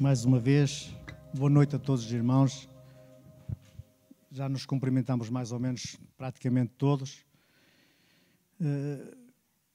mais 0.00 0.24
uma 0.24 0.38
vez. 0.38 0.90
Boa 1.34 1.50
noite 1.50 1.76
a 1.76 1.78
todos 1.78 2.06
os 2.06 2.10
irmãos. 2.10 2.66
Já 4.30 4.48
nos 4.48 4.64
cumprimentamos 4.64 5.28
mais 5.28 5.52
ou 5.52 5.60
menos 5.60 5.98
praticamente 6.16 6.72
todos. 6.78 7.18
Eh, 8.58 9.14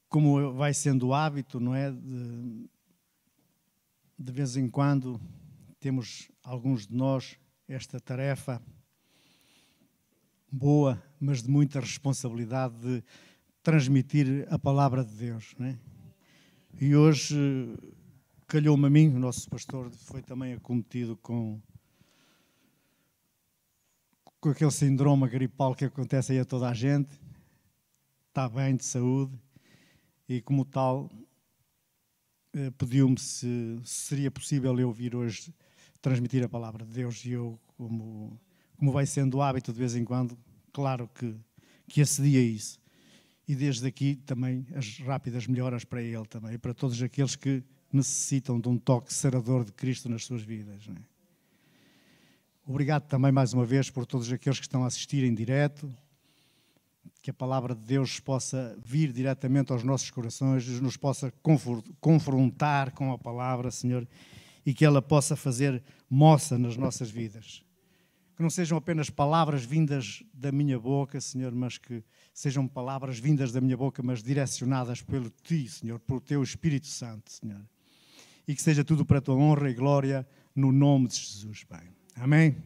como 0.08 0.52
vai 0.52 0.74
sendo 0.74 1.08
o 1.08 1.14
hábito, 1.14 1.60
não 1.60 1.72
é? 1.76 1.92
De, 1.92 2.68
de 4.18 4.32
vez 4.32 4.56
em 4.56 4.68
quando 4.68 5.20
temos 5.78 6.28
alguns 6.42 6.88
de 6.88 6.96
nós 6.96 7.38
esta 7.68 8.00
tarefa 8.00 8.60
boa, 10.50 11.00
mas 11.20 11.40
de 11.40 11.48
muita 11.48 11.78
responsabilidade 11.78 12.74
de 12.80 13.04
transmitir 13.62 14.44
a 14.50 14.58
palavra 14.58 15.04
de 15.04 15.14
Deus, 15.14 15.54
não 15.56 15.66
é? 15.68 15.78
E 16.80 16.96
hoje 16.96 17.76
calhou-me 18.46 18.86
a 18.86 18.90
mim, 18.90 19.08
o 19.08 19.18
nosso 19.18 19.48
pastor 19.50 19.90
foi 19.90 20.22
também 20.22 20.52
acometido 20.54 21.16
com, 21.16 21.60
com 24.40 24.50
aquele 24.50 24.70
síndrome 24.70 25.28
gripal 25.28 25.74
que 25.74 25.84
acontece 25.84 26.32
aí 26.32 26.38
a 26.38 26.44
toda 26.44 26.68
a 26.68 26.74
gente, 26.74 27.18
está 28.28 28.48
bem 28.48 28.76
de 28.76 28.84
saúde, 28.84 29.36
e 30.28 30.40
como 30.40 30.64
tal, 30.64 31.10
eh, 32.52 32.70
pediu-me 32.78 33.18
se, 33.18 33.80
se 33.82 34.06
seria 34.06 34.30
possível 34.30 34.78
eu 34.78 34.92
vir 34.92 35.16
hoje 35.16 35.52
transmitir 36.00 36.44
a 36.44 36.48
palavra 36.48 36.84
de 36.84 36.92
Deus, 36.92 37.24
e 37.24 37.32
eu, 37.32 37.58
como, 37.76 38.40
como 38.76 38.92
vai 38.92 39.06
sendo 39.06 39.38
o 39.38 39.42
hábito 39.42 39.72
de 39.72 39.78
vez 39.78 39.96
em 39.96 40.04
quando, 40.04 40.38
claro 40.72 41.10
que, 41.12 41.34
que 41.88 42.00
acedi 42.00 42.36
a 42.36 42.42
isso. 42.42 42.78
E 43.48 43.56
desde 43.56 43.86
aqui 43.86 44.14
também 44.14 44.66
as 44.74 44.98
rápidas 44.98 45.48
melhoras 45.48 45.84
para 45.84 46.00
ele 46.00 46.26
também, 46.26 46.54
e 46.54 46.58
para 46.58 46.72
todos 46.72 47.02
aqueles 47.02 47.34
que 47.34 47.64
necessitam 47.92 48.60
de 48.60 48.68
um 48.68 48.78
toque 48.78 49.12
sarador 49.12 49.64
de 49.64 49.72
Cristo 49.72 50.08
nas 50.08 50.24
suas 50.24 50.42
vidas. 50.42 50.88
É? 50.88 51.16
Obrigado 52.66 53.06
também 53.06 53.30
mais 53.30 53.52
uma 53.52 53.64
vez 53.64 53.90
por 53.90 54.04
todos 54.04 54.30
aqueles 54.32 54.58
que 54.58 54.66
estão 54.66 54.82
a 54.82 54.88
assistir 54.88 55.22
em 55.22 55.32
direto, 55.32 55.88
que 57.22 57.30
a 57.30 57.34
palavra 57.34 57.74
de 57.74 57.84
Deus 57.84 58.18
possa 58.18 58.76
vir 58.84 59.12
diretamente 59.12 59.72
aos 59.72 59.84
nossos 59.84 60.10
corações, 60.10 60.66
nos 60.80 60.96
possa 60.96 61.32
confrontar 62.00 62.92
com 62.92 63.12
a 63.12 63.18
palavra, 63.18 63.70
Senhor, 63.70 64.06
e 64.64 64.74
que 64.74 64.84
ela 64.84 65.00
possa 65.00 65.36
fazer 65.36 65.80
moça 66.10 66.58
nas 66.58 66.76
nossas 66.76 67.08
vidas. 67.08 67.62
Que 68.36 68.42
não 68.42 68.50
sejam 68.50 68.76
apenas 68.76 69.08
palavras 69.10 69.64
vindas 69.64 70.24
da 70.34 70.50
minha 70.52 70.78
boca, 70.78 71.20
Senhor, 71.20 71.54
mas 71.54 71.78
que 71.78 72.02
sejam 72.34 72.66
palavras 72.66 73.18
vindas 73.18 73.50
da 73.50 73.60
minha 73.60 73.76
boca, 73.76 74.02
mas 74.02 74.22
direcionadas 74.22 75.00
pelo 75.02 75.30
Ti, 75.30 75.68
Senhor, 75.68 76.00
pelo 76.00 76.20
Teu 76.20 76.42
Espírito 76.42 76.88
Santo, 76.88 77.30
Senhor 77.30 77.64
e 78.46 78.54
que 78.54 78.62
seja 78.62 78.84
tudo 78.84 79.04
para 79.04 79.18
a 79.18 79.20
tua 79.20 79.34
honra 79.34 79.70
e 79.70 79.74
glória 79.74 80.26
no 80.54 80.70
nome 80.70 81.08
de 81.08 81.16
Jesus, 81.16 81.64
Pai. 81.64 81.90
Amém? 82.14 82.56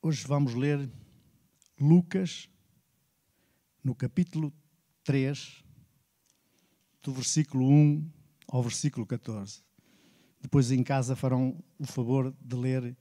Hoje 0.00 0.26
vamos 0.26 0.54
ler 0.54 0.90
Lucas, 1.78 2.48
no 3.84 3.94
capítulo 3.94 4.52
3, 5.04 5.62
do 7.02 7.12
versículo 7.12 7.68
1 7.68 8.10
ao 8.48 8.62
versículo 8.62 9.06
14. 9.06 9.62
Depois 10.40 10.70
em 10.72 10.82
casa 10.82 11.14
farão 11.14 11.62
o 11.78 11.86
favor 11.86 12.34
de 12.40 12.56
ler 12.56 12.96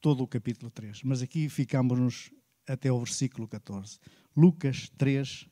todo 0.00 0.22
o 0.22 0.26
capítulo 0.26 0.70
3. 0.70 1.02
Mas 1.04 1.22
aqui 1.22 1.48
ficamos 1.48 2.32
até 2.66 2.90
o 2.90 2.98
versículo 2.98 3.46
14. 3.46 3.98
Lucas 4.36 4.90
3, 4.96 5.48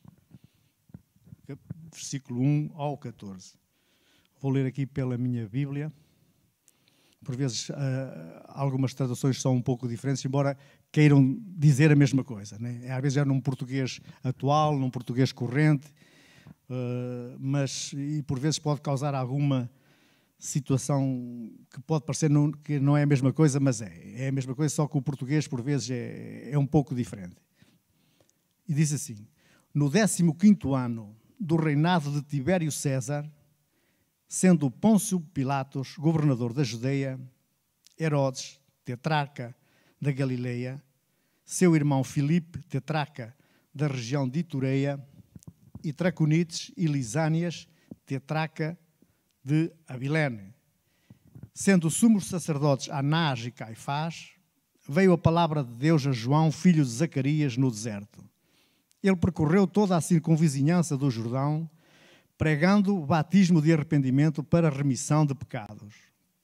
versículo 1.91 2.41
1 2.41 2.71
ao 2.75 2.97
14. 2.97 3.53
Vou 4.41 4.51
ler 4.51 4.65
aqui 4.65 4.85
pela 4.85 5.17
minha 5.17 5.47
Bíblia. 5.47 5.91
Por 7.23 7.35
vezes, 7.35 7.69
uh, 7.69 7.73
algumas 8.47 8.93
traduções 8.93 9.41
são 9.41 9.53
um 9.53 9.61
pouco 9.61 9.87
diferentes, 9.87 10.23
embora 10.23 10.57
queiram 10.91 11.37
dizer 11.57 11.91
a 11.91 11.95
mesma 11.95 12.23
coisa. 12.23 12.57
Né? 12.57 12.89
Às 12.89 13.01
vezes 13.01 13.17
é 13.17 13.25
num 13.25 13.41
português 13.41 13.99
atual, 14.23 14.79
num 14.79 14.89
português 14.89 15.33
corrente, 15.33 15.87
uh, 16.69 17.35
mas 17.37 17.91
e 17.93 18.23
por 18.23 18.39
vezes 18.39 18.59
pode 18.59 18.79
causar 18.79 19.13
alguma 19.13 19.69
situação 20.39 21.51
que 21.69 21.81
pode 21.81 22.05
parecer 22.05 22.29
não, 22.29 22.49
que 22.49 22.79
não 22.79 22.95
é 22.95 23.03
a 23.03 23.05
mesma 23.05 23.33
coisa, 23.33 23.59
mas 23.59 23.81
é. 23.81 23.91
É 24.15 24.27
a 24.29 24.31
mesma 24.31 24.55
coisa, 24.55 24.73
só 24.73 24.87
que 24.87 24.97
o 24.97 25.01
português 25.01 25.47
por 25.47 25.61
vezes 25.61 25.91
é, 25.91 26.51
é 26.51 26.57
um 26.57 26.65
pouco 26.65 26.95
diferente. 26.95 27.35
E 28.65 28.73
diz 28.73 28.93
assim: 28.93 29.27
No 29.73 29.91
15 29.91 30.23
ano 30.73 31.18
do 31.39 31.55
reinado 31.55 32.11
de 32.11 32.21
Tibério 32.21 32.71
César, 32.71 33.29
sendo 34.27 34.69
Pôncio 34.69 35.19
Pilatos 35.19 35.95
governador 35.97 36.53
da 36.53 36.63
Judeia, 36.63 37.19
Herodes, 37.97 38.59
tetrarca 38.83 39.55
da 40.01 40.11
Galileia, 40.11 40.83
seu 41.45 41.75
irmão 41.75 42.03
Filipe, 42.03 42.61
tetrarca 42.63 43.35
da 43.73 43.87
região 43.87 44.27
de 44.27 44.39
Itureia, 44.39 45.03
e 45.81 45.93
Traconites 45.93 46.71
e 46.75 46.87
Lisânias, 46.87 47.67
tetrarca 48.05 48.77
de 49.43 49.71
Abilene. 49.87 50.53
Sendo 51.53 51.89
sumos 51.89 52.25
sacerdotes 52.25 52.89
Anás 52.89 53.45
e 53.45 53.51
Caifás, 53.51 54.31
veio 54.87 55.13
a 55.13 55.17
palavra 55.17 55.63
de 55.63 55.71
Deus 55.71 56.05
a 56.05 56.11
João, 56.11 56.51
filho 56.51 56.83
de 56.83 56.89
Zacarias, 56.89 57.55
no 57.55 57.71
deserto 57.71 58.29
ele 59.01 59.15
percorreu 59.15 59.65
toda 59.65 59.95
a 59.95 60.01
circunvizinhança 60.01 60.97
do 60.97 61.09
Jordão, 61.09 61.69
pregando 62.37 62.95
o 62.95 63.05
batismo 63.05 63.61
de 63.61 63.73
arrependimento 63.73 64.43
para 64.43 64.69
remissão 64.69 65.25
de 65.25 65.35
pecados, 65.35 65.93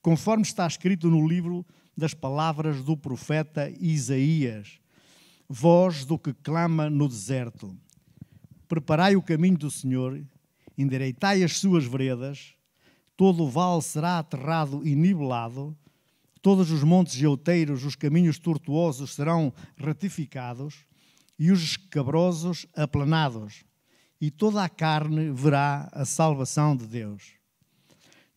conforme 0.01 0.43
está 0.43 0.67
escrito 0.67 1.09
no 1.09 1.27
livro 1.27 1.65
das 1.95 2.13
palavras 2.13 2.83
do 2.83 2.97
profeta 2.97 3.69
Isaías, 3.79 4.79
voz 5.47 6.05
do 6.05 6.17
que 6.17 6.33
clama 6.33 6.89
no 6.89 7.07
deserto. 7.07 7.75
Preparai 8.67 9.15
o 9.15 9.21
caminho 9.21 9.57
do 9.57 9.71
Senhor, 9.71 10.21
endireitai 10.77 11.44
as 11.44 11.57
suas 11.57 11.85
veredas, 11.85 12.55
todo 13.15 13.44
o 13.44 13.49
vale 13.49 13.81
será 13.81 14.19
aterrado 14.19 14.85
e 14.85 14.95
nivelado, 14.95 15.75
todos 16.41 16.71
os 16.71 16.83
montes 16.83 17.21
outeiros, 17.23 17.85
os 17.85 17.95
caminhos 17.95 18.38
tortuosos 18.38 19.15
serão 19.15 19.53
retificados, 19.77 20.85
e 21.38 21.51
os 21.51 21.62
escabrosos 21.62 22.66
aplanados, 22.75 23.63
e 24.19 24.31
toda 24.31 24.63
a 24.63 24.69
carne 24.69 25.31
verá 25.31 25.90
a 25.91 26.06
salvação 26.06 26.75
de 26.75 26.88
Deus. 26.88 27.34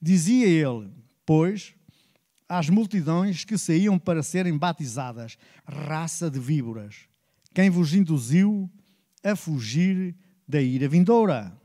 Dizia 0.00 0.46
ele, 0.46 0.90
pois, 1.24 1.74
às 2.48 2.68
multidões 2.68 3.44
que 3.44 3.56
saíam 3.56 3.98
para 3.98 4.22
serem 4.22 4.56
batizadas, 4.56 5.38
raça 5.66 6.30
de 6.30 6.40
víboras, 6.40 7.08
quem 7.54 7.70
vos 7.70 7.94
induziu 7.94 8.70
a 9.22 9.34
fugir 9.36 10.14
da 10.46 10.60
ira 10.60 10.88
vindoura? 10.88 11.56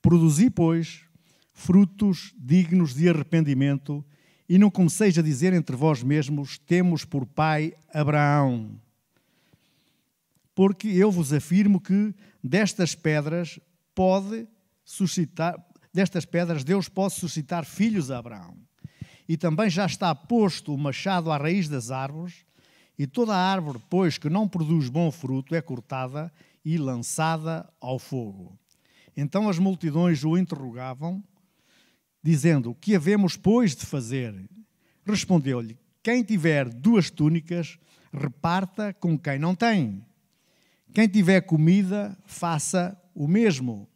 Produzi, 0.00 0.50
pois, 0.50 1.00
frutos 1.52 2.32
dignos 2.38 2.94
de 2.94 3.08
arrependimento, 3.08 4.04
e 4.48 4.58
não 4.58 4.70
comeceis 4.70 5.18
a 5.18 5.22
dizer 5.22 5.52
entre 5.52 5.76
vós 5.76 6.02
mesmos: 6.02 6.58
temos 6.58 7.04
por 7.04 7.26
pai 7.26 7.74
Abraão 7.92 8.80
porque 10.58 10.88
eu 10.88 11.08
vos 11.08 11.32
afirmo 11.32 11.80
que 11.80 12.12
destas 12.42 12.92
pedras 12.92 13.60
pode 13.94 14.44
suscitar, 14.84 15.54
destas 15.94 16.24
pedras 16.24 16.64
Deus 16.64 16.88
pode 16.88 17.14
suscitar 17.14 17.64
filhos 17.64 18.10
a 18.10 18.18
Abraão. 18.18 18.58
E 19.28 19.36
também 19.36 19.70
já 19.70 19.86
está 19.86 20.12
posto 20.16 20.74
o 20.74 20.76
machado 20.76 21.30
à 21.30 21.36
raiz 21.36 21.68
das 21.68 21.92
árvores, 21.92 22.44
e 22.98 23.06
toda 23.06 23.36
árvore, 23.36 23.80
pois, 23.88 24.18
que 24.18 24.28
não 24.28 24.48
produz 24.48 24.88
bom 24.88 25.12
fruto, 25.12 25.54
é 25.54 25.62
cortada 25.62 26.32
e 26.64 26.76
lançada 26.76 27.72
ao 27.80 27.96
fogo. 27.96 28.58
Então 29.16 29.48
as 29.48 29.60
multidões 29.60 30.24
o 30.24 30.36
interrogavam, 30.36 31.22
dizendo: 32.20 32.74
Que 32.74 32.96
havemos, 32.96 33.36
pois, 33.36 33.76
de 33.76 33.86
fazer? 33.86 34.34
Respondeu-lhe: 35.06 35.78
Quem 36.02 36.24
tiver 36.24 36.68
duas 36.68 37.10
túnicas, 37.10 37.78
reparta 38.12 38.92
com 38.92 39.16
quem 39.16 39.38
não 39.38 39.54
tem. 39.54 40.07
Quem 40.92 41.08
tiver 41.08 41.42
comida, 41.42 42.16
faça 42.26 43.00
o 43.14 43.28
mesmo. 43.28 43.88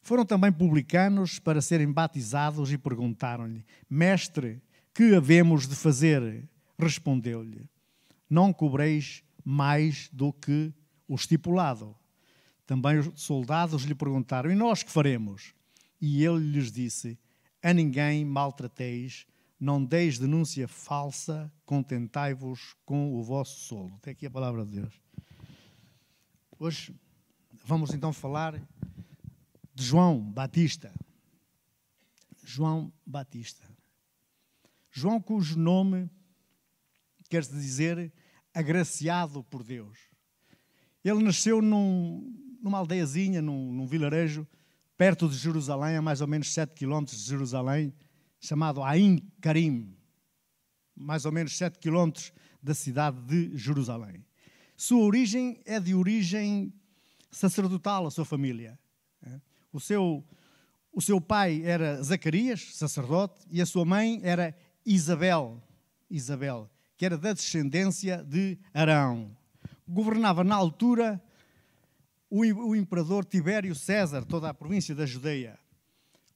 Foram 0.00 0.24
também 0.24 0.52
publicanos 0.52 1.38
para 1.38 1.60
serem 1.60 1.90
batizados 1.90 2.72
e 2.72 2.78
perguntaram-lhe: 2.78 3.64
Mestre, 3.88 4.62
que 4.94 5.14
havemos 5.14 5.66
de 5.66 5.74
fazer? 5.74 6.48
Respondeu-lhe: 6.78 7.68
Não 8.28 8.52
cobreis 8.52 9.22
mais 9.44 10.08
do 10.12 10.32
que 10.32 10.72
o 11.06 11.14
estipulado. 11.14 11.94
Também 12.66 12.98
os 12.98 13.10
soldados 13.20 13.82
lhe 13.84 13.94
perguntaram: 13.94 14.50
E 14.50 14.54
nós 14.54 14.82
que 14.82 14.90
faremos? 14.90 15.54
E 16.00 16.24
ele 16.24 16.38
lhes 16.38 16.72
disse: 16.72 17.18
A 17.62 17.72
ninguém 17.72 18.24
maltrateis, 18.24 19.26
não 19.58 19.84
deis 19.84 20.18
denúncia 20.18 20.66
falsa, 20.66 21.52
contentai-vos 21.64 22.74
com 22.84 23.14
o 23.14 23.22
vosso 23.22 23.60
soldo. 23.60 23.94
Até 23.96 24.10
aqui 24.10 24.26
a 24.26 24.30
palavra 24.30 24.64
de 24.64 24.72
Deus. 24.80 25.01
Hoje 26.64 26.94
vamos 27.64 27.92
então 27.92 28.12
falar 28.12 28.56
de 29.74 29.84
João 29.84 30.20
Batista. 30.20 30.94
João 32.44 32.92
Batista. 33.04 33.68
João, 34.88 35.20
cujo 35.20 35.58
nome 35.58 36.08
quer 37.28 37.42
dizer 37.42 38.12
agraciado 38.54 39.42
por 39.42 39.64
Deus. 39.64 39.98
Ele 41.02 41.20
nasceu 41.24 41.60
num, 41.60 42.32
numa 42.62 42.78
aldeiazinha, 42.78 43.42
num, 43.42 43.72
num, 43.72 43.84
vilarejo, 43.84 44.46
perto 44.96 45.28
de 45.28 45.36
Jerusalém, 45.36 45.96
a 45.96 46.00
mais 46.00 46.20
ou 46.20 46.28
menos 46.28 46.54
7 46.54 46.74
quilómetros 46.74 47.18
de 47.18 47.28
Jerusalém, 47.28 47.92
chamado 48.38 48.84
Ain 48.84 49.18
Karim, 49.40 49.96
mais 50.94 51.24
ou 51.24 51.32
menos 51.32 51.56
7 51.56 51.80
quilómetros 51.80 52.32
da 52.62 52.72
cidade 52.72 53.20
de 53.22 53.58
Jerusalém. 53.58 54.24
Sua 54.82 55.04
origem 55.04 55.60
é 55.64 55.78
de 55.78 55.94
origem 55.94 56.74
sacerdotal, 57.30 58.04
a 58.04 58.10
sua 58.10 58.24
família. 58.24 58.76
O 59.72 59.78
seu, 59.78 60.24
o 60.92 61.00
seu 61.00 61.20
pai 61.20 61.62
era 61.64 62.02
Zacarias, 62.02 62.74
sacerdote, 62.74 63.46
e 63.48 63.62
a 63.62 63.64
sua 63.64 63.84
mãe 63.84 64.20
era 64.24 64.52
Isabel, 64.84 65.62
Isabel, 66.10 66.68
que 66.96 67.06
era 67.06 67.16
da 67.16 67.32
descendência 67.32 68.24
de 68.24 68.58
Arão. 68.74 69.30
Governava 69.86 70.42
na 70.42 70.56
altura 70.56 71.22
o, 72.28 72.40
o 72.40 72.74
imperador 72.74 73.24
Tibério 73.24 73.76
César, 73.76 74.24
toda 74.24 74.48
a 74.48 74.54
província 74.54 74.96
da 74.96 75.06
Judeia. 75.06 75.60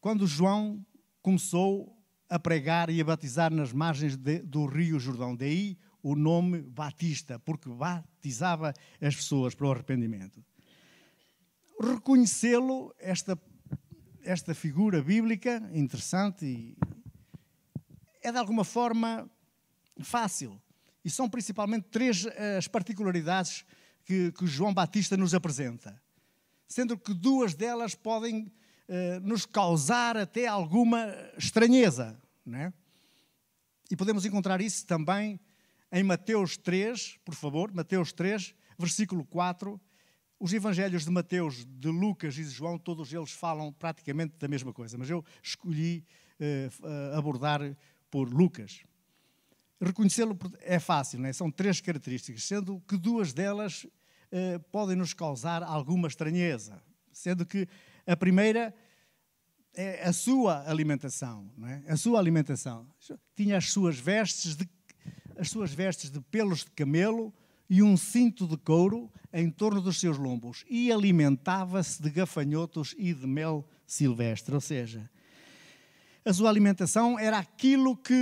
Quando 0.01 0.25
João 0.25 0.87
começou 1.21 1.99
a 2.29 2.39
pregar 2.39 2.91
e 2.91 3.01
a 3.01 3.05
batizar 3.05 3.53
nas 3.53 3.73
margens 3.73 4.17
de, 4.17 4.39
do 4.39 4.67
rio 4.67 5.01
Jordão. 5.01 5.35
Daí 5.35 5.77
o 6.07 6.15
nome 6.15 6.63
Batista, 6.63 7.37
porque 7.41 7.69
batizava 7.69 8.73
as 9.03 9.17
pessoas 9.17 9.57
para 9.57 9.67
o 9.67 9.73
arrependimento. 9.73 10.41
Reconhecê-lo, 11.81 12.95
esta, 12.97 13.37
esta 14.23 14.55
figura 14.55 15.03
bíblica 15.03 15.69
interessante, 15.75 16.79
é 18.23 18.31
de 18.31 18.39
alguma 18.39 18.63
forma 18.63 19.29
fácil. 20.01 20.63
E 21.05 21.11
são 21.11 21.29
principalmente 21.29 21.89
três 21.91 22.25
eh, 22.25 22.57
as 22.57 22.69
particularidades 22.69 23.65
que, 24.05 24.31
que 24.31 24.47
João 24.47 24.73
Batista 24.73 25.17
nos 25.17 25.35
apresenta. 25.35 26.01
Sendo 26.69 26.97
que 26.97 27.13
duas 27.13 27.53
delas 27.53 27.97
podem 27.97 28.53
eh, 28.87 29.19
nos 29.19 29.45
causar 29.45 30.17
até 30.17 30.47
alguma 30.47 31.13
estranheza. 31.37 32.17
É? 32.53 32.73
E 33.91 33.97
podemos 33.97 34.25
encontrar 34.25 34.61
isso 34.61 34.87
também 34.87 35.41
em 35.97 36.03
Mateus 36.03 36.59
3, 36.59 37.19
por 37.25 37.35
favor, 37.35 37.73
Mateus 37.73 38.13
3, 38.13 38.55
versículo 38.79 39.25
4. 39.25 39.81
Os 40.39 40.53
evangelhos 40.53 41.07
de 41.07 41.11
Mateus, 41.11 41.65
de 41.65 41.89
Lucas 41.89 42.37
e 42.37 42.45
de 42.45 42.51
João, 42.51 42.79
todos 42.79 43.15
eles 43.15 43.31
falam 43.31 43.73
praticamente 43.73 44.35
da 44.39 44.47
mesma 44.47 44.75
coisa, 44.75 44.99
mas 44.99 45.09
eu 45.09 45.25
escolhi 45.43 46.05
uh, 46.39 47.17
abordar 47.17 47.61
por 48.11 48.29
Lucas. 48.29 48.85
Reconhecê-lo 49.81 50.39
é 50.61 50.79
fácil, 50.79 51.25
é? 51.25 51.33
são 51.33 51.51
três 51.51 51.81
características, 51.81 52.45
sendo 52.45 52.79
que 52.87 52.99
duas 52.99 53.33
delas 53.33 53.85
uh, 53.85 54.61
podem 54.71 54.97
nos 54.97 55.15
causar 55.15 55.63
alguma 55.63 56.09
estranheza. 56.09 56.83
Sendo 57.11 57.47
que 57.47 57.67
a 58.07 58.15
primeira 58.15 58.75
é 59.73 60.07
a 60.07 60.13
sua 60.13 60.69
alimentação, 60.69 61.51
é? 61.65 61.91
a 61.91 61.97
sua 61.97 62.19
alimentação. 62.19 62.87
Tinha 63.35 63.57
as 63.57 63.71
suas 63.71 63.99
vestes 63.99 64.55
de 64.55 64.69
as 65.39 65.51
suas 65.51 65.73
vestes 65.73 66.11
de 66.11 66.21
pelos 66.21 66.61
de 66.61 66.71
camelo 66.71 67.33
e 67.69 67.83
um 67.83 67.97
cinto 67.97 68.47
de 68.47 68.57
couro 68.57 69.11
em 69.33 69.51
torno 69.51 69.81
dos 69.81 69.99
seus 70.01 70.17
lombos 70.17 70.65
e 70.69 70.91
alimentava-se 70.91 72.03
de 72.03 72.11
gafanhotos 72.11 72.95
e 72.97 73.13
de 73.13 73.27
mel 73.27 73.69
silvestre, 73.87 74.55
ou 74.55 74.61
seja, 74.61 75.09
a 76.25 76.33
sua 76.33 76.51
alimentação 76.51 77.19
era 77.19 77.39
aquilo 77.39 77.97
que, 77.97 78.15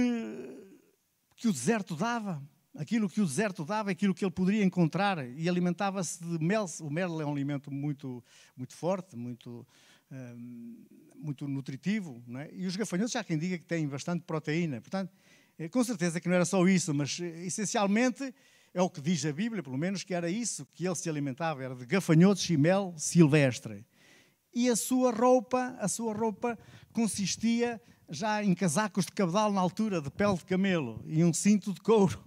que 1.36 1.48
o 1.48 1.52
deserto 1.52 1.96
dava, 1.96 2.42
aquilo 2.76 3.08
que 3.08 3.20
o 3.20 3.24
deserto 3.24 3.64
dava, 3.64 3.90
aquilo 3.90 4.14
que 4.14 4.22
ele 4.22 4.30
poderia 4.30 4.62
encontrar, 4.62 5.26
e 5.26 5.48
alimentava-se 5.48 6.22
de 6.22 6.38
mel. 6.44 6.66
O 6.80 6.90
mel 6.90 7.20
é 7.20 7.24
um 7.24 7.32
alimento 7.32 7.70
muito, 7.70 8.22
muito 8.54 8.74
forte, 8.74 9.16
muito, 9.16 9.66
hum, 10.12 10.84
muito 11.14 11.48
nutritivo, 11.48 12.22
é? 12.40 12.50
e 12.52 12.66
os 12.66 12.76
gafanhotos, 12.76 13.16
há 13.16 13.24
quem 13.24 13.38
diga 13.38 13.56
que 13.56 13.64
têm 13.64 13.88
bastante 13.88 14.22
proteína. 14.24 14.82
Portanto, 14.82 15.10
com 15.70 15.84
certeza 15.84 16.20
que 16.20 16.28
não 16.28 16.34
era 16.34 16.44
só 16.44 16.66
isso, 16.66 16.92
mas 16.92 17.18
eh, 17.20 17.46
essencialmente 17.46 18.34
é 18.72 18.82
o 18.82 18.90
que 18.90 19.00
diz 19.00 19.24
a 19.24 19.32
Bíblia, 19.32 19.62
pelo 19.62 19.78
menos, 19.78 20.02
que 20.02 20.12
era 20.12 20.28
isso 20.28 20.66
que 20.74 20.86
ele 20.86 20.96
se 20.96 21.08
alimentava, 21.08 21.62
era 21.62 21.76
de 21.76 21.86
gafanhotos 21.86 22.48
e 22.50 22.56
mel 22.56 22.92
silvestre. 22.96 23.86
E 24.52 24.68
a 24.68 24.76
sua 24.76 25.12
roupa, 25.12 25.76
a 25.78 25.88
sua 25.88 26.12
roupa 26.12 26.58
consistia 26.92 27.80
já 28.08 28.42
em 28.42 28.54
casacos 28.54 29.06
de 29.06 29.12
cabedal 29.12 29.52
na 29.52 29.60
altura, 29.60 30.00
de 30.00 30.10
pele 30.10 30.36
de 30.36 30.44
camelo, 30.44 31.02
e 31.06 31.24
um 31.24 31.32
cinto 31.32 31.72
de 31.72 31.80
couro. 31.80 32.22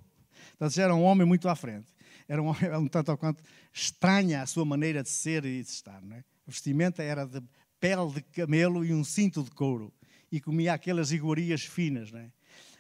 Portanto, 0.52 0.74
já 0.74 0.84
era 0.84 0.96
um 0.96 1.04
homem 1.04 1.28
muito 1.28 1.48
à 1.50 1.56
frente. 1.56 1.88
Era 2.28 2.42
um 2.42 2.48
homem, 2.48 2.72
um 2.78 2.88
tanto 2.88 3.12
ou 3.12 3.18
quanto 3.18 3.44
estranha 3.74 4.42
a 4.42 4.46
sua 4.46 4.66
maneira 4.66 5.04
de 5.04 5.10
ser 5.10 5.46
e 5.46 5.62
de 5.62 5.70
estar. 5.70 6.02
Não 6.02 6.16
é? 6.16 6.20
A 6.20 6.52
vestimenta 6.52 7.04
era 7.04 7.26
de 7.26 7.42
pele 7.80 8.12
de 8.14 8.22
camelo 8.22 8.84
e 8.84 8.94
um 8.94 9.04
cinto 9.04 9.44
de 9.44 9.52
couro. 9.52 9.94
E 10.32 10.42
comia 10.42 10.74
aquelas 10.74 11.12
iguarias 11.12 11.64
finas. 11.64 12.12
Não 12.12 12.20
é? 12.20 12.32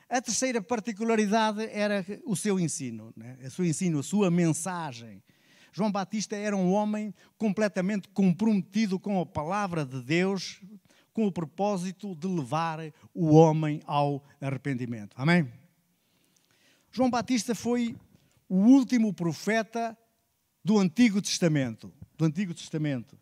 A 0.09 0.21
terceira 0.21 0.62
particularidade 0.62 1.68
era 1.71 2.06
o 2.25 2.36
seu 2.36 2.59
ensino, 2.59 3.13
né? 3.15 3.38
o 3.44 3.51
seu 3.51 3.65
ensino, 3.65 4.00
a 4.00 4.04
sua 4.04 4.31
mensagem. 4.31 5.21
João 5.74 5.92
Batista 5.92 6.36
era 6.36 6.56
um 6.56 6.71
homem 6.71 7.13
completamente 7.38 8.07
comprometido 8.09 8.98
com 9.00 9.19
a 9.19 9.25
palavra 9.25 9.86
de 9.86 10.01
Deus, 10.01 10.62
com 11.13 11.27
o 11.27 11.31
propósito 11.31 12.15
de 12.15 12.27
levar 12.27 12.80
o 13.13 13.33
homem 13.33 13.81
ao 13.86 14.24
arrependimento. 14.39 15.13
Amém? 15.15 15.51
João 16.92 17.10
Batista 17.10 17.53
foi 17.53 17.95
o 18.48 18.56
último 18.56 19.13
profeta 19.13 19.98
do 20.63 20.80
Antigo 20.80 21.21
Testamento. 21.21 21.94
Do 22.18 22.25
Antigo 22.25 22.53
Testamento. 22.53 23.18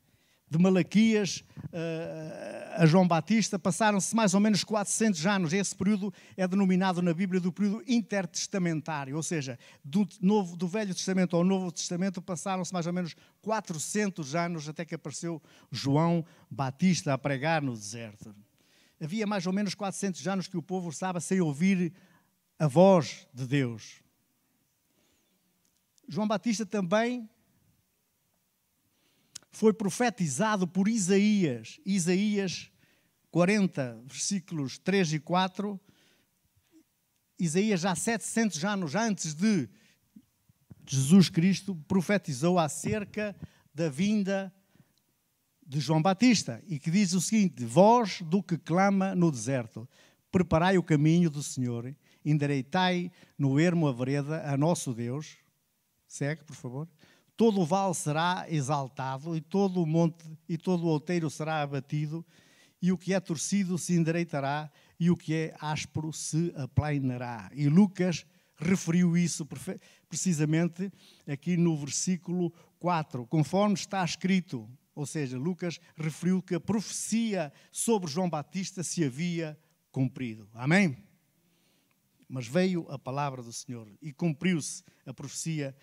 De 0.55 0.61
Malaquias 0.61 1.43
uh, 1.65 2.81
a 2.81 2.85
João 2.85 3.05
Batista 3.05 3.59
passaram-se 3.59 4.15
mais 4.15 4.33
ou 4.33 4.39
menos 4.39 4.63
400 4.63 5.25
anos. 5.25 5.51
Esse 5.51 5.75
período 5.75 6.13
é 6.37 6.47
denominado 6.47 7.01
na 7.01 7.13
Bíblia 7.13 7.41
do 7.41 7.51
período 7.51 7.83
intertestamentário, 7.85 9.17
ou 9.17 9.23
seja, 9.23 9.59
do, 9.83 10.07
novo, 10.21 10.55
do 10.55 10.65
Velho 10.65 10.95
Testamento 10.95 11.35
ao 11.35 11.43
Novo 11.43 11.73
Testamento 11.73 12.21
passaram-se 12.21 12.71
mais 12.71 12.87
ou 12.87 12.93
menos 12.93 13.15
400 13.41 14.33
anos 14.33 14.69
até 14.69 14.85
que 14.85 14.95
apareceu 14.95 15.43
João 15.69 16.23
Batista 16.49 17.13
a 17.13 17.17
pregar 17.17 17.61
no 17.61 17.73
deserto. 17.73 18.33
Havia 19.01 19.27
mais 19.27 19.45
ou 19.45 19.51
menos 19.51 19.75
400 19.75 20.25
anos 20.25 20.47
que 20.47 20.55
o 20.55 20.61
povo 20.61 20.89
estava 20.89 21.19
sem 21.19 21.41
ouvir 21.41 21.91
a 22.57 22.67
voz 22.67 23.27
de 23.33 23.45
Deus. 23.45 24.01
João 26.07 26.27
Batista 26.29 26.65
também 26.65 27.29
foi 29.55 29.71
profetizado 29.71 30.67
por 30.67 30.89
Isaías. 30.89 31.79
Isaías 31.85 32.69
40, 33.31 34.03
versículos 34.05 34.77
3 34.77 35.13
e 35.13 35.19
4. 35.19 35.79
Isaías, 37.39 37.79
já 37.79 37.95
700 37.95 38.65
anos 38.65 38.95
antes 38.95 39.33
de 39.33 39.69
Jesus 40.85 41.29
Cristo, 41.29 41.73
profetizou 41.87 42.59
acerca 42.59 43.33
da 43.73 43.87
vinda 43.87 44.53
de 45.65 45.79
João 45.79 46.01
Batista 46.01 46.61
e 46.67 46.77
que 46.77 46.91
diz 46.91 47.13
o 47.13 47.21
seguinte: 47.21 47.63
Voz 47.63 48.21
do 48.23 48.43
que 48.43 48.57
clama 48.57 49.15
no 49.15 49.31
deserto, 49.31 49.87
preparai 50.29 50.77
o 50.77 50.83
caminho 50.83 51.29
do 51.29 51.41
Senhor, 51.41 51.95
endireitai 52.25 53.09
no 53.37 53.57
ermo 53.57 53.87
a 53.87 53.93
vereda 53.93 54.51
a 54.51 54.57
nosso 54.57 54.93
Deus. 54.93 55.37
Segue, 56.05 56.43
por 56.43 56.57
favor 56.57 56.89
todo 57.37 57.61
o 57.61 57.65
vale 57.65 57.93
será 57.93 58.45
exaltado, 58.49 59.35
e 59.35 59.41
todo 59.41 59.81
o 59.81 59.85
monte 59.85 60.25
e 60.47 60.57
todo 60.57 60.85
o 60.85 60.89
outeiro 60.89 61.29
será 61.29 61.61
abatido, 61.61 62.25
e 62.81 62.91
o 62.91 62.97
que 62.97 63.13
é 63.13 63.19
torcido 63.19 63.77
se 63.77 63.93
endireitará, 63.95 64.71
e 64.99 65.09
o 65.09 65.17
que 65.17 65.33
é 65.33 65.55
áspero 65.59 66.13
se 66.13 66.53
aplainará. 66.55 67.49
E 67.53 67.67
Lucas 67.67 68.25
referiu 68.57 69.17
isso 69.17 69.45
precisamente 70.07 70.91
aqui 71.27 71.57
no 71.57 71.75
versículo 71.77 72.53
4, 72.79 73.25
conforme 73.25 73.75
está 73.75 74.03
escrito. 74.03 74.69
Ou 74.93 75.05
seja, 75.05 75.37
Lucas 75.37 75.79
referiu 75.97 76.41
que 76.41 76.55
a 76.55 76.59
profecia 76.59 77.51
sobre 77.69 78.09
João 78.09 78.29
Batista 78.29 78.81
se 78.81 79.03
havia 79.03 79.59
cumprido. 79.91 80.47
Amém? 80.53 80.97
Mas 82.29 82.47
veio 82.47 82.89
a 82.89 82.97
palavra 82.97 83.43
do 83.43 83.51
Senhor 83.51 83.91
e 84.01 84.13
cumpriu-se 84.13 84.83
a 85.05 85.13
profecia 85.13 85.75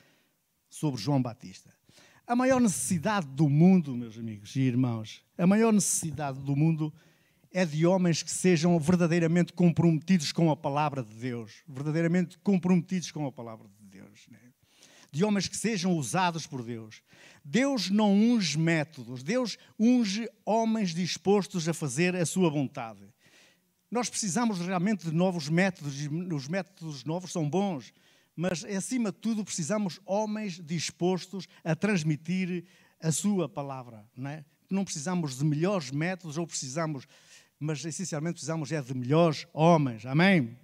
sobre 0.72 1.00
João 1.00 1.20
Batista. 1.20 1.70
A 2.26 2.34
maior 2.34 2.60
necessidade 2.60 3.26
do 3.26 3.48
mundo, 3.48 3.94
meus 3.94 4.16
amigos 4.16 4.56
e 4.56 4.60
irmãos, 4.60 5.22
a 5.36 5.46
maior 5.46 5.72
necessidade 5.72 6.40
do 6.40 6.56
mundo 6.56 6.92
é 7.52 7.66
de 7.66 7.86
homens 7.86 8.22
que 8.22 8.30
sejam 8.30 8.78
verdadeiramente 8.78 9.52
comprometidos 9.52 10.32
com 10.32 10.50
a 10.50 10.56
palavra 10.56 11.02
de 11.02 11.14
Deus, 11.14 11.62
verdadeiramente 11.68 12.38
comprometidos 12.38 13.10
com 13.10 13.26
a 13.26 13.32
palavra 13.32 13.68
de 13.68 13.98
Deus. 13.98 14.26
Né? 14.30 14.38
de 15.12 15.22
homens 15.24 15.46
que 15.46 15.56
sejam 15.56 15.92
usados 15.92 16.46
por 16.46 16.64
Deus. 16.64 17.02
Deus 17.44 17.90
não 17.90 18.14
unge 18.14 18.58
métodos, 18.58 19.22
Deus 19.22 19.58
unge 19.78 20.26
homens 20.44 20.94
dispostos 20.94 21.68
a 21.68 21.74
fazer 21.74 22.16
a 22.16 22.24
sua 22.24 22.48
vontade. 22.48 23.02
Nós 23.90 24.08
precisamos 24.08 24.58
realmente 24.60 25.04
de 25.04 25.14
novos 25.14 25.50
métodos, 25.50 26.02
e 26.02 26.08
os 26.08 26.48
métodos 26.48 27.04
novos 27.04 27.30
são 27.30 27.48
bons, 27.48 27.92
mas 28.34 28.64
acima 28.64 29.12
de 29.12 29.18
tudo 29.18 29.44
precisamos 29.44 30.00
homens 30.06 30.60
dispostos 30.64 31.46
a 31.62 31.74
transmitir 31.74 32.64
a 33.00 33.12
sua 33.12 33.48
palavra. 33.48 34.04
Não, 34.16 34.30
é? 34.30 34.44
não 34.70 34.84
precisamos 34.84 35.36
de 35.36 35.44
melhores 35.44 35.90
métodos 35.90 36.38
ou 36.38 36.46
precisamos, 36.46 37.06
mas 37.58 37.84
essencialmente 37.84 38.34
precisamos 38.34 38.72
é 38.72 38.80
de 38.80 38.94
melhores 38.94 39.46
homens. 39.52 40.06
Amém? 40.06 40.56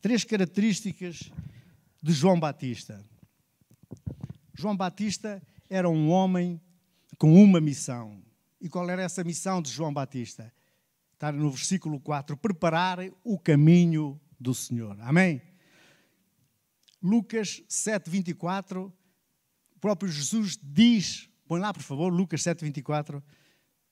Três 0.00 0.24
características 0.24 1.30
de 2.02 2.12
João 2.12 2.38
Batista. 2.38 3.04
João 4.54 4.76
Batista 4.76 5.42
era 5.68 5.88
um 5.88 6.10
homem 6.10 6.60
com 7.16 7.42
uma 7.42 7.60
missão. 7.60 8.22
E 8.60 8.68
qual 8.68 8.88
era 8.90 9.02
essa 9.02 9.24
missão 9.24 9.62
de 9.62 9.70
João 9.70 9.92
Batista? 9.92 10.52
Está 11.14 11.32
no 11.32 11.50
versículo 11.50 11.98
4: 12.00 12.36
preparar 12.36 12.98
o 13.24 13.38
caminho 13.38 14.20
do 14.38 14.54
Senhor. 14.54 14.96
Amém? 15.00 15.40
Lucas 17.02 17.62
7, 17.68 18.10
24, 18.10 18.92
o 19.74 19.78
próprio 19.80 20.10
Jesus 20.10 20.58
diz, 20.62 21.28
põe 21.46 21.60
lá 21.60 21.72
por 21.72 21.82
favor, 21.82 22.12
Lucas 22.12 22.42
7, 22.42 22.64
24, 22.64 23.22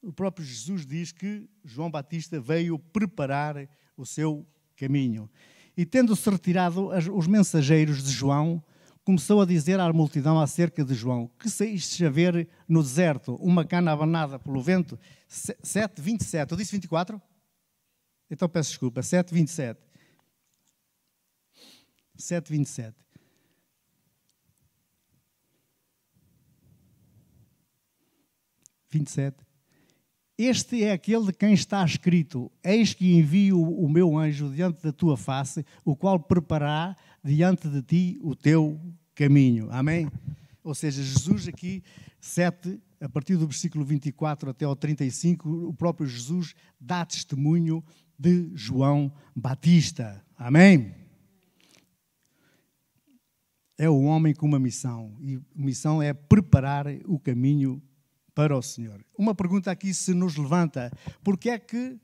o 0.03 0.13
próprio 0.13 0.45
Jesus 0.45 0.85
diz 0.85 1.13
que 1.13 1.49
João 1.65 1.91
Batista 1.91 2.41
veio 2.41 2.79
preparar 2.79 3.69
o 3.97 4.05
seu 4.05 4.47
caminho. 4.77 5.31
E 5.77 5.85
tendo-se 5.85 6.29
retirado 6.29 6.89
os 6.89 7.27
mensageiros 7.27 8.03
de 8.03 8.11
João, 8.11 8.63
começou 9.05 9.41
a 9.41 9.47
dizer 9.47 9.79
à 9.79 9.93
multidão 9.93 10.41
acerca 10.41 10.85
de 10.85 10.95
João: 10.95 11.31
Que 11.39 11.49
saíste 11.49 12.05
a 12.05 12.11
ver 12.11 12.49
no 12.69 12.83
deserto 12.83 13.35
uma 13.37 13.65
cana 13.65 13.93
abanada 13.93 14.39
pelo 14.39 14.61
vento? 14.61 14.99
7, 15.29 16.01
27. 16.01 16.53
Eu 16.53 16.57
disse 16.57 16.73
24? 16.73 17.21
Então 18.31 18.49
peço 18.49 18.71
desculpa. 18.71 19.03
7, 19.03 19.33
27. 19.33 19.86
7, 22.17 22.51
27. 22.51 23.07
Vinte 28.89 29.35
Este 30.39 30.85
é 30.85 30.93
aquele 30.93 31.27
de 31.27 31.33
quem 31.33 31.53
está 31.53 31.85
escrito: 31.85 32.51
Eis 32.65 32.95
que 32.95 33.15
envio 33.15 33.61
o 33.61 33.89
meu 33.89 34.17
anjo 34.17 34.49
diante 34.51 34.83
da 34.83 34.93
tua 34.93 35.17
face, 35.17 35.65
o 35.85 35.95
qual 35.95 36.19
preparará 36.19 36.97
diante 37.23 37.69
de 37.69 37.83
ti 37.83 38.19
o 38.23 38.35
teu 38.35 38.81
caminho. 39.15 39.69
Amém? 39.71 40.11
Ou 40.63 40.75
seja, 40.75 41.03
Jesus 41.03 41.49
aqui, 41.49 41.83
7, 42.21 42.81
a 43.01 43.09
partir 43.09 43.37
do 43.37 43.47
versículo 43.47 43.85
24 43.85 44.51
até 44.51 44.65
ao 44.65 44.75
35, 44.75 45.49
o 45.69 45.75
próprio 45.75 46.07
Jesus 46.07 46.55
dá 46.81 47.05
testemunho 47.05 47.85
de 48.19 48.51
João 48.55 49.13
Batista. 49.35 50.25
Amém? 50.37 51.06
É 53.79 53.89
o 53.89 54.03
homem 54.03 54.35
com 54.35 54.47
uma 54.47 54.59
missão, 54.59 55.15
e 55.21 55.37
a 55.37 55.41
missão 55.55 56.03
é 56.03 56.15
preparar 56.15 56.87
o 57.05 57.19
caminho 57.19 57.83
para 58.35 58.57
o 58.57 58.63
Senhor. 58.63 59.05
Uma 59.19 59.35
pergunta 59.35 59.71
aqui 59.71 59.93
se 59.93 60.15
nos 60.15 60.37
levanta: 60.37 60.91
porquê 61.23 61.51
é 61.51 61.59
que, 61.59 61.99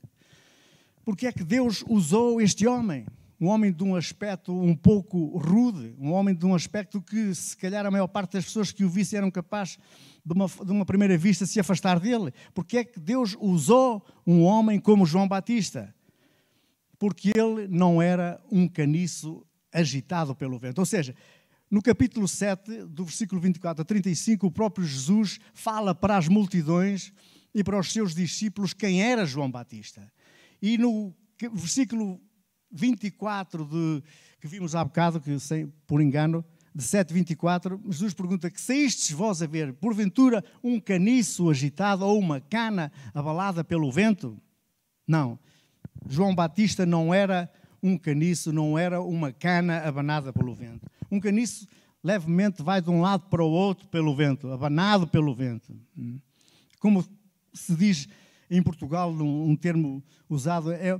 porquê 1.03 1.27
é 1.27 1.31
que 1.31 1.43
Deus 1.43 1.83
usou 1.87 2.39
este 2.39 2.67
homem? 2.67 3.05
um 3.43 3.47
homem 3.47 3.73
de 3.73 3.83
um 3.83 3.93
aspecto 3.93 4.57
um 4.57 4.73
pouco 4.73 5.37
rude, 5.37 5.93
um 5.99 6.13
homem 6.13 6.33
de 6.33 6.45
um 6.45 6.55
aspecto 6.55 7.01
que, 7.01 7.35
se 7.35 7.57
calhar, 7.57 7.85
a 7.85 7.91
maior 7.91 8.07
parte 8.07 8.33
das 8.33 8.45
pessoas 8.45 8.71
que 8.71 8.85
o 8.85 8.89
vissem 8.89 9.17
eram 9.17 9.29
capazes, 9.29 9.77
de 10.25 10.33
uma, 10.33 10.47
de 10.47 10.71
uma 10.71 10.85
primeira 10.85 11.17
vista, 11.17 11.45
se 11.45 11.59
afastar 11.59 11.99
dele. 11.99 12.31
Porque 12.53 12.77
é 12.77 12.83
que 12.85 12.97
Deus 13.01 13.35
usou 13.41 14.05
um 14.25 14.43
homem 14.43 14.79
como 14.79 15.05
João 15.05 15.27
Batista? 15.27 15.93
Porque 16.97 17.31
ele 17.35 17.67
não 17.67 18.01
era 18.01 18.41
um 18.49 18.65
caniço 18.65 19.45
agitado 19.73 20.33
pelo 20.33 20.57
vento. 20.57 20.79
Ou 20.79 20.85
seja, 20.85 21.13
no 21.73 21.81
capítulo 21.81 22.27
7, 22.27 22.85
do 22.85 23.03
versículo 23.03 23.41
24 23.41 23.81
a 23.81 23.85
35, 23.85 24.45
o 24.45 24.51
próprio 24.51 24.85
Jesus 24.85 25.39
fala 25.55 25.95
para 25.95 26.15
as 26.15 26.27
multidões 26.27 27.11
e 27.51 27.63
para 27.63 27.79
os 27.79 27.91
seus 27.91 28.13
discípulos 28.13 28.75
quem 28.75 29.01
era 29.01 29.25
João 29.25 29.49
Batista. 29.49 30.07
E 30.61 30.77
no 30.77 31.11
versículo 31.51 32.21
24 32.71 33.65
de, 33.65 34.03
que 34.39 34.47
vimos 34.47 34.75
há 34.75 34.85
bocado, 34.85 35.19
que 35.19 35.39
sem, 35.39 35.65
por 35.87 35.99
engano, 35.99 36.45
de 36.75 36.83
7,24, 36.83 37.81
Jesus 37.87 38.13
pergunta 38.13 38.51
que 38.51 38.61
saístes 38.61 39.09
vós 39.09 39.41
a 39.41 39.47
ver, 39.47 39.73
porventura, 39.73 40.45
um 40.63 40.79
caniço 40.79 41.49
agitado 41.49 42.05
ou 42.05 42.19
uma 42.19 42.39
cana 42.39 42.91
abalada 43.15 43.63
pelo 43.63 43.91
vento? 43.91 44.39
Não. 45.07 45.39
João 46.07 46.35
Batista 46.35 46.85
não 46.85 47.11
era 47.11 47.51
um 47.81 47.97
caniço, 47.97 48.53
não 48.53 48.77
era 48.77 49.01
uma 49.01 49.33
cana 49.33 49.79
abanada 49.79 50.31
pelo 50.31 50.53
vento. 50.53 50.92
Um 51.13 51.19
caniço 51.19 51.67
levemente 52.03 52.63
vai 52.63 52.81
de 52.81 52.89
um 52.89 52.99
lado 52.99 53.29
para 53.29 53.43
o 53.43 53.51
outro 53.51 53.87
pelo 53.87 54.15
vento, 54.15 54.51
abanado 54.51 55.05
pelo 55.05 55.35
vento. 55.35 55.71
Como 56.79 57.05
se 57.53 57.75
diz 57.75 58.07
em 58.49 58.63
Portugal, 58.63 59.11
um 59.11 59.55
termo 59.55 60.03
usado, 60.27 60.71
é 60.71 60.99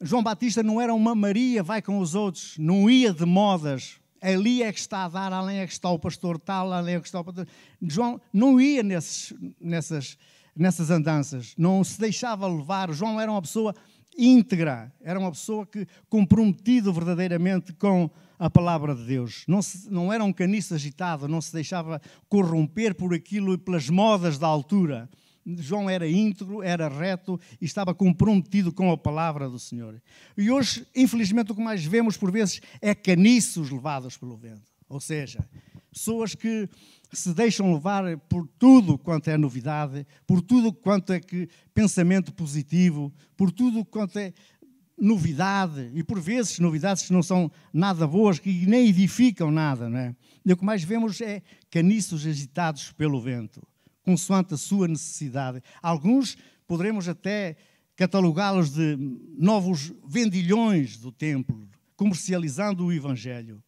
João 0.00 0.22
Batista 0.22 0.62
não 0.62 0.80
era 0.80 0.94
uma 0.94 1.14
Maria, 1.14 1.62
vai 1.62 1.82
com 1.82 1.98
os 1.98 2.14
outros, 2.14 2.56
não 2.56 2.88
ia 2.88 3.12
de 3.12 3.26
modas. 3.26 4.00
Ali 4.18 4.62
é 4.62 4.72
que 4.72 4.80
está 4.80 5.04
a 5.04 5.08
dar, 5.10 5.30
além 5.30 5.58
é 5.58 5.66
que 5.66 5.72
está 5.74 5.90
o 5.90 5.98
pastor 5.98 6.38
tal, 6.38 6.72
além 6.72 6.94
é 6.94 7.00
que 7.00 7.06
está 7.06 7.20
o 7.20 7.24
pastor. 7.24 7.46
João 7.82 8.18
não 8.32 8.58
ia 8.58 8.82
nesses, 8.82 9.34
nessas, 9.60 10.16
nessas 10.56 10.90
andanças, 10.90 11.54
não 11.56 11.84
se 11.84 12.00
deixava 12.00 12.48
levar. 12.48 12.90
João 12.92 13.20
era 13.20 13.30
uma 13.30 13.42
pessoa 13.42 13.74
íntegra, 14.16 14.92
era 15.00 15.18
uma 15.18 15.30
pessoa 15.30 15.66
que 15.66 15.86
comprometido 16.08 16.92
verdadeiramente 16.92 17.72
com 17.72 18.10
a 18.38 18.48
palavra 18.48 18.94
de 18.94 19.04
Deus. 19.04 19.44
Não, 19.46 19.60
se, 19.60 19.90
não 19.90 20.12
era 20.12 20.24
um 20.24 20.32
caniço 20.32 20.74
agitado, 20.74 21.28
não 21.28 21.40
se 21.40 21.52
deixava 21.52 22.00
corromper 22.28 22.94
por 22.94 23.14
aquilo 23.14 23.54
e 23.54 23.58
pelas 23.58 23.88
modas 23.90 24.38
da 24.38 24.46
altura. 24.46 25.08
João 25.46 25.88
era 25.88 26.08
íntegro, 26.08 26.62
era 26.62 26.88
reto 26.88 27.40
e 27.60 27.64
estava 27.64 27.94
comprometido 27.94 28.72
com 28.72 28.90
a 28.90 28.96
palavra 28.96 29.48
do 29.48 29.58
Senhor. 29.58 30.00
E 30.36 30.50
hoje, 30.50 30.86
infelizmente, 30.94 31.52
o 31.52 31.54
que 31.54 31.62
mais 31.62 31.84
vemos 31.84 32.16
por 32.16 32.30
vezes 32.30 32.60
é 32.80 32.94
caniços 32.94 33.70
levados 33.70 34.16
pelo 34.16 34.36
vento. 34.36 34.70
Ou 34.88 35.00
seja, 35.00 35.46
pessoas 35.92 36.34
que 36.34 36.68
se 37.12 37.34
deixam 37.34 37.72
levar 37.72 38.16
por 38.28 38.46
tudo 38.58 38.96
quanto 38.98 39.28
é 39.28 39.36
novidade, 39.36 40.06
por 40.26 40.40
tudo 40.40 40.72
quanto 40.72 41.12
é 41.12 41.20
que 41.20 41.48
pensamento 41.74 42.32
positivo, 42.32 43.12
por 43.36 43.50
tudo 43.50 43.84
quanto 43.84 44.18
é 44.18 44.32
novidade, 44.98 45.90
e 45.94 46.04
por 46.04 46.20
vezes 46.20 46.58
novidades 46.58 47.04
que 47.04 47.12
não 47.12 47.22
são 47.22 47.50
nada 47.72 48.06
boas, 48.06 48.38
que 48.38 48.66
nem 48.66 48.88
edificam 48.88 49.50
nada, 49.50 49.88
não 49.88 49.98
é? 49.98 50.14
E 50.44 50.52
o 50.52 50.56
que 50.56 50.64
mais 50.64 50.84
vemos 50.84 51.20
é 51.20 51.42
caniços 51.70 52.26
agitados 52.26 52.92
pelo 52.92 53.20
vento 53.20 53.62
consoante 54.02 54.54
a 54.54 54.56
sua 54.56 54.88
necessidade. 54.88 55.62
Alguns 55.82 56.36
poderemos 56.66 57.08
até 57.08 57.56
catalogá-los 57.96 58.70
de 58.72 58.96
novos 59.36 59.92
vendilhões 60.06 60.96
do 60.96 61.12
templo, 61.12 61.68
comercializando 61.96 62.86
o 62.86 62.92
Evangelho. 62.92 63.62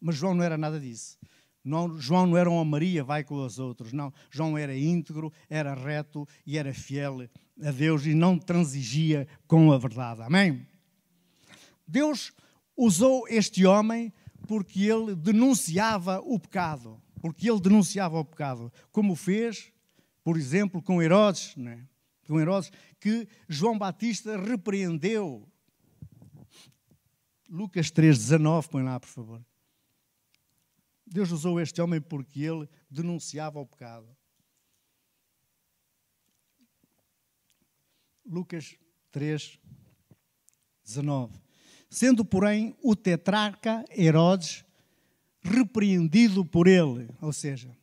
Mas 0.00 0.16
João 0.16 0.34
não 0.34 0.44
era 0.44 0.56
nada 0.56 0.78
disso. 0.78 1.18
Não, 1.64 1.98
João 1.98 2.26
não 2.26 2.36
era 2.36 2.50
uma 2.50 2.64
Maria, 2.64 3.02
vai 3.02 3.24
com 3.24 3.44
os 3.44 3.58
outros. 3.58 3.92
Não, 3.92 4.12
João 4.30 4.58
era 4.58 4.76
íntegro, 4.76 5.32
era 5.48 5.74
reto 5.74 6.28
e 6.46 6.58
era 6.58 6.74
fiel 6.74 7.28
a 7.62 7.70
Deus 7.70 8.04
e 8.04 8.14
não 8.14 8.38
transigia 8.38 9.26
com 9.46 9.72
a 9.72 9.78
verdade. 9.78 10.22
Amém? 10.22 10.66
Deus 11.86 12.32
usou 12.76 13.26
este 13.28 13.64
homem 13.64 14.12
porque 14.46 14.82
ele 14.82 15.14
denunciava 15.14 16.20
o 16.20 16.38
pecado 16.38 17.00
porque 17.24 17.50
ele 17.50 17.58
denunciava 17.58 18.18
o 18.18 18.24
pecado, 18.24 18.70
como 18.92 19.16
fez, 19.16 19.72
por 20.22 20.36
exemplo, 20.36 20.82
com 20.82 21.02
Herodes, 21.02 21.56
né? 21.56 21.88
com 22.28 22.38
Herodes, 22.38 22.70
que 23.00 23.26
João 23.48 23.78
Batista 23.78 24.36
repreendeu. 24.36 25.48
Lucas 27.48 27.90
3,19, 27.90 28.68
põe 28.68 28.82
lá, 28.82 29.00
por 29.00 29.08
favor. 29.08 29.42
Deus 31.06 31.30
usou 31.30 31.60
este 31.60 31.80
homem 31.80 32.00
porque 32.00 32.42
ele 32.42 32.68
denunciava 32.90 33.60
o 33.60 33.66
pecado. 33.66 34.08
Lucas 38.24 38.74
3, 39.12 39.58
19. 40.84 41.38
Sendo, 41.90 42.24
porém, 42.24 42.74
o 42.82 42.96
tetrarca 42.96 43.84
Herodes 43.96 44.64
repreendido 45.42 46.44
por 46.44 46.66
ele. 46.66 47.08
Ou 47.20 47.32
seja, 47.32 47.76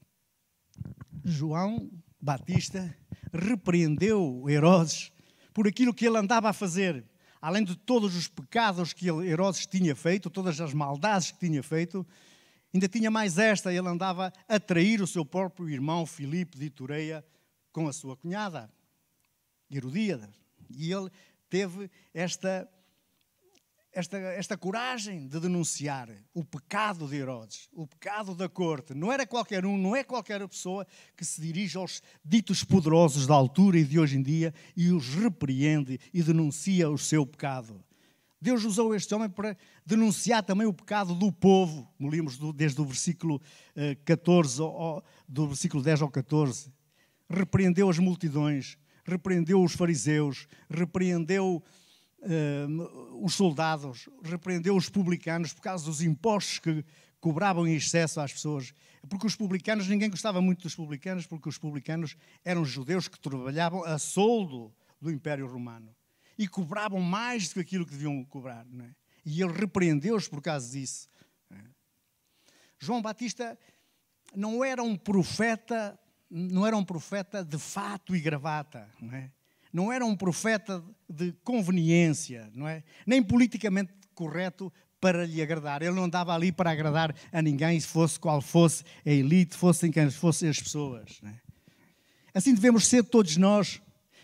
João 1.23 1.89
Batista 2.19 2.93
repreendeu 3.31 4.43
Herodes 4.49 5.11
por 5.53 5.67
aquilo 5.67 5.93
que 5.93 6.05
ele 6.05 6.17
andava 6.17 6.49
a 6.49 6.53
fazer. 6.53 7.05
Além 7.41 7.63
de 7.63 7.75
todos 7.75 8.15
os 8.15 8.27
pecados 8.27 8.93
que 8.93 9.07
Herodes 9.07 9.65
tinha 9.65 9.95
feito, 9.95 10.29
todas 10.29 10.59
as 10.59 10.73
maldades 10.73 11.31
que 11.31 11.39
tinha 11.39 11.63
feito, 11.63 12.05
Ainda 12.73 12.87
tinha 12.87 13.11
mais 13.11 13.37
esta, 13.37 13.73
ele 13.73 13.87
andava 13.87 14.31
a 14.47 14.59
trair 14.59 15.01
o 15.01 15.07
seu 15.07 15.25
próprio 15.25 15.69
irmão 15.69 16.05
Filipe 16.05 16.57
de 16.57 16.65
Itureia 16.65 17.23
com 17.71 17.87
a 17.87 17.93
sua 17.93 18.15
cunhada, 18.15 18.69
Herodíada. 19.69 20.29
E 20.69 20.91
ele 20.91 21.09
teve 21.49 21.91
esta, 22.13 22.69
esta, 23.91 24.17
esta 24.17 24.57
coragem 24.57 25.27
de 25.27 25.37
denunciar 25.37 26.09
o 26.33 26.45
pecado 26.45 27.07
de 27.07 27.17
Herodes, 27.17 27.67
o 27.73 27.85
pecado 27.85 28.33
da 28.33 28.47
corte. 28.47 28.93
Não 28.93 29.11
era 29.11 29.27
qualquer 29.27 29.65
um, 29.65 29.77
não 29.77 29.93
é 29.93 30.01
qualquer 30.01 30.47
pessoa 30.47 30.87
que 31.15 31.25
se 31.25 31.41
dirige 31.41 31.77
aos 31.77 32.01
ditos 32.23 32.63
poderosos 32.63 33.27
da 33.27 33.33
altura 33.33 33.79
e 33.79 33.83
de 33.83 33.99
hoje 33.99 34.17
em 34.17 34.23
dia 34.23 34.53
e 34.77 34.91
os 34.91 35.13
repreende 35.15 35.99
e 36.13 36.23
denuncia 36.23 36.89
o 36.89 36.97
seu 36.97 37.25
pecado. 37.25 37.83
Deus 38.41 38.65
usou 38.65 38.95
este 38.95 39.13
homem 39.13 39.29
para 39.29 39.55
denunciar 39.85 40.41
também 40.41 40.65
o 40.65 40.73
pecado 40.73 41.13
do 41.13 41.31
povo, 41.31 41.87
lemos 41.99 42.39
desde 42.55 42.81
o 42.81 42.85
versículo 42.85 43.39
14, 44.03 44.63
eh, 44.63 44.65
do 45.27 45.47
versículo 45.47 45.83
10 45.83 46.01
ao 46.01 46.09
14. 46.09 46.73
Repreendeu 47.29 47.87
as 47.87 47.99
multidões, 47.99 48.79
repreendeu 49.05 49.63
os 49.63 49.73
fariseus, 49.73 50.47
repreendeu 50.67 51.63
uh, 52.19 53.23
os 53.23 53.35
soldados, 53.35 54.09
repreendeu 54.23 54.75
os 54.75 54.89
publicanos 54.89 55.53
por 55.53 55.61
causa 55.61 55.85
dos 55.85 56.01
impostos 56.01 56.59
que 56.59 56.83
cobravam 57.19 57.67
em 57.67 57.75
excesso 57.75 58.19
às 58.19 58.33
pessoas. 58.33 58.73
Porque 59.07 59.27
os 59.27 59.35
publicanos, 59.35 59.87
ninguém 59.87 60.09
gostava 60.09 60.41
muito 60.41 60.63
dos 60.63 60.75
publicanos, 60.75 61.27
porque 61.27 61.47
os 61.47 61.59
publicanos 61.59 62.17
eram 62.43 62.65
judeus 62.65 63.07
que 63.07 63.19
trabalhavam 63.19 63.83
a 63.85 63.99
soldo 63.99 64.73
do 64.99 65.11
Império 65.11 65.47
Romano 65.47 65.95
e 66.41 66.47
cobravam 66.47 66.99
mais 66.99 67.49
do 67.49 67.53
que 67.53 67.59
aquilo 67.59 67.85
que 67.85 67.91
deviam 67.91 68.25
cobrar. 68.25 68.65
É? 68.65 68.89
E 69.23 69.43
ele 69.43 69.53
repreendeu-os 69.53 70.27
por 70.27 70.41
causa 70.41 70.71
disso. 70.71 71.07
É? 71.51 71.59
João 72.79 72.99
Batista 72.99 73.55
não 74.35 74.65
era 74.65 74.81
um 74.81 74.95
profeta, 74.95 75.99
não 76.27 76.65
era 76.65 76.75
um 76.75 76.83
profeta 76.83 77.43
de 77.45 77.59
fato 77.59 78.15
e 78.15 78.19
gravata, 78.19 78.89
não 78.99 79.13
é? 79.13 79.31
Não 79.71 79.93
era 79.93 80.03
um 80.03 80.15
profeta 80.15 80.83
de 81.07 81.31
conveniência, 81.43 82.49
não 82.55 82.67
é? 82.67 82.83
Nem 83.05 83.21
politicamente 83.21 83.93
correto 84.15 84.73
para 84.99 85.27
lhe 85.27 85.43
agradar. 85.43 85.83
Ele 85.83 85.93
não 85.93 86.05
andava 86.05 86.33
ali 86.33 86.51
para 86.51 86.71
agradar 86.71 87.15
a 87.31 87.41
ninguém, 87.41 87.79
se 87.79 87.87
fosse 87.87 88.19
qual 88.19 88.41
fosse 88.41 88.83
a 89.05 89.11
elite, 89.11 89.55
fossem 89.55 89.91
quem 89.91 90.09
fossem 90.09 90.49
as 90.49 90.59
pessoas. 90.59 91.21
É? 91.23 91.33
Assim 92.33 92.55
devemos 92.55 92.87
ser 92.87 93.03
todos 93.03 93.37
nós 93.37 93.79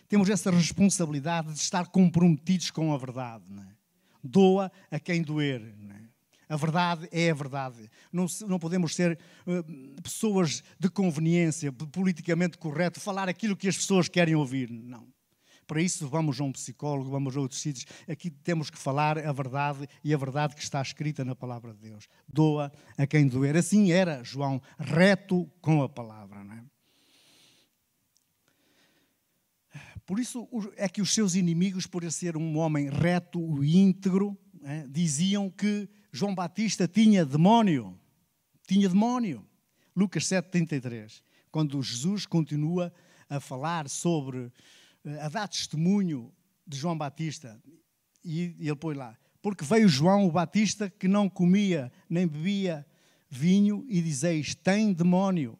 temos 0.07 0.29
essa 0.29 0.49
responsabilidade 0.49 1.53
de 1.53 1.59
estar 1.59 1.87
comprometidos 1.87 2.71
com 2.71 2.93
a 2.93 2.97
verdade. 2.97 3.43
É? 3.59 3.75
Doa 4.23 4.71
a 4.89 4.99
quem 4.99 5.21
doer. 5.21 5.61
É? 5.61 6.07
A 6.49 6.55
verdade 6.55 7.09
é 7.11 7.29
a 7.29 7.33
verdade. 7.33 7.89
Não, 8.11 8.25
não 8.47 8.57
podemos 8.57 8.95
ser 8.95 9.19
uh, 9.45 10.01
pessoas 10.01 10.63
de 10.79 10.89
conveniência, 10.89 11.71
politicamente 11.71 12.57
correto, 12.57 12.99
falar 12.99 13.27
aquilo 13.27 13.55
que 13.55 13.67
as 13.67 13.75
pessoas 13.75 14.07
querem 14.07 14.35
ouvir. 14.35 14.69
Não. 14.69 15.07
Para 15.67 15.81
isso 15.81 16.07
vamos 16.07 16.39
a 16.39 16.43
um 16.45 16.51
psicólogo, 16.53 17.09
vamos 17.09 17.35
a 17.35 17.41
outros 17.41 17.59
sítios. 17.59 17.85
Aqui 18.07 18.29
temos 18.29 18.69
que 18.69 18.77
falar 18.77 19.17
a 19.17 19.33
verdade 19.33 19.85
e 20.01 20.13
a 20.13 20.17
verdade 20.17 20.55
que 20.55 20.63
está 20.63 20.81
escrita 20.81 21.25
na 21.25 21.35
palavra 21.35 21.73
de 21.73 21.89
Deus. 21.89 22.07
Doa 22.25 22.71
a 22.97 23.05
quem 23.05 23.27
doer. 23.27 23.57
Assim 23.57 23.91
era 23.91 24.23
João, 24.23 24.61
reto 24.79 25.51
com 25.59 25.83
a 25.83 25.89
palavra. 25.89 26.41
Não 26.45 26.53
é? 26.53 26.63
Por 30.07 30.19
isso 30.19 30.47
é 30.77 30.87
que 30.87 31.01
os 31.01 31.13
seus 31.13 31.35
inimigos, 31.35 31.85
por 31.85 32.09
ser 32.09 32.37
um 32.37 32.57
homem 32.57 32.89
reto 32.89 33.61
e 33.61 33.77
íntegro, 33.77 34.37
é, 34.63 34.87
diziam 34.87 35.49
que 35.49 35.87
João 36.13 36.33
Batista 36.33 36.87
tinha 36.87 37.25
demónio. 37.25 37.99
Tinha 38.65 38.87
demónio. 38.87 39.45
Lucas 39.93 40.23
7,33. 40.23 41.21
Quando 41.51 41.83
Jesus 41.83 42.25
continua 42.25 42.93
a 43.29 43.41
falar 43.41 43.89
sobre, 43.89 44.49
eh, 45.03 45.19
a 45.21 45.27
dar 45.27 45.47
testemunho 45.49 46.31
de 46.65 46.77
João 46.77 46.97
Batista, 46.97 47.61
e 48.23 48.55
ele 48.59 48.75
põe 48.75 48.95
lá: 48.95 49.17
Porque 49.41 49.65
veio 49.65 49.89
João 49.89 50.25
o 50.25 50.31
Batista 50.31 50.89
que 50.89 51.07
não 51.07 51.29
comia 51.29 51.91
nem 52.09 52.25
bebia 52.25 52.85
vinho, 53.29 53.85
e 53.89 54.01
dizeis: 54.01 54.55
tem 54.55 54.93
demónio. 54.93 55.59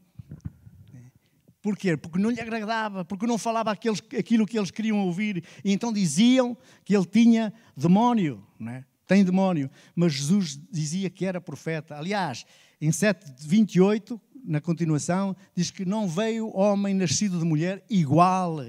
Porquê? 1.67 1.97
Porque 1.97 2.17
não 2.17 2.29
lhe 2.29 2.39
agradava, 2.39 3.03
porque 3.03 3.27
não 3.27 3.37
falava 3.37 3.71
aqueles, 3.71 4.01
aquilo 4.17 4.45
que 4.45 4.57
eles 4.57 4.71
queriam 4.71 4.99
ouvir. 4.99 5.43
E 5.65 5.73
então 5.73 5.91
diziam 5.91 6.55
que 6.85 6.95
ele 6.95 7.05
tinha 7.05 7.53
demónio, 7.75 8.41
não 8.57 8.71
é? 8.71 8.85
tem 9.05 9.21
demónio. 9.21 9.69
Mas 9.93 10.13
Jesus 10.13 10.57
dizia 10.71 11.09
que 11.09 11.25
era 11.25 11.41
profeta. 11.41 11.97
Aliás, 11.97 12.45
em 12.79 12.89
7,28, 12.89 14.17
na 14.45 14.61
continuação, 14.61 15.35
diz 15.53 15.69
que 15.69 15.83
não 15.83 16.07
veio 16.07 16.55
homem 16.55 16.93
nascido 16.93 17.37
de 17.37 17.43
mulher 17.43 17.83
igual 17.89 18.61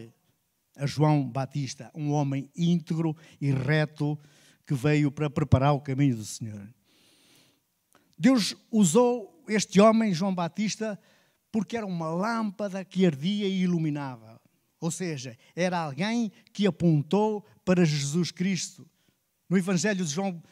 a 0.77 0.85
João 0.85 1.25
Batista, 1.25 1.93
um 1.95 2.11
homem 2.11 2.51
íntegro 2.57 3.17
e 3.41 3.53
reto 3.53 4.19
que 4.67 4.75
veio 4.75 5.13
para 5.13 5.31
preparar 5.31 5.73
o 5.73 5.81
caminho 5.81 6.17
do 6.17 6.25
Senhor. 6.25 6.69
Deus 8.19 8.57
usou 8.73 9.45
este 9.47 9.81
homem, 9.81 10.13
João 10.13 10.35
Batista, 10.35 10.99
porque 11.51 11.77
era 11.77 11.87
uma 11.87 12.09
lâmpada 12.09 12.85
que 12.85 13.07
ardia 13.07 13.47
e 13.47 13.63
iluminava. 13.63 14.41
Ou 14.81 14.91
seja, 14.91 15.37
era 15.57 15.79
alguém 15.79 16.31
que 16.53 16.67
apontou 16.67 17.45
para 17.65 17.85
Jesus 17.85 18.31
Cristo. 18.31 18.89
No 19.49 19.57
Evangelho 19.57 20.05
de 20.05 20.11
João, 20.11 20.43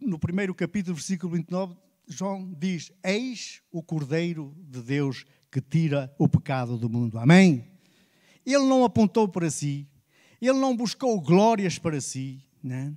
no 0.00 0.18
primeiro 0.18 0.54
capítulo, 0.54 0.96
versículo 0.96 1.34
29, 1.34 1.76
João 2.06 2.52
diz: 2.58 2.90
Eis 3.04 3.62
o 3.70 3.82
Cordeiro 3.82 4.54
de 4.58 4.82
Deus 4.82 5.24
que 5.50 5.60
tira 5.60 6.12
o 6.18 6.28
pecado 6.28 6.76
do 6.76 6.88
mundo. 6.88 7.18
Amém? 7.18 7.64
Ele 8.44 8.64
não 8.64 8.84
apontou 8.84 9.28
para 9.28 9.50
si, 9.50 9.86
ele 10.40 10.58
não 10.58 10.76
buscou 10.76 11.20
glórias 11.20 11.78
para 11.78 12.00
si, 12.00 12.42
né? 12.62 12.96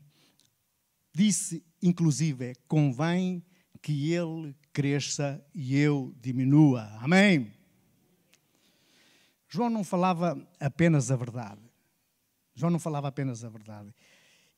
disse, 1.14 1.64
inclusive, 1.82 2.56
convém 2.68 3.44
que 3.82 4.14
ele 4.14 4.56
cresça 4.74 5.44
e 5.54 5.78
eu 5.78 6.14
diminua. 6.22 6.84
Amém? 7.00 7.52
João 9.48 9.70
não 9.70 9.84
falava 9.84 10.38
apenas 10.60 11.12
a 11.12 11.16
verdade. 11.16 11.62
João 12.56 12.72
não 12.72 12.80
falava 12.80 13.08
apenas 13.08 13.44
a 13.44 13.50
verdade. 13.50 13.94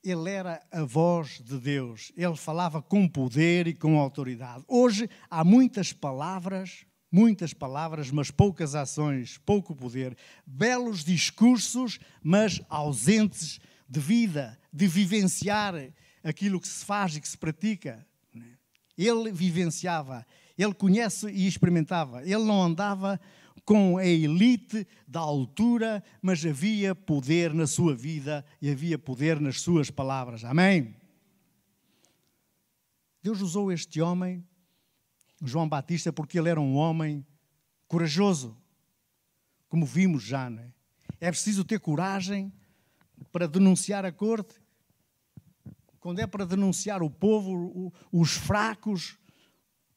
Ele 0.04 0.30
era 0.30 0.62
a 0.72 0.84
voz 0.84 1.42
de 1.42 1.58
Deus. 1.58 2.12
Ele 2.16 2.36
falava 2.36 2.82
com 2.82 3.08
poder 3.08 3.68
e 3.68 3.74
com 3.74 3.98
autoridade. 3.98 4.64
Hoje 4.68 5.10
há 5.30 5.44
muitas 5.44 5.94
palavras, 5.94 6.86
muitas 7.12 7.54
palavras, 7.54 8.12
mas 8.12 8.30
poucas 8.30 8.76
ações, 8.76 9.38
pouco 9.40 9.76
poder. 9.76 10.16
Belos 10.46 11.04
discursos, 11.04 12.00
mas 12.22 12.62
ausentes 12.70 13.60
de 13.88 14.00
vida, 14.00 14.60
de 14.72 14.88
vivenciar 14.88 15.74
aquilo 16.24 16.60
que 16.60 16.68
se 16.68 16.86
faz 16.86 17.16
e 17.16 17.22
que 17.22 17.28
se 17.28 17.38
pratica. 17.38 18.06
Ele 18.98 19.32
vivenciava, 19.32 20.26
ele 20.58 20.74
conhece 20.74 21.30
e 21.30 21.48
experimentava. 21.48 22.22
Ele 22.24 22.44
não 22.44 22.62
andava 22.62 23.20
com 23.66 23.98
a 23.98 24.06
elite 24.06 24.86
da 25.08 25.20
altura, 25.20 26.04
mas 26.22 26.46
havia 26.46 26.94
poder 26.94 27.54
na 27.54 27.66
sua 27.66 27.96
vida 27.96 28.46
e 28.62 28.70
havia 28.70 28.98
poder 28.98 29.40
nas 29.40 29.62
suas 29.62 29.90
palavras. 29.90 30.44
Amém? 30.44 30.96
Deus 33.22 33.40
usou 33.42 33.72
este 33.72 34.02
homem, 34.02 34.46
João 35.42 35.68
Batista, 35.68 36.12
porque 36.12 36.38
ele 36.38 36.50
era 36.50 36.60
um 36.60 36.76
homem 36.76 37.26
corajoso, 37.88 38.58
como 39.70 39.86
vimos 39.86 40.24
já. 40.24 40.50
Não 40.50 40.62
é? 40.62 40.74
é 41.22 41.32
preciso 41.32 41.64
ter 41.64 41.80
coragem 41.80 42.52
para 43.32 43.48
denunciar 43.48 44.04
a 44.06 44.12
corte, 44.12 44.56
quando 46.04 46.20
é 46.20 46.28
para 46.28 46.46
denunciar 46.46 47.02
o 47.02 47.10
povo, 47.10 47.94
os 48.12 48.34
fracos, 48.34 49.18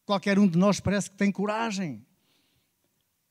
qualquer 0.04 0.38
um 0.38 0.46
de 0.46 0.56
nós 0.56 0.78
parece 0.78 1.10
que 1.10 1.16
tem 1.16 1.32
coragem. 1.32 2.06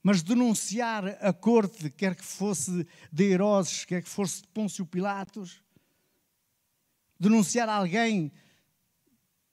Mas 0.03 0.21
denunciar 0.21 1.07
a 1.25 1.31
corte, 1.31 1.89
quer 1.89 2.17
que 2.17 2.25
fosse 2.25 2.85
de 3.09 3.23
Herodes, 3.23 3.85
quer 3.85 4.03
que 4.03 4.09
fosse 4.09 4.41
de 4.41 4.49
Pôncio 4.49 4.85
Pilatos, 4.85 5.63
denunciar 7.17 7.69
alguém 7.69 8.29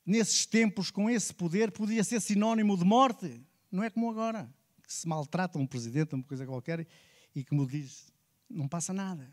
nesses 0.04 0.44
tempos 0.44 0.90
com 0.90 1.08
esse 1.08 1.32
poder 1.32 1.70
podia 1.70 2.02
ser 2.02 2.20
sinónimo 2.20 2.76
de 2.76 2.84
morte. 2.84 3.40
Não 3.70 3.84
é 3.84 3.88
como 3.88 4.10
agora, 4.10 4.52
que 4.84 4.92
se 4.92 5.06
maltrata 5.06 5.60
um 5.60 5.66
presidente, 5.66 6.12
uma 6.12 6.24
coisa 6.24 6.44
qualquer, 6.44 6.88
e 7.36 7.44
como 7.44 7.68
diz, 7.68 8.12
não 8.50 8.66
passa 8.66 8.92
nada 8.92 9.32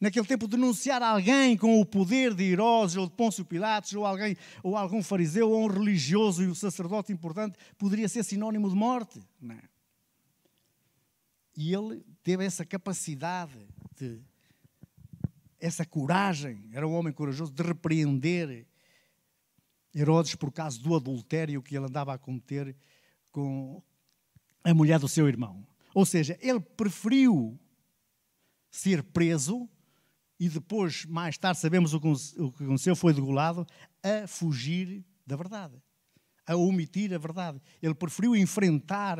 naquele 0.00 0.26
tempo, 0.26 0.48
denunciar 0.48 1.02
alguém 1.02 1.56
com 1.56 1.78
o 1.78 1.84
poder 1.84 2.34
de 2.34 2.44
Herodes 2.44 2.96
ou 2.96 3.06
de 3.06 3.12
Pôncio 3.12 3.44
Pilatos, 3.44 3.92
ou, 3.92 4.06
alguém, 4.06 4.36
ou 4.62 4.76
algum 4.76 5.02
fariseu, 5.02 5.50
ou 5.50 5.64
um 5.64 5.66
religioso 5.66 6.42
e 6.42 6.48
um 6.48 6.54
sacerdote 6.54 7.12
importante, 7.12 7.58
poderia 7.76 8.08
ser 8.08 8.24
sinónimo 8.24 8.68
de 8.70 8.74
morte. 8.74 9.20
Não 9.40 9.54
é? 9.54 9.62
E 11.54 11.74
ele 11.74 12.02
teve 12.22 12.44
essa 12.44 12.64
capacidade, 12.64 13.68
de, 13.96 14.18
essa 15.60 15.84
coragem, 15.84 16.64
era 16.72 16.88
um 16.88 16.94
homem 16.94 17.12
corajoso, 17.12 17.52
de 17.52 17.62
repreender 17.62 18.66
Herodes 19.94 20.34
por 20.34 20.50
causa 20.50 20.78
do 20.78 20.94
adultério 20.94 21.60
que 21.60 21.76
ele 21.76 21.84
andava 21.84 22.14
a 22.14 22.18
cometer 22.18 22.74
com 23.30 23.82
a 24.64 24.72
mulher 24.72 24.98
do 24.98 25.08
seu 25.08 25.28
irmão. 25.28 25.66
Ou 25.92 26.06
seja, 26.06 26.38
ele 26.40 26.60
preferiu 26.60 27.58
ser 28.70 29.02
preso 29.02 29.68
e 30.40 30.48
depois, 30.48 31.04
mais 31.04 31.36
tarde, 31.36 31.60
sabemos 31.60 31.92
o 31.92 32.00
que 32.00 32.64
aconteceu, 32.64 32.96
foi 32.96 33.12
degolado, 33.12 33.66
a 34.02 34.26
fugir 34.26 35.04
da 35.26 35.36
verdade, 35.36 35.74
a 36.46 36.56
omitir 36.56 37.12
a 37.12 37.18
verdade. 37.18 37.60
Ele 37.82 37.92
preferiu 37.92 38.34
enfrentar 38.34 39.18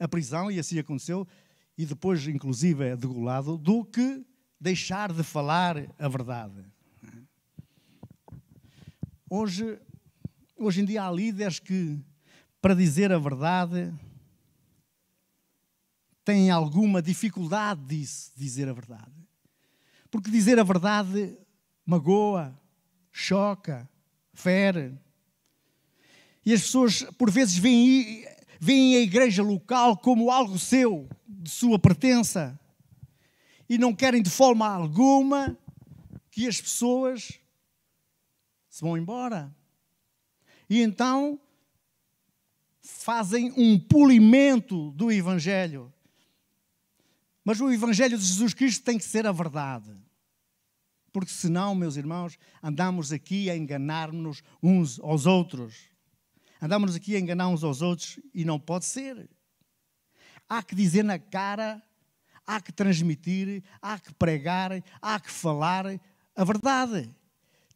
a 0.00 0.08
prisão, 0.08 0.50
e 0.50 0.58
assim 0.58 0.78
aconteceu, 0.78 1.28
e 1.76 1.84
depois, 1.84 2.26
inclusive, 2.26 2.82
é 2.82 2.96
degolado, 2.96 3.58
do 3.58 3.84
que 3.84 4.24
deixar 4.58 5.12
de 5.12 5.22
falar 5.22 5.76
a 5.98 6.08
verdade. 6.08 6.64
Hoje, 9.28 9.78
hoje 10.56 10.80
em 10.80 10.86
dia 10.86 11.04
há 11.04 11.10
líderes 11.12 11.58
que, 11.58 12.00
para 12.62 12.74
dizer 12.74 13.12
a 13.12 13.18
verdade, 13.18 13.92
têm 16.24 16.50
alguma 16.50 17.02
dificuldade 17.02 17.82
de 17.82 18.06
dizer 18.34 18.66
a 18.66 18.72
verdade. 18.72 19.12
Porque 20.14 20.30
dizer 20.30 20.60
a 20.60 20.62
verdade 20.62 21.36
magoa, 21.84 22.56
choca, 23.10 23.90
fere. 24.32 24.96
E 26.46 26.52
as 26.52 26.60
pessoas, 26.60 27.02
por 27.18 27.32
vezes, 27.32 27.58
veem, 27.58 28.24
veem 28.60 28.94
a 28.94 29.00
igreja 29.00 29.42
local 29.42 29.96
como 29.96 30.30
algo 30.30 30.56
seu, 30.56 31.08
de 31.26 31.50
sua 31.50 31.80
pertença. 31.80 32.56
E 33.68 33.76
não 33.76 33.92
querem 33.92 34.22
de 34.22 34.30
forma 34.30 34.68
alguma 34.68 35.58
que 36.30 36.46
as 36.46 36.60
pessoas 36.60 37.40
se 38.68 38.82
vão 38.82 38.96
embora. 38.96 39.52
E 40.70 40.80
então 40.80 41.40
fazem 42.80 43.52
um 43.56 43.80
polimento 43.80 44.92
do 44.92 45.10
Evangelho. 45.10 45.92
Mas 47.44 47.60
o 47.60 47.68
Evangelho 47.72 48.16
de 48.16 48.24
Jesus 48.24 48.54
Cristo 48.54 48.84
tem 48.84 48.96
que 48.96 49.04
ser 49.04 49.26
a 49.26 49.32
verdade. 49.32 50.03
Porque 51.14 51.30
senão, 51.30 51.76
meus 51.76 51.96
irmãos, 51.96 52.36
andamos 52.60 53.12
aqui 53.12 53.48
a 53.48 53.56
enganar-nos 53.56 54.42
uns 54.60 54.98
aos 54.98 55.26
outros. 55.26 55.72
Andamos 56.60 56.96
aqui 56.96 57.14
a 57.14 57.20
enganar 57.20 57.46
uns 57.46 57.62
aos 57.62 57.82
outros 57.82 58.18
e 58.34 58.44
não 58.44 58.58
pode 58.58 58.84
ser. 58.84 59.30
Há 60.48 60.60
que 60.60 60.74
dizer 60.74 61.04
na 61.04 61.16
cara, 61.16 61.80
há 62.44 62.60
que 62.60 62.72
transmitir, 62.72 63.62
há 63.80 63.96
que 63.96 64.12
pregar, 64.12 64.72
há 65.00 65.20
que 65.20 65.30
falar 65.30 65.86
a 66.34 66.44
verdade. 66.44 67.08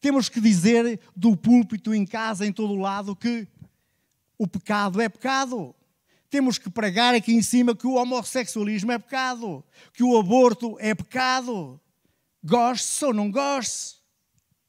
Temos 0.00 0.28
que 0.28 0.40
dizer 0.40 0.98
do 1.14 1.36
púlpito, 1.36 1.94
em 1.94 2.04
casa, 2.04 2.44
em 2.44 2.52
todo 2.52 2.72
o 2.72 2.80
lado, 2.80 3.14
que 3.14 3.46
o 4.36 4.48
pecado 4.48 5.00
é 5.00 5.08
pecado. 5.08 5.72
Temos 6.28 6.58
que 6.58 6.68
pregar 6.68 7.14
aqui 7.14 7.32
em 7.32 7.42
cima 7.42 7.76
que 7.76 7.86
o 7.86 7.94
homossexualismo 7.94 8.90
é 8.90 8.98
pecado, 8.98 9.62
que 9.92 10.02
o 10.02 10.18
aborto 10.18 10.76
é 10.80 10.92
pecado. 10.92 11.80
Goste 12.42 13.04
ou 13.04 13.12
não 13.12 13.30
goste, 13.30 13.96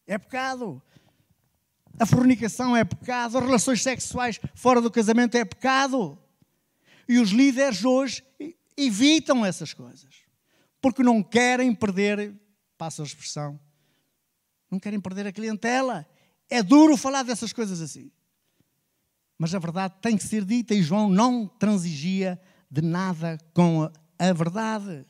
é 0.07 0.17
pecado. 0.17 0.81
A 1.99 2.05
fornicação 2.05 2.75
é 2.75 2.83
pecado, 2.83 3.37
as 3.37 3.43
relações 3.43 3.81
sexuais 3.81 4.39
fora 4.55 4.81
do 4.81 4.89
casamento 4.89 5.35
é 5.35 5.45
pecado. 5.45 6.17
E 7.07 7.19
os 7.19 7.29
líderes 7.29 7.83
hoje 7.83 8.23
evitam 8.77 9.45
essas 9.45 9.73
coisas, 9.73 10.23
porque 10.81 11.03
não 11.03 11.21
querem 11.21 11.73
perder, 11.73 12.33
passa 12.77 13.01
a 13.01 13.05
expressão, 13.05 13.59
não 14.71 14.79
querem 14.79 14.99
perder 14.99 15.27
a 15.27 15.31
clientela. 15.31 16.07
É 16.49 16.63
duro 16.63 16.95
falar 16.97 17.23
dessas 17.23 17.51
coisas 17.53 17.81
assim 17.81 18.11
mas 19.39 19.55
a 19.55 19.59
verdade 19.59 19.95
tem 20.01 20.17
que 20.17 20.23
ser 20.25 20.43
dita 20.43 20.75
e 20.75 20.83
João 20.83 21.09
não 21.09 21.47
transigia 21.47 22.37
de 22.69 22.81
nada 22.81 23.37
com 23.53 23.89
a 24.19 24.33
verdade. 24.33 25.05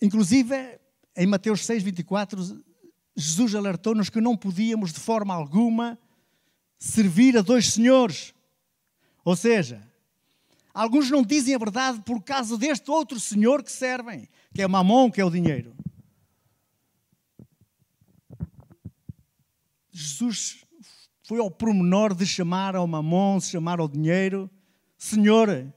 Inclusive, 0.00 0.78
em 1.16 1.26
Mateus 1.26 1.64
6, 1.64 1.82
24, 1.82 2.64
Jesus 3.16 3.54
alertou-nos 3.54 4.10
que 4.10 4.20
não 4.20 4.36
podíamos 4.36 4.92
de 4.92 5.00
forma 5.00 5.34
alguma 5.34 5.98
servir 6.78 7.36
a 7.36 7.42
dois 7.42 7.72
senhores. 7.72 8.34
Ou 9.24 9.34
seja, 9.34 9.82
alguns 10.74 11.10
não 11.10 11.22
dizem 11.22 11.54
a 11.54 11.58
verdade 11.58 12.00
por 12.02 12.22
causa 12.22 12.58
deste 12.58 12.90
outro 12.90 13.18
senhor 13.18 13.62
que 13.62 13.72
servem, 13.72 14.28
que 14.54 14.62
é 14.62 14.68
mamon, 14.68 15.10
que 15.10 15.20
é 15.20 15.24
o 15.24 15.30
dinheiro. 15.30 15.74
Jesus 19.90 20.62
foi 21.22 21.40
ao 21.40 21.50
promenor 21.50 22.14
de 22.14 22.26
chamar 22.26 22.76
ao 22.76 22.86
mamon, 22.86 23.40
chamar 23.40 23.80
ao 23.80 23.88
dinheiro, 23.88 24.50
Senhor. 24.98 25.72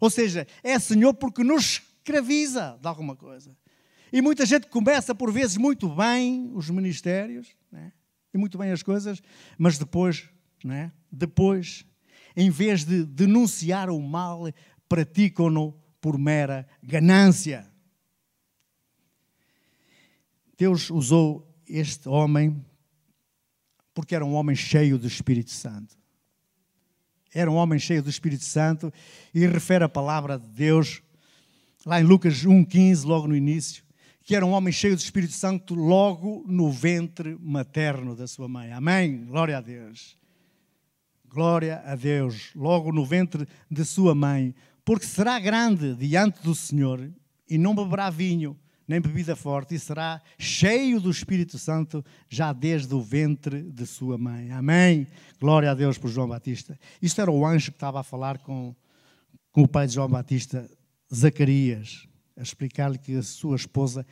Ou 0.00 0.10
seja, 0.10 0.46
é 0.62 0.78
Senhor 0.78 1.14
porque 1.14 1.44
nos 1.44 1.80
escraviza 2.00 2.78
de 2.80 2.88
alguma 2.88 3.14
coisa. 3.14 3.56
E 4.12 4.20
muita 4.20 4.44
gente 4.44 4.66
começa, 4.66 5.14
por 5.14 5.32
vezes, 5.32 5.56
muito 5.56 5.88
bem 5.88 6.50
os 6.54 6.68
ministérios, 6.68 7.48
né? 7.70 7.92
e 8.32 8.38
muito 8.38 8.58
bem 8.58 8.70
as 8.70 8.82
coisas, 8.82 9.22
mas 9.58 9.78
depois, 9.78 10.28
né? 10.64 10.92
depois, 11.10 11.84
em 12.36 12.50
vez 12.50 12.84
de 12.84 13.04
denunciar 13.04 13.90
o 13.90 14.00
mal, 14.00 14.44
praticam-no 14.88 15.72
por 16.00 16.18
mera 16.18 16.66
ganância. 16.82 17.70
Deus 20.56 20.90
usou 20.90 21.48
este 21.66 22.08
homem 22.08 22.64
porque 23.94 24.14
era 24.14 24.24
um 24.24 24.34
homem 24.34 24.56
cheio 24.56 24.98
do 24.98 25.06
Espírito 25.06 25.50
Santo. 25.50 25.98
Era 27.32 27.50
um 27.50 27.54
homem 27.54 27.78
cheio 27.78 28.02
do 28.02 28.10
Espírito 28.10 28.44
Santo 28.44 28.92
e 29.32 29.46
refere 29.46 29.84
a 29.84 29.88
palavra 29.88 30.38
de 30.38 30.48
Deus 30.48 31.02
lá 31.84 32.00
em 32.00 32.04
Lucas 32.04 32.44
1,15, 32.44 33.04
logo 33.04 33.28
no 33.28 33.36
início, 33.36 33.84
que 34.22 34.36
era 34.36 34.44
um 34.44 34.52
homem 34.52 34.72
cheio 34.72 34.94
do 34.94 35.00
Espírito 35.00 35.32
Santo 35.32 35.74
logo 35.74 36.44
no 36.46 36.70
ventre 36.70 37.36
materno 37.40 38.14
da 38.14 38.26
sua 38.26 38.48
mãe. 38.48 38.72
Amém? 38.72 39.24
Glória 39.24 39.58
a 39.58 39.60
Deus. 39.60 40.16
Glória 41.28 41.82
a 41.84 41.94
Deus, 41.94 42.50
logo 42.54 42.92
no 42.92 43.04
ventre 43.04 43.46
de 43.70 43.84
sua 43.84 44.14
mãe, 44.14 44.52
porque 44.84 45.06
será 45.06 45.38
grande 45.38 45.94
diante 45.94 46.42
do 46.42 46.54
Senhor 46.56 47.08
e 47.48 47.56
não 47.56 47.74
beberá 47.74 48.10
vinho 48.10 48.58
nem 48.90 49.00
bebida 49.00 49.36
forte, 49.36 49.76
e 49.76 49.78
será 49.78 50.20
cheio 50.36 51.00
do 51.00 51.12
Espírito 51.12 51.56
Santo 51.56 52.04
já 52.28 52.52
desde 52.52 52.92
o 52.92 53.00
ventre 53.00 53.62
de 53.62 53.86
sua 53.86 54.18
mãe. 54.18 54.50
Amém? 54.50 55.06
Glória 55.38 55.70
a 55.70 55.74
Deus 55.74 55.96
por 55.96 56.10
João 56.10 56.26
Batista. 56.26 56.76
Isto 57.00 57.20
era 57.20 57.30
o 57.30 57.46
anjo 57.46 57.70
que 57.70 57.76
estava 57.76 58.00
a 58.00 58.02
falar 58.02 58.38
com, 58.38 58.74
com 59.52 59.62
o 59.62 59.68
pai 59.68 59.86
de 59.86 59.94
João 59.94 60.08
Batista, 60.08 60.68
Zacarias, 61.14 62.08
a 62.40 62.42
explicar-lhe 62.42 62.98
que 62.98 63.14
a 63.14 63.22
sua 63.22 63.54
esposa, 63.54 64.04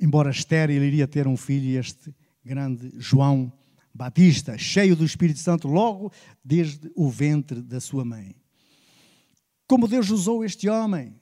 embora 0.00 0.30
estéril, 0.30 0.82
iria 0.82 1.06
ter 1.06 1.28
um 1.28 1.36
filho, 1.36 1.78
este 1.78 2.12
grande 2.44 2.90
João 2.98 3.52
Batista, 3.94 4.58
cheio 4.58 4.96
do 4.96 5.04
Espírito 5.04 5.38
Santo, 5.38 5.68
logo 5.68 6.10
desde 6.42 6.90
o 6.96 7.08
ventre 7.08 7.62
da 7.62 7.78
sua 7.78 8.04
mãe. 8.04 8.34
Como 9.68 9.86
Deus 9.86 10.10
usou 10.10 10.44
este 10.44 10.68
homem? 10.68 11.14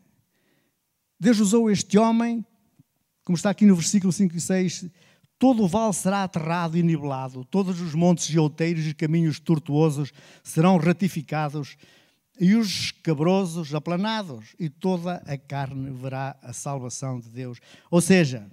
Deus 1.21 1.39
usou 1.39 1.71
este 1.71 1.99
homem 1.99 2.45
como 3.25 3.37
está 3.37 3.51
aqui 3.51 3.65
no 3.65 3.77
versículo 3.77 4.13
5 4.13 4.37
e 4.37 4.41
6, 4.41 4.91
todo 5.39 5.63
o 5.63 5.69
vale 5.69 5.93
será 5.93 6.25
aterrado 6.25 6.77
e 6.77 6.83
nivelado, 6.83 7.45
todos 7.45 7.81
os 7.81 7.95
montes 7.95 8.27
e 8.31 8.39
outeiros 8.39 8.87
e 8.87 8.95
caminhos 8.95 9.39
tortuosos 9.39 10.13
serão 10.43 10.77
ratificados, 10.77 11.77
e 12.39 12.55
os 12.55 12.69
escabrosos 12.69 13.75
aplanados, 13.75 14.55
e 14.59 14.69
toda 14.69 15.17
a 15.27 15.37
carne 15.37 15.91
verá 15.91 16.37
a 16.43 16.53
salvação 16.53 17.21
de 17.21 17.29
Deus. 17.29 17.59
Ou 17.91 18.01
seja, 18.01 18.51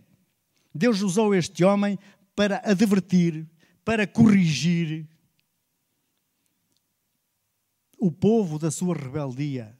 Deus 0.73 1.01
usou 1.01 1.33
este 1.33 1.63
homem 1.63 1.97
para 2.35 2.61
advertir, 2.63 3.47
para 3.83 4.05
corrigir 4.05 5.07
o 7.97 8.11
povo 8.11 8.57
da 8.57 8.71
sua 8.71 8.95
rebeldia, 8.95 9.77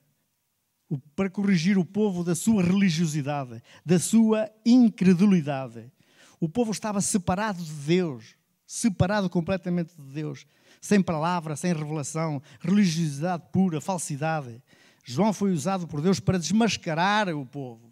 para 1.16 1.30
corrigir 1.30 1.78
o 1.78 1.86
povo 1.86 2.24
da 2.24 2.36
sua 2.36 2.64
religiosidade, 2.64 3.62
da 3.86 4.00
sua 4.00 4.50
incredulidade. 4.66 5.92
O 6.40 6.50
povo 6.50 6.72
estava 6.72 7.00
separado 7.00 7.64
de 7.64 7.72
Deus, 7.72 8.36
separado 8.66 9.30
completamente 9.30 9.96
de 9.96 10.14
Deus, 10.14 10.46
sem 10.82 11.02
palavra, 11.02 11.56
sem 11.56 11.74
revelação, 11.74 12.42
religiosidade 12.60 13.44
pura, 13.52 13.82
falsidade. 13.82 14.62
João 15.04 15.34
foi 15.34 15.52
usado 15.52 15.88
por 15.88 16.02
Deus 16.02 16.20
para 16.20 16.38
desmascarar 16.38 17.30
o 17.30 17.46
povo 17.46 17.92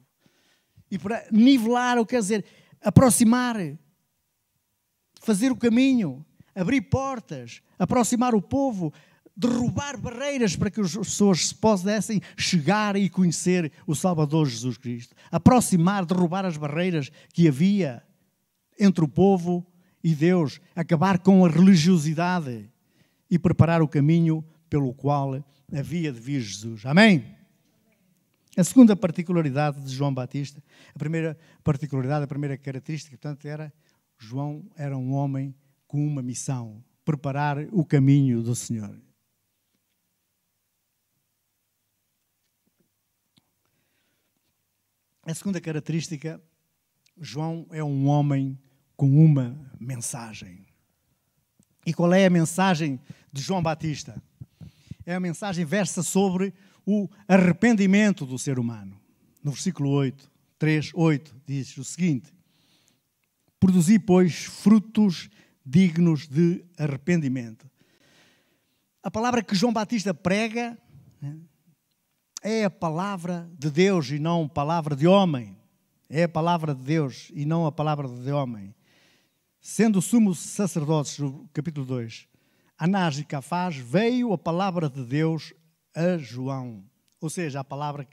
e 0.90 0.98
para 0.98 1.26
nivelar, 1.32 1.98
ou 1.98 2.06
quer 2.06 2.20
dizer, 2.20 2.46
aproximar, 2.82 3.56
fazer 5.22 5.52
o 5.52 5.56
caminho, 5.56 6.26
abrir 6.56 6.82
portas, 6.82 7.62
aproximar 7.78 8.34
o 8.34 8.42
povo, 8.42 8.94
derrubar 9.36 9.98
barreiras 9.98 10.56
para 10.56 10.72
que 10.72 10.82
as 10.82 10.96
pessoas 10.96 11.54
pudessem 11.54 12.22
chegar 12.36 12.96
e 12.96 13.10
conhecer 13.10 13.72
o 13.86 13.94
Salvador 13.94 14.48
Jesus 14.48 14.78
Cristo. 14.78 15.16
Aproximar, 15.32 16.06
derrubar 16.06 16.46
as 16.46 16.58
barreiras 16.58 17.12
que 17.34 17.48
havia 17.48 18.04
entre 18.80 19.04
o 19.04 19.08
povo 19.08 19.66
e 20.04 20.16
Deus, 20.16 20.60
acabar 20.76 21.20
com 21.20 21.46
a 21.46 21.50
religiosidade 21.50 22.70
e 23.30 23.38
preparar 23.38 23.82
o 23.82 23.88
caminho 23.88 24.44
pelo 24.70 24.94
qual 24.94 25.44
havia 25.72 26.12
de 26.12 26.20
vir 26.20 26.42
Jesus. 26.42 26.86
Amém? 26.86 27.36
A 28.56 28.64
segunda 28.64 28.96
particularidade 28.96 29.82
de 29.82 29.94
João 29.94 30.14
Batista, 30.14 30.64
a 30.94 30.98
primeira 30.98 31.38
particularidade, 31.64 32.24
a 32.24 32.28
primeira 32.28 32.58
característica, 32.58 33.16
portanto, 33.16 33.46
era 33.46 33.72
João 34.18 34.68
era 34.76 34.98
um 34.98 35.14
homem 35.14 35.56
com 35.88 36.06
uma 36.06 36.22
missão, 36.22 36.84
preparar 37.06 37.60
o 37.72 37.86
caminho 37.86 38.42
do 38.42 38.56
Senhor. 38.56 39.00
A 45.22 45.34
segunda 45.34 45.62
característica, 45.62 46.42
João 47.20 47.68
é 47.72 47.84
um 47.84 48.08
homem 48.08 48.58
com 48.96 49.10
uma 49.24 49.72
mensagem. 49.80 50.67
E 51.88 51.94
qual 51.94 52.14
é 52.14 52.26
a 52.26 52.30
mensagem 52.30 53.00
de 53.32 53.42
João 53.42 53.64
Batista? 53.64 54.22
É 55.06 55.16
a 55.16 55.22
mensagem 55.22 55.64
versa 55.64 56.04
sobre 56.04 56.54
o 56.86 57.08
arrependimento 57.26 58.26
do 58.26 58.38
ser 58.38 58.60
humano. 58.60 59.00
No 59.42 59.52
versículo 59.52 59.92
8, 59.92 60.30
3, 60.60 60.92
8, 60.94 61.36
diz 61.46 61.78
o 61.78 61.86
seguinte: 61.86 62.34
Produzi, 63.58 63.98
pois, 64.00 64.44
frutos 64.44 65.30
dignos 65.66 66.28
de 66.28 66.62
arrependimento. 66.78 67.66
A 69.02 69.10
palavra 69.10 69.42
que 69.42 69.56
João 69.56 69.72
Batista 69.72 70.14
prega 70.14 70.78
né, 71.22 71.38
é 72.44 72.66
a 72.66 72.70
palavra 72.70 73.50
de 73.58 73.72
Deus 73.72 74.10
e 74.10 74.20
não 74.20 74.44
a 74.44 74.50
palavra 74.50 74.94
de 74.94 75.08
homem. 75.08 75.56
É 76.10 76.24
a 76.24 76.30
palavra 76.30 76.76
de 76.76 76.84
Deus 76.84 77.32
e 77.34 77.46
não 77.46 77.66
a 77.66 77.72
palavra 77.72 78.10
de 78.10 78.32
homem. 78.34 78.76
Sendo 79.70 80.02
sumos 80.02 80.40
sacerdotes, 80.40 81.20
no 81.20 81.46
capítulo 81.52 81.86
2, 81.86 82.26
Anás 82.78 83.20
e 83.20 83.26
Cafás, 83.26 83.76
veio 83.76 84.32
a 84.32 84.38
palavra 84.38 84.90
de 84.90 85.04
Deus 85.04 85.54
a 85.94 86.18
João. 86.18 86.86
Ou 87.20 87.30
seja, 87.30 87.60
a 87.60 87.66
palavra 87.66 88.08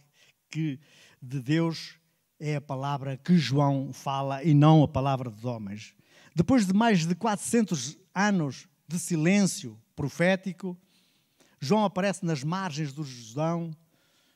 que 0.51 0.81
de 1.23 1.41
Deus 1.41 1.95
é 2.41 2.57
a 2.57 2.61
palavra 2.61 3.17
que 3.17 3.39
João 3.39 3.93
fala 3.93 4.43
e 4.43 4.53
não 4.53 4.83
a 4.83 4.89
palavra 4.89 5.31
dos 5.31 5.45
homens. 5.45 5.95
Depois 6.35 6.67
de 6.67 6.73
mais 6.73 7.07
de 7.07 7.15
400 7.15 7.97
anos 8.13 8.67
de 8.89 8.99
silêncio 8.99 9.81
profético, 9.95 10.77
João 11.61 11.85
aparece 11.85 12.27
nas 12.27 12.43
margens 12.43 12.93
do 12.93 13.05
Jordão 13.05 13.71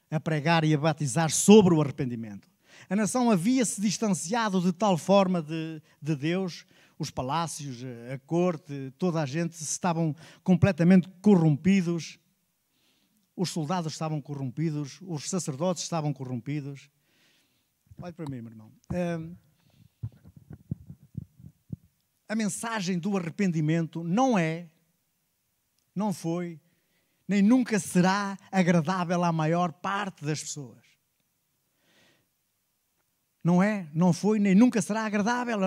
a 0.09 0.21
pregar 0.21 0.63
e 0.63 0.73
a 0.73 0.79
batizar 0.79 1.33
sobre 1.33 1.75
o 1.75 1.83
arrependimento. 1.83 2.49
A 2.89 2.95
nação 2.95 3.29
havia 3.29 3.65
se 3.65 3.81
distanciado 3.81 4.61
de 4.61 4.73
tal 4.73 4.97
forma 4.97 5.43
de, 5.43 5.83
de 6.01 6.15
Deus, 6.15 6.65
os 6.99 7.11
palácios, 7.11 7.83
a 8.13 8.19
corte, 8.19 8.93
toda 8.99 9.23
a 9.23 9.27
gente 9.27 9.53
estavam 9.53 10.15
completamente 10.43 11.09
corrompidos 11.21 12.19
os 13.39 13.51
soldados 13.51 13.93
estavam 13.93 14.21
corrompidos, 14.21 14.99
os 15.03 15.31
sacerdotes 15.31 15.85
estavam 15.85 16.13
corrompidos. 16.13 16.91
Olhe 18.03 18.13
para 18.13 18.29
mim, 18.29 18.41
meu 18.43 18.51
irmão. 18.51 18.73
a 22.29 22.35
mensagem 22.35 22.99
do 22.99 23.17
arrependimento 23.17 24.03
não 24.03 24.37
é, 24.37 24.69
não 25.95 26.13
foi, 26.13 26.61
nem 27.29 27.41
nunca 27.41 27.79
será 27.79 28.37
agradável 28.51 29.23
à 29.23 29.31
maior 29.31 29.73
parte 29.73 30.25
das 30.25 30.41
pessoas. 30.41 30.88
Não 33.49 33.63
é, 33.63 33.89
não 33.95 34.13
foi, 34.13 34.39
nem 34.39 34.55
nunca 34.55 34.83
será 34.83 35.07
agradável 35.07 35.59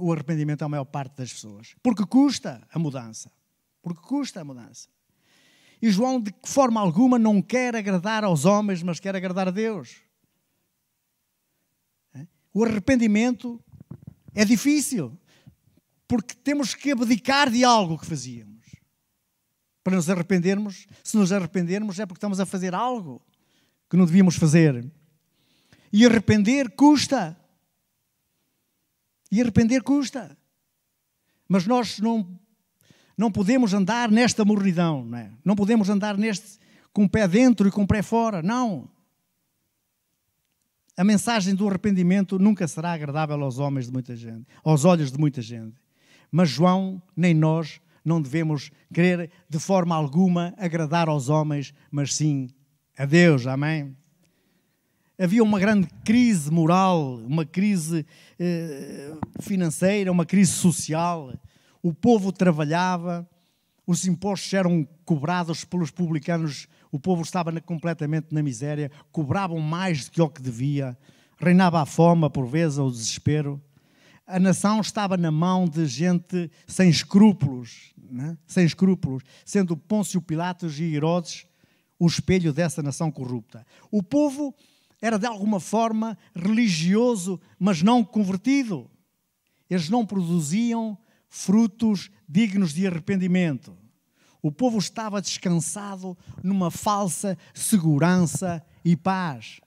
o 0.00 0.12
arrependimento 0.12 0.62
à 0.62 0.68
maior 0.68 0.84
parte 0.84 1.18
das 1.18 1.32
pessoas. 1.32 1.76
Porque 1.80 2.04
custa 2.04 2.66
a 2.68 2.80
mudança. 2.80 3.30
Porque 3.80 4.02
custa 4.02 4.40
a 4.40 4.44
mudança. 4.44 4.88
E 5.80 5.88
João, 5.88 6.20
de 6.20 6.34
forma 6.44 6.80
alguma, 6.80 7.16
não 7.16 7.40
quer 7.40 7.76
agradar 7.76 8.24
aos 8.24 8.44
homens, 8.44 8.82
mas 8.82 8.98
quer 8.98 9.14
agradar 9.14 9.46
a 9.46 9.52
Deus. 9.52 10.02
O 12.52 12.64
arrependimento 12.64 13.62
é 14.34 14.44
difícil, 14.44 15.16
porque 16.08 16.34
temos 16.34 16.74
que 16.74 16.90
abdicar 16.90 17.50
de 17.50 17.62
algo 17.62 17.96
que 17.98 18.06
fazíamos. 18.06 18.66
Para 19.84 19.94
nos 19.94 20.10
arrependermos, 20.10 20.88
se 21.04 21.16
nos 21.16 21.30
arrependermos, 21.30 22.00
é 22.00 22.04
porque 22.04 22.18
estamos 22.18 22.40
a 22.40 22.46
fazer 22.46 22.74
algo 22.74 23.22
que 23.88 23.96
não 23.96 24.06
devíamos 24.06 24.34
fazer. 24.34 24.90
E 25.92 26.04
arrepender 26.04 26.70
custa. 26.70 27.36
E 29.30 29.40
arrepender 29.40 29.82
custa. 29.82 30.36
Mas 31.48 31.66
nós 31.66 31.98
não 31.98 32.38
não 33.16 33.32
podemos 33.32 33.74
andar 33.74 34.12
nesta 34.12 34.44
mornidão, 34.44 35.04
não, 35.04 35.18
é? 35.18 35.32
não 35.44 35.56
podemos 35.56 35.88
andar 35.88 36.16
neste 36.16 36.60
com 36.92 37.04
o 37.04 37.08
pé 37.08 37.26
dentro 37.26 37.66
e 37.66 37.70
com 37.70 37.82
o 37.82 37.86
pé 37.86 38.00
fora, 38.00 38.40
não. 38.42 38.88
A 40.96 41.04
mensagem 41.04 41.54
do 41.54 41.68
arrependimento 41.68 42.38
nunca 42.38 42.66
será 42.66 42.92
agradável 42.92 43.40
aos 43.42 43.58
homens 43.58 43.86
de 43.86 43.92
muita 43.92 44.16
gente, 44.16 44.46
aos 44.64 44.84
olhos 44.84 45.12
de 45.12 45.18
muita 45.18 45.42
gente. 45.42 45.76
Mas 46.30 46.48
João, 46.48 47.02
nem 47.16 47.34
nós, 47.34 47.80
não 48.04 48.20
devemos 48.22 48.70
querer 48.92 49.30
de 49.48 49.58
forma 49.58 49.94
alguma 49.94 50.54
agradar 50.56 51.08
aos 51.08 51.28
homens, 51.28 51.74
mas 51.90 52.14
sim 52.14 52.48
a 52.96 53.04
Deus. 53.04 53.46
Amém? 53.46 53.96
Havia 55.18 55.42
uma 55.42 55.58
grande 55.58 55.88
crise 56.04 56.50
moral, 56.50 57.16
uma 57.26 57.44
crise 57.44 58.06
eh, 58.38 59.16
financeira, 59.40 60.12
uma 60.12 60.24
crise 60.24 60.52
social 60.52 61.32
o 61.82 61.94
povo 61.94 62.32
trabalhava, 62.32 63.28
os 63.86 64.06
impostos 64.06 64.52
eram 64.52 64.86
cobrados 65.04 65.64
pelos 65.64 65.90
publicanos, 65.90 66.66
o 66.90 66.98
povo 66.98 67.22
estava 67.22 67.58
completamente 67.60 68.28
na 68.32 68.42
miséria, 68.42 68.90
cobravam 69.12 69.58
mais 69.60 70.04
do 70.04 70.10
que 70.10 70.20
o 70.20 70.28
que 70.28 70.42
devia, 70.42 70.98
reinava 71.38 71.80
a 71.80 71.86
fome, 71.86 72.28
por 72.28 72.46
vezes, 72.46 72.78
o 72.78 72.90
desespero. 72.90 73.62
A 74.26 74.38
nação 74.38 74.80
estava 74.80 75.16
na 75.16 75.30
mão 75.30 75.66
de 75.66 75.86
gente 75.86 76.50
sem 76.66 76.90
escrúpulos, 76.90 77.94
né? 77.96 78.36
sem 78.46 78.66
escrúpulos, 78.66 79.22
sendo 79.44 79.76
Pôncio 79.76 80.20
Pilatos 80.20 80.78
e 80.78 80.94
Herodes 80.94 81.46
o 81.98 82.06
espelho 82.06 82.52
dessa 82.52 82.82
nação 82.82 83.10
corrupta. 83.10 83.66
O 83.90 84.02
povo 84.02 84.54
era 85.00 85.18
de 85.18 85.26
alguma 85.26 85.60
forma 85.60 86.18
religioso, 86.34 87.40
mas 87.58 87.82
não 87.82 88.04
convertido. 88.04 88.90
Eles 89.68 89.88
não 89.88 90.04
produziam 90.04 90.98
frutos 91.28 92.10
dignos 92.28 92.72
de 92.72 92.86
arrependimento. 92.86 93.76
O 94.42 94.50
povo 94.50 94.78
estava 94.78 95.20
descansado 95.20 96.16
numa 96.42 96.70
falsa 96.70 97.36
segurança 97.52 98.64
e 98.84 98.96
paz. 98.96 99.60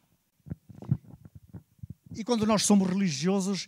E 2.16 2.24
quando 2.24 2.46
nós 2.46 2.64
somos 2.64 2.90
religiosos, 2.90 3.68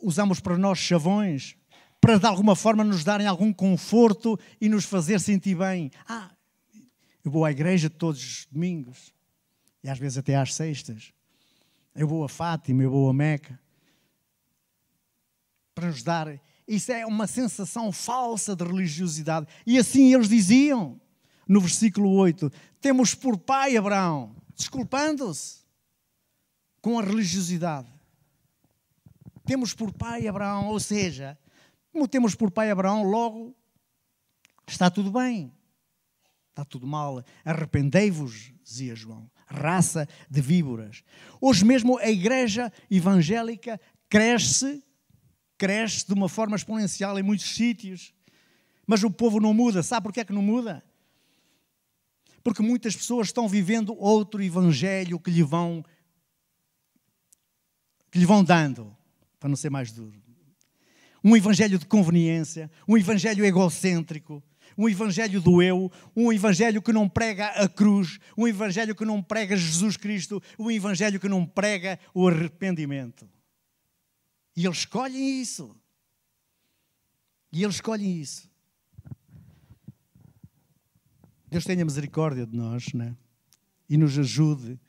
usamos 0.00 0.40
para 0.40 0.58
nós 0.58 0.78
chavões, 0.78 1.56
para 2.00 2.18
de 2.18 2.26
alguma 2.26 2.56
forma 2.56 2.84
nos 2.84 3.04
darem 3.04 3.26
algum 3.26 3.52
conforto 3.52 4.38
e 4.60 4.68
nos 4.68 4.84
fazer 4.84 5.20
sentir 5.20 5.56
bem. 5.56 5.90
Ah, 6.08 6.30
eu 7.24 7.30
vou 7.30 7.44
à 7.44 7.50
igreja 7.50 7.90
todos 7.90 8.22
os 8.22 8.46
domingos, 8.50 9.12
e 9.82 9.88
às 9.88 9.98
vezes 9.98 10.18
até 10.18 10.36
às 10.36 10.54
sextas. 10.54 11.12
Eu 11.94 12.06
vou 12.06 12.24
a 12.24 12.28
Fátima, 12.28 12.82
eu 12.82 12.90
vou 12.90 13.08
a 13.08 13.12
Meca. 13.12 13.58
Para 15.74 15.88
nos 15.88 16.02
dar 16.02 16.40
isso 16.70 16.92
é 16.92 17.04
uma 17.04 17.26
sensação 17.26 17.90
falsa 17.90 18.54
de 18.54 18.64
religiosidade. 18.64 19.44
E 19.66 19.76
assim 19.76 20.14
eles 20.14 20.28
diziam 20.28 21.00
no 21.48 21.60
versículo 21.60 22.12
8: 22.12 22.48
Temos 22.80 23.12
por 23.12 23.36
pai 23.36 23.76
Abraão, 23.76 24.36
desculpando-se 24.54 25.64
com 26.80 26.96
a 26.96 27.02
religiosidade. 27.02 27.88
Temos 29.44 29.74
por 29.74 29.92
pai 29.92 30.28
Abraão, 30.28 30.68
ou 30.68 30.78
seja, 30.78 31.36
como 31.90 32.06
temos 32.06 32.36
por 32.36 32.52
pai 32.52 32.70
Abraão, 32.70 33.02
logo 33.02 33.52
está 34.64 34.88
tudo 34.88 35.10
bem, 35.10 35.52
está 36.50 36.64
tudo 36.64 36.86
mal. 36.86 37.24
Arrependei-vos, 37.44 38.52
dizia 38.62 38.94
João, 38.94 39.28
raça 39.50 40.08
de 40.30 40.40
víboras. 40.40 41.02
Hoje 41.40 41.64
mesmo 41.64 41.98
a 41.98 42.08
igreja 42.08 42.72
evangélica 42.90 43.80
cresce 44.08 44.82
cresce 45.60 46.06
de 46.06 46.14
uma 46.14 46.26
forma 46.26 46.56
exponencial 46.56 47.18
em 47.18 47.22
muitos 47.22 47.54
sítios, 47.54 48.14
mas 48.86 49.04
o 49.04 49.10
povo 49.10 49.38
não 49.38 49.52
muda. 49.52 49.82
Sabe 49.82 50.04
porquê 50.04 50.20
é 50.20 50.24
que 50.24 50.32
não 50.32 50.40
muda? 50.40 50.82
Porque 52.42 52.62
muitas 52.62 52.96
pessoas 52.96 53.28
estão 53.28 53.46
vivendo 53.46 53.94
outro 53.98 54.42
evangelho 54.42 55.20
que 55.20 55.30
lhe 55.30 55.42
vão 55.42 55.84
que 58.10 58.18
lhe 58.18 58.24
vão 58.24 58.42
dando, 58.42 58.96
para 59.38 59.48
não 59.48 59.54
ser 59.54 59.70
mais 59.70 59.92
duro. 59.92 60.20
Um 61.22 61.36
evangelho 61.36 61.78
de 61.78 61.86
conveniência, 61.86 62.70
um 62.88 62.96
evangelho 62.96 63.44
egocêntrico, 63.44 64.42
um 64.80 64.88
evangelho 64.88 65.42
do 65.42 65.60
eu, 65.60 65.92
um 66.16 66.32
evangelho 66.32 66.80
que 66.80 66.90
não 66.90 67.06
prega 67.06 67.48
a 67.48 67.68
cruz, 67.68 68.18
um 68.34 68.48
evangelho 68.48 68.94
que 68.94 69.04
não 69.04 69.22
prega 69.22 69.54
Jesus 69.54 69.94
Cristo, 69.98 70.42
um 70.58 70.70
evangelho 70.70 71.20
que 71.20 71.28
não 71.28 71.44
prega 71.44 72.00
o 72.14 72.26
arrependimento. 72.26 73.28
E 74.56 74.64
eles 74.64 74.78
escolhem 74.78 75.38
isso. 75.42 75.76
E 77.52 77.62
eles 77.62 77.74
escolhem 77.74 78.18
isso. 78.22 78.50
Deus 81.46 81.64
tenha 81.64 81.84
misericórdia 81.84 82.46
de 82.46 82.56
nós, 82.56 82.94
né? 82.94 83.14
E 83.86 83.98
nos 83.98 84.18
ajude. 84.18 84.80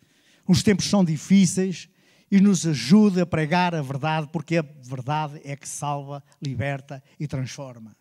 Os 0.48 0.64
tempos 0.64 0.86
são 0.86 1.04
difíceis 1.04 1.90
e 2.32 2.40
nos 2.40 2.66
ajude 2.66 3.20
a 3.20 3.26
pregar 3.26 3.76
a 3.76 3.82
verdade, 3.82 4.30
porque 4.32 4.56
a 4.56 4.62
verdade 4.62 5.42
é 5.44 5.54
que 5.54 5.68
salva, 5.68 6.24
liberta 6.42 7.04
e 7.20 7.28
transforma. 7.28 7.94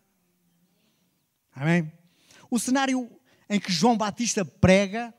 Amém? 1.61 1.93
O 2.51 2.59
cenário 2.59 3.21
em 3.47 3.61
que 3.61 3.71
João 3.71 3.95
Batista 3.95 4.47
prega 4.47 5.13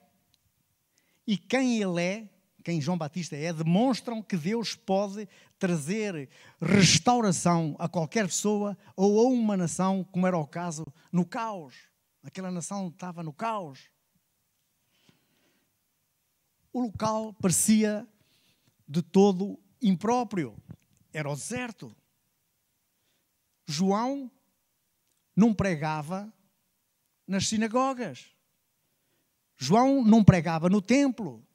e 1.27 1.37
quem 1.37 1.79
ele 1.79 2.01
é, 2.01 2.29
quem 2.63 2.81
João 2.81 2.97
Batista 2.97 3.35
é, 3.35 3.53
demonstram 3.53 4.23
que 4.23 4.35
Deus 4.35 4.73
pode 4.73 5.29
trazer 5.59 6.27
restauração 6.59 7.75
a 7.77 7.87
qualquer 7.87 8.25
pessoa 8.25 8.75
ou 8.95 9.19
a 9.19 9.29
uma 9.29 9.55
nação, 9.55 10.03
como 10.05 10.25
era 10.25 10.35
o 10.35 10.47
caso 10.47 10.83
no 11.11 11.23
caos. 11.27 11.75
Aquela 12.23 12.49
nação 12.49 12.87
estava 12.87 13.21
no 13.21 13.31
caos. 13.31 13.91
O 16.73 16.81
local 16.81 17.35
parecia 17.35 18.07
de 18.87 19.03
todo 19.03 19.59
impróprio. 19.79 20.57
Era 21.13 21.29
o 21.29 21.35
deserto. 21.35 21.95
João 23.67 24.31
não 25.35 25.53
pregava 25.53 26.31
nas 27.27 27.47
sinagogas. 27.47 28.27
João 29.57 30.03
não 30.03 30.23
pregava 30.23 30.69
no 30.69 30.81
templo. 30.81 31.45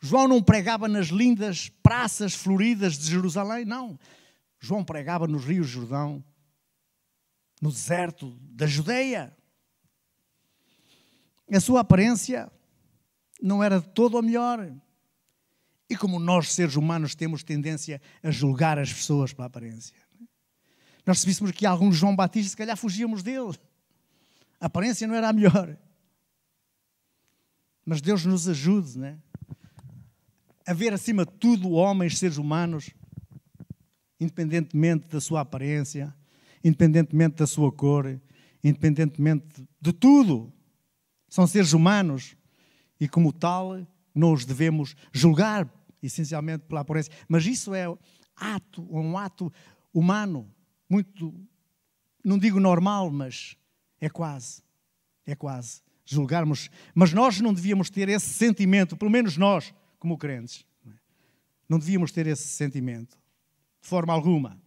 João 0.00 0.26
não 0.26 0.42
pregava 0.42 0.88
nas 0.88 1.08
lindas 1.08 1.68
praças 1.82 2.34
floridas 2.34 2.98
de 2.98 3.10
Jerusalém, 3.10 3.64
não. 3.64 3.98
João 4.58 4.84
pregava 4.84 5.26
nos 5.26 5.44
rios 5.44 5.68
Jordão, 5.68 6.24
no 7.60 7.70
deserto 7.70 8.30
da 8.40 8.66
Judeia. 8.66 9.36
A 11.52 11.60
sua 11.60 11.80
aparência 11.80 12.50
não 13.42 13.62
era 13.62 13.80
de 13.80 13.88
todo 13.88 14.16
a 14.16 14.22
melhor. 14.22 14.72
E 15.88 15.96
como 15.96 16.18
nós, 16.18 16.52
seres 16.52 16.76
humanos, 16.76 17.14
temos 17.14 17.42
tendência 17.42 18.00
a 18.22 18.30
julgar 18.30 18.78
as 18.78 18.92
pessoas 18.92 19.32
pela 19.32 19.46
aparência. 19.46 19.94
Nós 21.06 21.20
se 21.20 21.26
víssemos 21.26 21.52
que 21.52 21.66
algum 21.66 21.92
João 21.92 22.14
Batista, 22.14 22.50
se 22.50 22.56
calhar 22.56 22.76
fugíamos 22.76 23.22
dele. 23.22 23.58
A 24.60 24.66
aparência 24.66 25.06
não 25.06 25.14
era 25.14 25.28
a 25.28 25.32
melhor. 25.32 25.76
Mas 27.84 28.00
Deus 28.00 28.24
nos 28.24 28.48
ajude, 28.48 28.98
né? 28.98 29.18
A 30.66 30.74
ver 30.74 30.92
acima 30.92 31.24
de 31.24 31.32
tudo 31.32 31.70
homens, 31.70 32.18
seres 32.18 32.36
humanos, 32.36 32.90
independentemente 34.20 35.08
da 35.08 35.20
sua 35.20 35.40
aparência, 35.40 36.14
independentemente 36.62 37.36
da 37.36 37.46
sua 37.46 37.72
cor, 37.72 38.20
independentemente 38.62 39.66
de 39.80 39.92
tudo. 39.92 40.52
São 41.28 41.46
seres 41.46 41.72
humanos 41.72 42.36
e, 43.00 43.08
como 43.08 43.32
tal, 43.32 43.84
nós 44.14 44.44
devemos 44.44 44.94
julgar, 45.12 45.68
essencialmente 46.02 46.64
pela 46.64 46.82
aparência. 46.82 47.12
Mas 47.26 47.46
isso 47.46 47.74
é 47.74 47.86
ato, 48.36 48.86
um 48.90 49.16
ato 49.16 49.52
humano, 49.92 50.48
muito, 50.90 51.32
não 52.24 52.36
digo 52.36 52.58
normal, 52.58 53.10
mas 53.10 53.56
é 54.00 54.10
quase. 54.10 54.62
É 55.24 55.36
quase. 55.36 55.80
Julgarmos. 56.04 56.68
Mas 56.92 57.12
nós 57.12 57.40
não 57.40 57.54
devíamos 57.54 57.88
ter 57.88 58.08
esse 58.08 58.30
sentimento, 58.30 58.96
pelo 58.96 59.10
menos 59.10 59.36
nós, 59.36 59.72
como 60.00 60.18
crentes. 60.18 60.66
Não 61.68 61.78
devíamos 61.78 62.10
ter 62.10 62.26
esse 62.26 62.48
sentimento. 62.48 63.16
De 63.80 63.88
forma 63.88 64.12
alguma. 64.12 64.60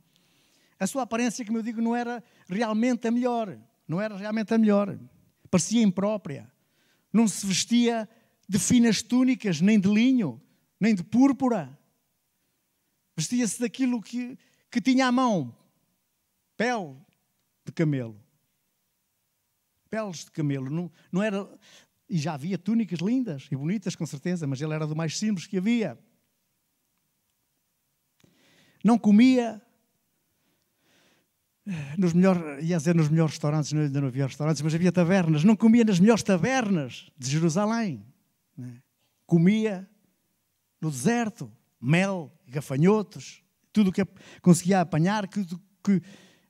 A 0.79 0.87
sua 0.87 1.03
aparência, 1.03 1.45
como 1.45 1.57
eu 1.57 1.61
digo, 1.61 1.81
não 1.81 1.93
era 1.93 2.23
realmente 2.47 3.05
a 3.07 3.11
melhor. 3.11 3.59
Não 3.85 3.99
era 3.99 4.15
realmente 4.15 4.53
a 4.53 4.57
melhor. 4.57 4.97
Parecia 5.51 5.83
imprópria. 5.83 6.49
Não 7.11 7.27
se 7.27 7.45
vestia 7.45 8.07
de 8.47 8.57
finas 8.57 9.01
túnicas, 9.01 9.59
nem 9.59 9.79
de 9.79 9.89
linho, 9.89 10.41
nem 10.79 10.95
de 10.95 11.03
púrpura. 11.03 11.77
Vestia-se 13.15 13.59
daquilo 13.59 14.01
que, 14.01 14.37
que 14.71 14.81
tinha 14.81 15.07
à 15.07 15.11
mão: 15.11 15.55
pele 16.57 16.95
de 17.65 17.71
camelo 17.71 18.23
peles 19.93 20.25
de 20.25 20.31
camelo. 20.31 20.71
Não, 20.71 20.91
não 21.11 21.21
era, 21.21 21.47
e 22.09 22.17
já 22.17 22.33
havia 22.33 22.57
túnicas 22.57 22.97
lindas 22.97 23.47
e 23.51 23.55
bonitas, 23.55 23.95
com 23.95 24.07
certeza, 24.07 24.47
mas 24.47 24.59
ele 24.59 24.73
era 24.73 24.87
do 24.87 24.95
mais 24.95 25.19
simples 25.19 25.45
que 25.45 25.57
havia. 25.57 25.99
Não 28.83 28.97
comia 28.97 29.61
nos 31.95 32.11
melhores, 32.11 32.65
ia 32.65 32.75
dizer 32.75 32.95
nos 32.95 33.07
melhores 33.07 33.35
restaurantes, 33.35 33.71
não, 33.71 33.83
ainda 33.83 34.01
não 34.01 34.07
havia 34.07 34.25
restaurantes, 34.25 34.63
mas 34.63 34.73
havia 34.73 34.91
tavernas. 34.91 35.43
Não 35.43 35.55
comia 35.55 35.85
nas 35.85 35.99
melhores 35.99 36.23
tavernas 36.23 37.11
de 37.15 37.29
Jerusalém. 37.29 38.03
Né? 38.57 38.81
Comia 39.27 39.87
no 40.81 40.89
deserto, 40.89 41.51
mel, 41.79 42.35
gafanhotos, 42.47 43.43
tudo 43.71 43.91
o 43.91 43.93
que 43.93 44.03
conseguia 44.41 44.81
apanhar, 44.81 45.27
que, 45.27 45.45
que 45.83 46.01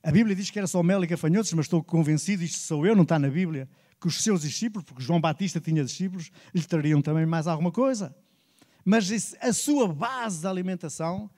a 0.04 0.12
Bíblia 0.12 0.36
diz 0.36 0.50
que 0.50 0.58
era 0.58 0.68
só 0.68 0.82
mel 0.82 1.02
e 1.02 1.06
gafanhotos, 1.06 1.50
mas 1.54 1.64
estou 1.64 1.82
convencido, 1.82 2.44
isto 2.44 2.58
sou 2.58 2.86
eu, 2.86 2.94
não 2.94 3.04
está 3.04 3.18
na 3.18 3.30
Bíblia, 3.30 3.66
que 3.98 4.06
os 4.06 4.22
seus 4.22 4.42
discípulos, 4.42 4.84
porque 4.84 5.02
João 5.02 5.18
Batista 5.18 5.58
tinha 5.58 5.82
discípulos, 5.82 6.30
lhe 6.54 6.62
trariam 6.62 7.00
também 7.00 7.24
mais 7.24 7.46
alguma 7.46 7.72
coisa. 7.72 8.14
Mas 8.84 9.34
a 9.40 9.50
sua 9.54 9.88
base 9.88 10.42
de 10.42 10.46
alimentação 10.46 11.30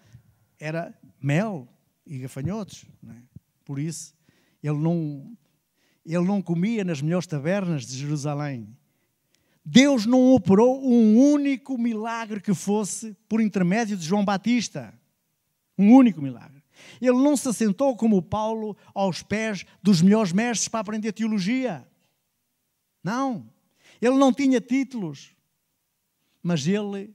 era 0.59 0.93
mel 1.23 1.69
e 2.05 2.19
gafanhotos. 2.19 2.85
É? 3.09 3.13
Por 3.65 3.79
isso, 3.79 4.13
ele 4.61 4.79
não, 4.79 5.33
ele 6.05 6.25
não 6.25 6.43
comia 6.43 6.83
nas 6.83 7.01
melhores 7.01 7.29
tabernas 7.29 7.87
de 7.87 7.97
Jerusalém. 7.97 8.77
Deus 9.65 10.07
não 10.07 10.35
operou 10.35 10.85
um 10.85 11.17
único 11.17 11.79
milagre 11.79 12.41
que 12.41 12.53
fosse 12.53 13.17
por 13.29 13.41
intermédio 13.41 13.97
de 13.97 14.05
João 14.05 14.25
Batista. 14.25 14.93
Um 15.79 15.95
único 15.95 16.21
milagre. 16.21 16.56
Ele 17.01 17.13
não 17.13 17.37
se 17.37 17.49
assentou 17.49 17.97
como 17.97 18.23
Paulo 18.23 18.77
aos 18.95 19.23
pés 19.23 19.65
dos 19.83 20.03
melhores 20.03 20.33
mestres 20.33 20.69
para 20.69 20.81
aprender 20.81 21.13
teologia. 21.13 21.87
Não. 23.03 23.49
Ele 24.01 24.17
não 24.17 24.33
tinha 24.33 24.61
títulos. 24.61 25.35
Mas 26.43 26.67
ele, 26.67 27.15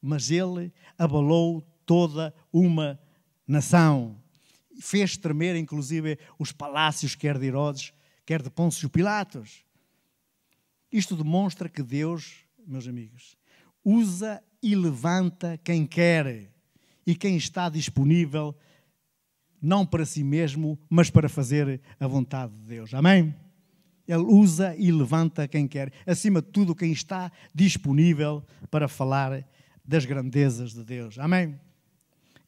mas 0.00 0.30
ele 0.30 0.72
abalou 0.96 1.60
toda 1.84 2.34
uma 2.52 2.98
nação. 3.46 4.18
Fez 4.80 5.16
tremer, 5.16 5.56
inclusive, 5.56 6.18
os 6.38 6.52
palácios, 6.52 7.14
quer 7.14 7.38
de 7.38 7.46
Herodes, 7.46 7.92
quer 8.24 8.42
de 8.42 8.50
Pôncio 8.50 8.88
Pilatos. 8.88 9.64
Isto 10.90 11.16
demonstra 11.16 11.68
que 11.68 11.82
Deus, 11.82 12.44
meus 12.66 12.86
amigos, 12.86 13.36
usa 13.84 14.42
e 14.62 14.74
levanta 14.74 15.58
quem 15.64 15.86
quer 15.86 16.50
e 17.06 17.14
quem 17.14 17.36
está 17.36 17.68
disponível 17.68 18.56
não 19.62 19.86
para 19.86 20.04
si 20.04 20.24
mesmo, 20.24 20.76
mas 20.90 21.08
para 21.08 21.28
fazer 21.28 21.80
a 22.00 22.06
vontade 22.08 22.52
de 22.52 22.66
Deus. 22.66 22.92
Amém? 22.92 23.34
Ele 24.06 24.24
usa 24.24 24.74
e 24.76 24.90
levanta 24.90 25.46
quem 25.46 25.68
quer, 25.68 25.92
acima 26.04 26.42
de 26.42 26.48
tudo, 26.48 26.74
quem 26.74 26.90
está 26.90 27.30
disponível 27.54 28.44
para 28.68 28.88
falar 28.88 29.46
das 29.84 30.04
grandezas 30.04 30.72
de 30.72 30.84
Deus. 30.84 31.18
Amém? 31.18 31.58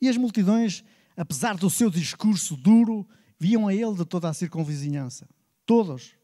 E 0.00 0.09
as 0.09 0.16
multidões, 0.16 0.85
apesar 1.16 1.57
do 1.57 1.70
seu 1.70 1.88
discurso 1.90 2.57
duro, 2.57 3.07
viam 3.38 3.68
a 3.68 3.74
ele 3.74 3.94
de 3.94 4.05
toda 4.05 4.29
a 4.29 4.35
circunvizinhança. 4.35 5.29
Todos. 5.64 6.14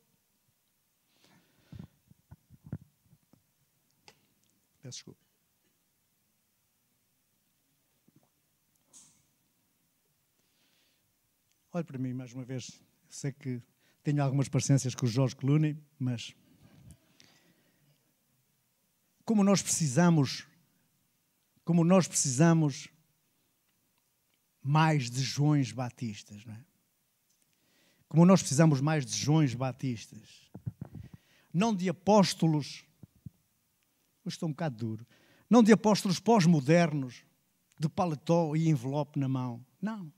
Peço 4.83 4.96
desculpa. 4.96 5.29
Olhe 11.72 11.85
para 11.85 11.98
mim 11.98 12.12
mais 12.12 12.33
uma 12.33 12.44
vez. 12.44 12.83
Sei 13.09 13.30
que 13.30 13.62
tenho 14.02 14.22
algumas 14.22 14.48
parecências 14.48 14.92
com 14.92 15.07
o 15.07 15.09
Jorge 15.09 15.36
Clooney, 15.36 15.78
mas 15.99 16.34
como 19.24 19.44
nós 19.44 19.62
precisamos, 19.62 20.49
como 21.64 21.84
nós 21.84 22.09
precisamos 22.09 22.88
mais 24.61 25.09
de 25.09 25.22
Joões 25.22 25.70
Batistas, 25.70 26.44
não 26.44 26.55
é? 26.55 26.64
Como 28.09 28.26
nós 28.26 28.40
precisamos 28.40 28.80
mais 28.80 29.07
de 29.07 29.16
Joões 29.16 29.55
Batistas, 29.55 30.51
não 31.55 31.72
de 31.72 31.88
apóstolos, 31.88 32.84
hoje 34.24 34.34
estou 34.34 34.49
um 34.49 34.53
bocado 34.53 34.76
duro, 34.76 35.07
não 35.49 35.62
de 35.62 35.72
apóstolos 35.72 36.18
pós-modernos, 36.18 37.24
de 37.78 37.88
paletó 37.88 38.57
e 38.57 38.68
envelope 38.68 39.20
na 39.20 39.28
mão, 39.28 39.64
não 39.80 40.12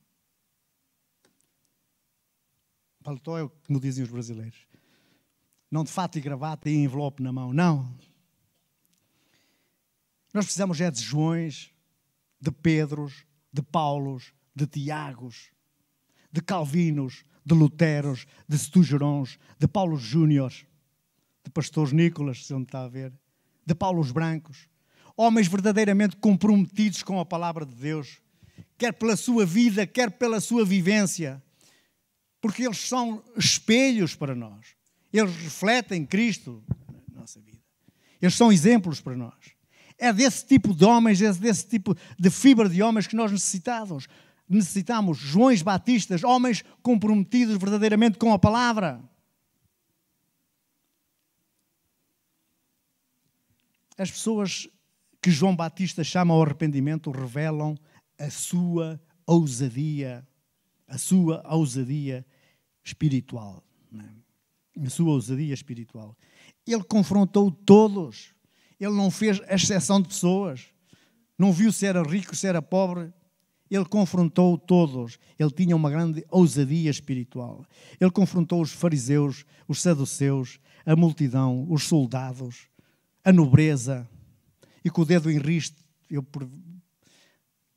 Paletó 3.02 3.38
é 3.38 3.42
o 3.42 3.50
que 3.50 3.72
me 3.72 3.80
dizem 3.80 4.04
os 4.04 4.10
brasileiros. 4.10 4.66
Não 5.70 5.84
de 5.84 5.90
fato 5.90 6.18
e 6.18 6.20
gravata 6.20 6.68
e 6.70 6.74
envelope 6.74 7.22
na 7.22 7.32
mão. 7.32 7.52
Não. 7.52 7.94
Nós 10.32 10.46
precisamos 10.46 10.80
é 10.80 10.90
de 10.90 11.02
Joões, 11.02 11.70
de 12.40 12.50
Pedros, 12.50 13.24
de 13.52 13.62
Paulos, 13.62 14.32
de 14.54 14.66
Tiagos, 14.66 15.50
de 16.30 16.40
Calvinos, 16.40 17.24
de 17.44 17.54
Luteros, 17.54 18.26
de 18.48 18.56
Stugerons, 18.56 19.38
de 19.58 19.68
Paulo 19.68 19.96
Júnior, 19.96 20.52
de 21.44 21.50
pastores 21.50 21.92
Nicolas, 21.92 22.46
se 22.46 22.54
onde 22.54 22.64
está 22.64 22.84
a 22.84 22.88
ver, 22.88 23.12
de 23.66 23.74
Paulos 23.74 24.10
Brancos, 24.10 24.68
homens 25.16 25.48
verdadeiramente 25.48 26.16
comprometidos 26.16 27.02
com 27.02 27.20
a 27.20 27.26
palavra 27.26 27.66
de 27.66 27.74
Deus, 27.74 28.20
quer 28.78 28.92
pela 28.92 29.16
sua 29.16 29.44
vida, 29.44 29.86
quer 29.86 30.10
pela 30.10 30.40
sua 30.40 30.64
vivência, 30.64 31.42
porque 32.42 32.64
eles 32.64 32.78
são 32.78 33.22
espelhos 33.36 34.16
para 34.16 34.34
nós. 34.34 34.74
Eles 35.12 35.34
refletem 35.36 36.04
Cristo 36.04 36.62
na 37.08 37.20
nossa 37.20 37.40
vida. 37.40 37.62
Eles 38.20 38.34
são 38.34 38.52
exemplos 38.52 39.00
para 39.00 39.16
nós. 39.16 39.52
É 39.96 40.12
desse 40.12 40.44
tipo 40.44 40.74
de 40.74 40.84
homens, 40.84 41.22
é 41.22 41.32
desse 41.32 41.68
tipo 41.68 41.96
de 42.18 42.30
fibra 42.30 42.68
de 42.68 42.82
homens 42.82 43.06
que 43.06 43.14
nós 43.14 43.30
necessitamos. 43.30 44.08
Necessitamos 44.48 45.18
Joões 45.18 45.62
Batistas, 45.62 46.24
homens 46.24 46.64
comprometidos 46.82 47.56
verdadeiramente 47.56 48.18
com 48.18 48.32
a 48.32 48.38
palavra. 48.38 49.00
As 53.96 54.10
pessoas 54.10 54.68
que 55.20 55.30
João 55.30 55.54
Batista 55.54 56.02
chama 56.02 56.34
ao 56.34 56.42
arrependimento 56.42 57.12
revelam 57.12 57.78
a 58.18 58.28
sua 58.30 59.00
ousadia, 59.24 60.26
a 60.88 60.98
sua 60.98 61.40
ousadia 61.48 62.26
espiritual. 62.82 63.62
É? 63.94 64.82
A 64.86 64.90
sua 64.90 65.12
ousadia 65.12 65.54
espiritual. 65.54 66.16
Ele 66.66 66.82
confrontou 66.82 67.50
todos. 67.50 68.34
Ele 68.80 68.94
não 68.94 69.10
fez 69.10 69.40
exceção 69.48 70.00
de 70.00 70.08
pessoas. 70.08 70.66
Não 71.38 71.52
viu 71.52 71.72
se 71.72 71.86
era 71.86 72.02
rico, 72.02 72.34
se 72.34 72.46
era 72.46 72.62
pobre. 72.62 73.12
Ele 73.70 73.84
confrontou 73.84 74.58
todos. 74.58 75.18
Ele 75.38 75.50
tinha 75.50 75.74
uma 75.74 75.90
grande 75.90 76.24
ousadia 76.30 76.90
espiritual. 76.90 77.64
Ele 78.00 78.10
confrontou 78.10 78.60
os 78.60 78.70
fariseus, 78.70 79.44
os 79.66 79.80
saduceus, 79.80 80.58
a 80.84 80.94
multidão, 80.94 81.66
os 81.70 81.84
soldados, 81.84 82.68
a 83.24 83.32
nobreza. 83.32 84.08
E 84.84 84.90
com 84.90 85.02
o 85.02 85.04
dedo 85.04 85.30
em 85.30 85.38
riste, 85.38 85.76
eu 86.10 86.22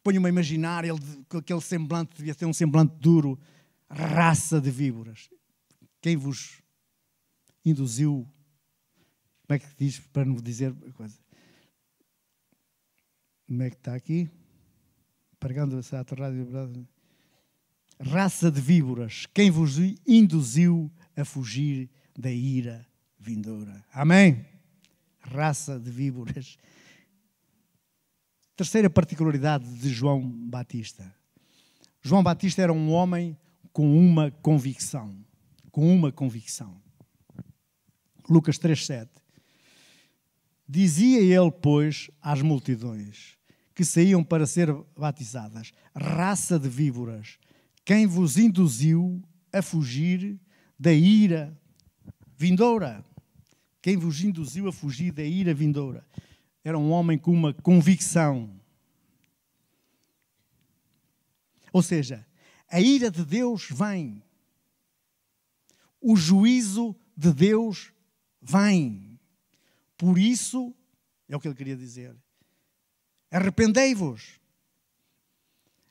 ponho-me 0.03 0.27
a 0.27 0.29
imaginar 0.29 0.83
ele, 0.83 0.99
aquele 1.29 1.61
semblante, 1.61 2.17
devia 2.17 2.35
ter 2.35 2.45
um 2.45 2.53
semblante 2.53 2.93
duro, 2.99 3.39
raça 3.89 4.59
de 4.59 4.71
víboras. 4.71 5.29
Quem 6.01 6.15
vos 6.15 6.61
induziu 7.63 8.27
como 9.47 9.55
é 9.55 9.59
que 9.59 9.67
diz 9.77 9.99
para 9.99 10.25
não 10.25 10.35
dizer 10.35 10.73
coisa? 10.93 11.17
Como 13.45 13.61
é 13.61 13.69
que 13.69 13.75
está 13.75 13.93
aqui? 13.93 14.27
Pregando 15.39 15.77
essa 15.77 15.97
rádio. 15.97 16.87
Raça 17.99 18.51
de 18.51 18.59
víboras, 18.59 19.27
quem 19.33 19.51
vos 19.51 19.77
induziu 20.05 20.91
a 21.15 21.23
fugir 21.23 21.89
da 22.17 22.31
ira 22.31 22.85
vindoura? 23.19 23.85
Amém? 23.93 24.45
Raça 25.19 25.79
de 25.79 25.91
víboras. 25.91 26.57
Terceira 28.55 28.89
particularidade 28.89 29.65
de 29.77 29.89
João 29.89 30.27
Batista. 30.27 31.13
João 32.01 32.23
Batista 32.23 32.63
era 32.63 32.73
um 32.73 32.91
homem 32.91 33.37
com 33.75 33.93
uma 33.93 34.31
convicção. 34.31 35.13
Com 35.69 35.93
uma 35.93 36.09
convicção. 36.09 36.81
Lucas 38.29 38.57
3,7. 38.57 39.09
Dizia 40.65 41.19
ele, 41.19 41.51
pois, 41.51 42.09
às 42.21 42.41
multidões 42.41 43.37
que 43.75 43.83
saíam 43.83 44.23
para 44.23 44.47
ser 44.47 44.73
batizadas: 44.97 45.73
Raça 45.93 46.57
de 46.57 46.69
víboras, 46.69 47.37
quem 47.83 48.07
vos 48.07 48.37
induziu 48.37 49.21
a 49.51 49.61
fugir 49.61 50.39
da 50.79 50.93
ira 50.93 51.53
vindoura? 52.37 53.03
Quem 53.81 53.97
vos 53.97 54.23
induziu 54.23 54.69
a 54.69 54.71
fugir 54.71 55.11
da 55.11 55.23
ira 55.23 55.53
vindoura? 55.53 56.07
Era 56.63 56.79
um 56.79 56.91
homem 56.91 57.17
com 57.17 57.33
uma 57.33 57.53
convicção. 57.53 58.49
Ou 61.73 61.81
seja, 61.81 62.25
a 62.69 62.79
ira 62.79 63.11
de 63.11 63.23
Deus 63.23 63.69
vem. 63.69 64.23
O 66.01 66.15
juízo 66.15 66.95
de 67.15 67.33
Deus 67.33 67.91
vem. 68.41 69.19
Por 69.97 70.17
isso, 70.17 70.73
é 71.27 71.35
o 71.35 71.39
que 71.39 71.47
ele 71.47 71.55
queria 71.55 71.75
dizer. 71.75 72.15
Arrependei-vos. 73.31 74.39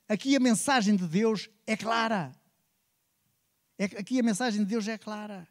Aqui 0.09 0.37
a 0.37 0.41
mensagem 0.41 0.97
de 0.97 1.07
Deus 1.07 1.49
é 1.67 1.77
clara. 1.77 2.33
É, 3.79 3.85
aqui 3.85 4.21
a 4.21 4.23
mensagem 4.23 4.61
de 4.61 4.67
Deus 4.67 4.87
é 4.87 4.99
clara. 4.99 5.49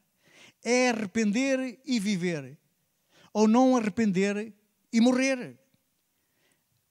É 0.64 0.90
arrepender 0.90 1.82
e 1.86 2.00
viver. 2.00 2.58
Ou 3.34 3.48
não 3.48 3.76
arrepender 3.76 4.54
e 4.92 5.02
morrer. 5.02 5.60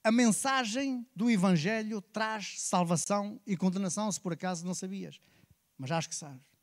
A 0.03 0.11
mensagem 0.11 1.07
do 1.15 1.29
Evangelho 1.29 2.01
traz 2.01 2.61
salvação 2.61 3.39
e 3.47 3.55
condenação, 3.55 4.11
se 4.11 4.19
por 4.19 4.33
acaso 4.33 4.65
não 4.65 4.73
sabias. 4.73 5.19
Mas 5.77 5.91
acho 5.91 6.09
que 6.09 6.15
sabes 6.15 6.53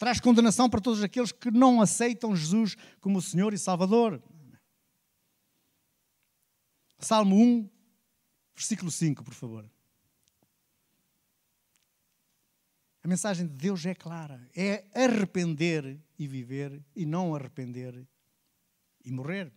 traz 0.00 0.18
condenação 0.18 0.70
para 0.70 0.80
todos 0.80 1.02
aqueles 1.02 1.30
que 1.30 1.50
não 1.50 1.82
aceitam 1.82 2.34
Jesus 2.34 2.74
como 3.02 3.20
Senhor 3.20 3.52
e 3.52 3.58
Salvador. 3.58 4.22
Salmo 6.98 7.36
1, 7.36 7.70
versículo 8.54 8.90
5, 8.90 9.22
por 9.22 9.34
favor. 9.34 9.70
A 13.02 13.08
mensagem 13.08 13.46
de 13.46 13.52
Deus 13.52 13.84
é 13.84 13.94
clara: 13.94 14.48
é 14.56 14.86
arrepender 14.94 16.00
e 16.18 16.26
viver, 16.26 16.82
e 16.96 17.04
não 17.04 17.34
arrepender 17.34 18.08
e 19.04 19.12
morrer. 19.12 19.52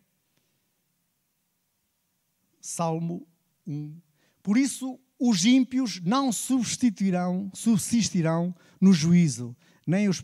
Salmo 2.63 3.27
1. 3.67 3.95
Por 4.41 4.57
isso, 4.57 4.97
os 5.19 5.43
ímpios 5.43 5.99
não 5.99 6.31
substituirão, 6.31 7.51
subsistirão 7.53 8.55
no 8.79 8.93
juízo, 8.93 9.53
nem 9.85 10.07
os 10.07 10.23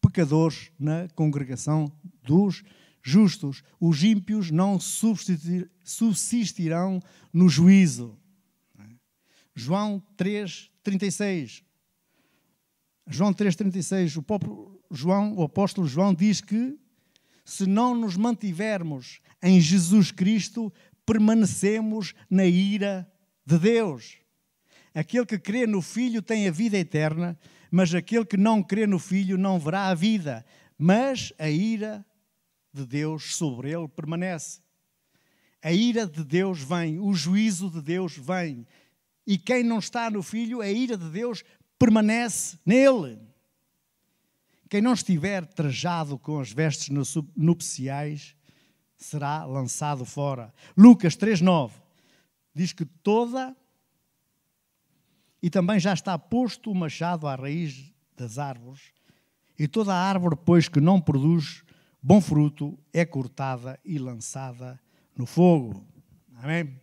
pecadores 0.00 0.70
na 0.78 1.08
congregação 1.16 1.90
dos 2.22 2.62
justos. 3.02 3.64
Os 3.80 4.04
ímpios 4.04 4.52
não 4.52 4.78
subsistirão 4.78 7.02
no 7.32 7.48
juízo. 7.48 8.16
João 9.52 10.00
3,36. 10.16 11.64
João 13.08 13.34
3,36. 13.34 14.16
O 14.16 14.22
próprio 14.22 14.80
João, 14.92 15.34
o 15.34 15.42
apóstolo 15.42 15.88
João, 15.88 16.14
diz 16.14 16.40
que 16.40 16.78
se 17.44 17.66
não 17.66 17.96
nos 17.96 18.16
mantivermos 18.16 19.20
em 19.42 19.60
Jesus 19.60 20.12
Cristo, 20.12 20.72
permanecemos 21.10 22.14
na 22.30 22.44
ira 22.44 23.10
de 23.44 23.58
Deus. 23.58 24.18
Aquele 24.94 25.26
que 25.26 25.40
crê 25.40 25.66
no 25.66 25.82
Filho 25.82 26.22
tem 26.22 26.46
a 26.46 26.52
vida 26.52 26.78
eterna, 26.78 27.36
mas 27.68 27.92
aquele 27.92 28.24
que 28.24 28.36
não 28.36 28.62
crê 28.62 28.86
no 28.86 29.00
Filho 29.00 29.36
não 29.36 29.58
verá 29.58 29.88
a 29.88 29.94
vida, 29.94 30.46
mas 30.78 31.32
a 31.36 31.50
ira 31.50 32.06
de 32.72 32.86
Deus 32.86 33.34
sobre 33.34 33.72
ele 33.72 33.88
permanece. 33.88 34.60
A 35.60 35.72
ira 35.72 36.06
de 36.06 36.22
Deus 36.22 36.62
vem, 36.62 37.00
o 37.00 37.12
juízo 37.12 37.68
de 37.68 37.82
Deus 37.82 38.16
vem. 38.16 38.64
E 39.26 39.36
quem 39.36 39.64
não 39.64 39.80
está 39.80 40.08
no 40.12 40.22
Filho, 40.22 40.60
a 40.60 40.70
ira 40.70 40.96
de 40.96 41.10
Deus 41.10 41.42
permanece 41.76 42.56
nele. 42.64 43.18
Quem 44.68 44.80
não 44.80 44.92
estiver 44.92 45.44
trajado 45.44 46.16
com 46.16 46.38
as 46.38 46.52
vestes 46.52 46.88
nupciais 47.36 48.36
será 49.00 49.44
lançado 49.44 50.04
fora. 50.04 50.52
Lucas 50.76 51.16
3,9 51.16 51.72
diz 52.54 52.72
que 52.72 52.84
toda 52.84 53.56
e 55.42 55.48
também 55.48 55.80
já 55.80 55.94
está 55.94 56.18
posto 56.18 56.70
o 56.70 56.74
machado 56.74 57.26
à 57.26 57.34
raiz 57.34 57.92
das 58.16 58.38
árvores, 58.38 58.92
e 59.58 59.66
toda 59.66 59.94
a 59.94 59.96
árvore, 59.96 60.36
pois, 60.44 60.68
que 60.68 60.80
não 60.80 61.00
produz 61.00 61.64
bom 62.02 62.20
fruto, 62.20 62.78
é 62.92 63.04
cortada 63.04 63.78
e 63.84 63.98
lançada 63.98 64.78
no 65.16 65.26
fogo. 65.26 65.84
Amém? 66.42 66.78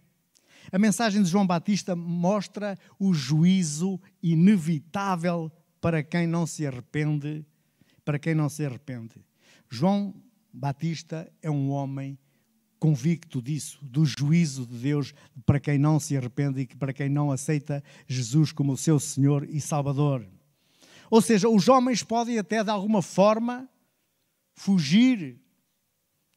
A 0.72 0.78
mensagem 0.78 1.24
de 1.24 1.30
João 1.30 1.46
Batista 1.46 1.96
mostra 1.96 2.78
o 3.00 3.14
juízo 3.14 4.00
inevitável 4.22 5.52
para 5.80 6.04
quem 6.04 6.28
não 6.28 6.46
se 6.46 6.68
arrepende, 6.68 7.46
para 8.04 8.20
quem 8.20 8.36
não 8.36 8.50
se 8.50 8.66
arrepende. 8.66 9.16
João 9.70 10.14
Batista 10.54 11.32
é 11.42 11.50
um 11.50 11.70
homem 11.70 12.18
convicto 12.80 13.42
disso, 13.42 13.80
do 13.84 14.06
juízo 14.06 14.66
de 14.66 14.78
Deus 14.78 15.14
para 15.46 15.60
quem 15.60 15.78
não 15.78 16.00
se 16.00 16.16
arrepende 16.16 16.62
e 16.62 16.68
para 16.68 16.94
quem 16.94 17.10
não 17.10 17.32
aceita 17.32 17.84
Jesus 18.08 18.52
como 18.52 18.74
o 18.74 18.78
seu 18.78 19.00
Senhor 19.00 19.48
e 19.50 19.60
Salvador. 19.60 20.28
Ou 21.10 21.22
seja, 21.22 21.50
os 21.50 21.68
homens 21.68 22.04
podem 22.04 22.38
até 22.38 22.64
de 22.64 22.70
alguma 22.70 23.02
forma 23.02 23.70
fugir 24.54 25.40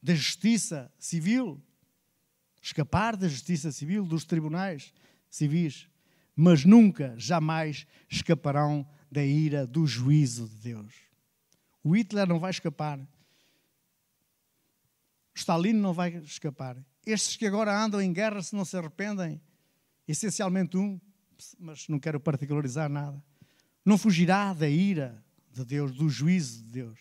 da 0.02 0.14
justiça 0.14 0.90
civil, 0.98 1.60
escapar 2.62 3.16
da 3.16 3.28
justiça 3.28 3.72
civil, 3.72 4.04
dos 4.04 4.24
tribunais 4.24 4.92
civis, 5.28 5.88
mas 6.34 6.64
nunca, 6.64 7.14
jamais 7.16 7.86
escaparão 8.08 8.86
da 9.10 9.24
ira, 9.24 9.66
do 9.66 9.86
juízo 9.86 10.48
de 10.48 10.56
Deus. 10.56 10.94
O 11.82 11.96
Hitler 11.96 12.26
não 12.26 12.38
vai 12.38 12.50
escapar. 12.50 13.00
Stalin 15.34 15.72
não 15.72 15.92
vai 15.92 16.16
escapar. 16.16 16.76
Estes 17.04 17.36
que 17.36 17.46
agora 17.46 17.76
andam 17.76 18.00
em 18.00 18.12
guerra, 18.12 18.42
se 18.42 18.54
não 18.54 18.64
se 18.64 18.76
arrependem, 18.76 19.40
essencialmente 20.06 20.76
um, 20.76 21.00
mas 21.58 21.88
não 21.88 21.98
quero 21.98 22.20
particularizar 22.20 22.88
nada, 22.88 23.22
não 23.84 23.96
fugirá 23.96 24.52
da 24.52 24.68
ira 24.68 25.24
de 25.52 25.64
Deus, 25.64 25.92
do 25.92 26.08
juízo 26.08 26.62
de 26.64 26.70
Deus. 26.70 26.98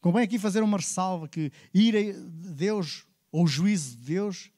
Convém 0.00 0.22
aqui 0.22 0.38
fazer 0.38 0.62
uma 0.62 0.78
ressalva 0.78 1.28
que 1.28 1.52
ira 1.74 2.00
de 2.00 2.52
Deus 2.52 3.06
ou 3.30 3.46
juízo 3.46 3.96
de 3.96 4.04
Deus 4.04 4.50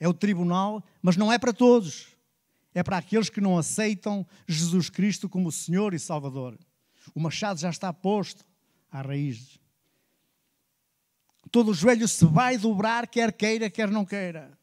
é 0.00 0.08
o 0.08 0.14
tribunal, 0.14 0.84
mas 1.02 1.16
não 1.16 1.32
é 1.32 1.38
para 1.38 1.52
todos. 1.52 2.08
É 2.74 2.82
para 2.82 2.98
aqueles 2.98 3.30
que 3.30 3.40
não 3.40 3.58
aceitam 3.58 4.26
Jesus 4.46 4.90
Cristo 4.90 5.28
como 5.28 5.50
Senhor 5.50 5.94
e 5.94 5.98
Salvador. 5.98 6.58
O 7.14 7.20
machado 7.20 7.58
já 7.58 7.70
está 7.70 7.92
posto 7.92 8.44
à 8.90 9.00
raiz. 9.00 9.58
Todo 11.50 11.70
o 11.70 11.74
joelho 11.74 12.06
se 12.06 12.24
vai 12.24 12.56
dobrar, 12.58 13.06
quer 13.06 13.32
queira, 13.32 13.70
quer 13.70 13.90
não 13.90 14.04
queira. 14.04 14.58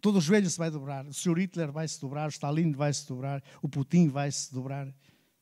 Todo 0.00 0.18
o 0.18 0.20
joelho 0.20 0.48
se 0.48 0.58
vai 0.58 0.70
dobrar. 0.70 1.06
O 1.06 1.12
Sr. 1.12 1.38
Hitler 1.38 1.72
vai 1.72 1.88
se 1.88 2.00
dobrar, 2.00 2.26
o 2.26 2.30
Stalin 2.30 2.72
vai 2.72 2.92
se 2.92 3.08
dobrar, 3.08 3.42
o 3.62 3.68
Putin 3.68 4.08
vai 4.08 4.30
se 4.30 4.52
dobrar, 4.52 4.92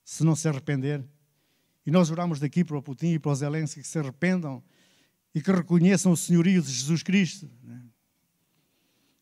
se 0.05 0.25
não 0.25 0.35
se 0.35 0.49
arrepender. 0.49 1.05
E 1.85 1.91
nós 1.91 2.11
oramos 2.11 2.41
daqui 2.41 2.65
para 2.65 2.79
o 2.79 2.83
Putin 2.83 3.15
e 3.15 3.19
para 3.19 3.33
os 3.33 3.41
Zelensky 3.41 3.83
que 3.83 3.87
se 3.87 3.99
arrependam 3.99 4.63
e 5.35 5.43
que 5.43 5.51
reconheçam 5.51 6.13
o 6.13 6.17
senhorio 6.17 6.63
de 6.63 6.73
Jesus 6.73 7.03
Cristo. 7.03 7.51
Né? 7.63 7.83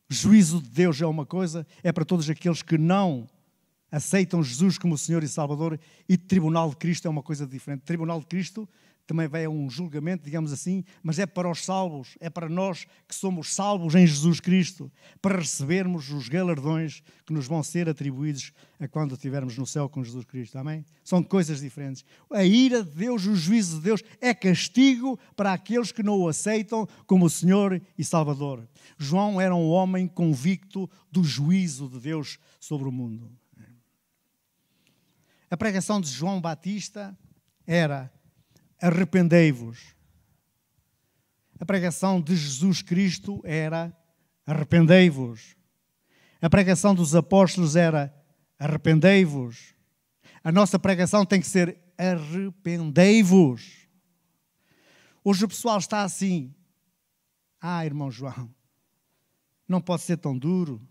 Juízo 0.08 0.60
de 0.60 0.68
Deus 0.68 1.00
é 1.00 1.06
uma 1.06 1.24
coisa, 1.24 1.66
é 1.82 1.90
para 1.90 2.04
todos 2.04 2.28
aqueles 2.28 2.62
que 2.62 2.76
não 2.76 3.28
aceitam 3.90 4.42
Jesus 4.42 4.78
como 4.78 4.96
Senhor 4.96 5.22
e 5.22 5.28
Salvador, 5.28 5.78
e 6.08 6.16
Tribunal 6.16 6.70
de 6.70 6.76
Cristo 6.76 7.06
é 7.06 7.10
uma 7.10 7.22
coisa 7.22 7.46
diferente. 7.46 7.82
Tribunal 7.82 8.20
de 8.20 8.26
Cristo 8.26 8.68
também 9.06 9.26
vai 9.26 9.44
a 9.44 9.50
um 9.50 9.68
julgamento, 9.68 10.24
digamos 10.24 10.52
assim, 10.52 10.84
mas 11.02 11.18
é 11.18 11.26
para 11.26 11.50
os 11.50 11.64
salvos, 11.64 12.16
é 12.20 12.30
para 12.30 12.48
nós 12.48 12.86
que 13.08 13.14
somos 13.14 13.52
salvos 13.52 13.94
em 13.94 14.06
Jesus 14.06 14.40
Cristo, 14.40 14.90
para 15.20 15.38
recebermos 15.38 16.10
os 16.10 16.28
galardões 16.28 17.02
que 17.26 17.32
nos 17.32 17.46
vão 17.46 17.62
ser 17.62 17.88
atribuídos 17.88 18.52
a 18.78 18.86
quando 18.86 19.14
estivermos 19.14 19.58
no 19.58 19.66
céu 19.66 19.88
com 19.88 20.02
Jesus 20.02 20.24
Cristo. 20.24 20.56
Amém? 20.56 20.84
São 21.04 21.22
coisas 21.22 21.60
diferentes. 21.60 22.04
A 22.30 22.44
ira 22.44 22.82
de 22.82 22.90
Deus, 22.90 23.26
o 23.26 23.34
juízo 23.34 23.76
de 23.76 23.82
Deus 23.82 24.02
é 24.20 24.32
castigo 24.32 25.18
para 25.36 25.52
aqueles 25.52 25.92
que 25.92 26.02
não 26.02 26.18
o 26.18 26.28
aceitam 26.28 26.88
como 27.06 27.28
Senhor 27.28 27.82
e 27.98 28.04
Salvador. 28.04 28.66
João 28.96 29.40
era 29.40 29.54
um 29.54 29.68
homem 29.68 30.06
convicto 30.06 30.88
do 31.10 31.24
juízo 31.24 31.88
de 31.88 31.98
Deus 32.00 32.38
sobre 32.60 32.88
o 32.88 32.92
mundo. 32.92 33.30
A 35.50 35.56
pregação 35.56 36.00
de 36.00 36.08
João 36.08 36.40
Batista 36.40 37.14
era 37.66 38.10
arrependei-vos. 38.82 39.94
A 41.58 41.64
pregação 41.64 42.20
de 42.20 42.34
Jesus 42.34 42.82
Cristo 42.82 43.40
era 43.44 43.96
arrependei-vos. 44.44 45.56
A 46.40 46.50
pregação 46.50 46.92
dos 46.92 47.14
apóstolos 47.14 47.76
era 47.76 48.12
arrependei-vos. 48.58 49.72
A 50.42 50.50
nossa 50.50 50.76
pregação 50.76 51.24
tem 51.24 51.40
que 51.40 51.46
ser 51.46 51.78
arrependei-vos. 51.96 53.88
Hoje 55.22 55.44
o 55.44 55.48
pessoal 55.48 55.78
está 55.78 56.02
assim. 56.02 56.52
Ah, 57.60 57.86
irmão 57.86 58.10
João, 58.10 58.52
não 59.68 59.80
pode 59.80 60.02
ser 60.02 60.16
tão 60.16 60.36
duro, 60.36 60.82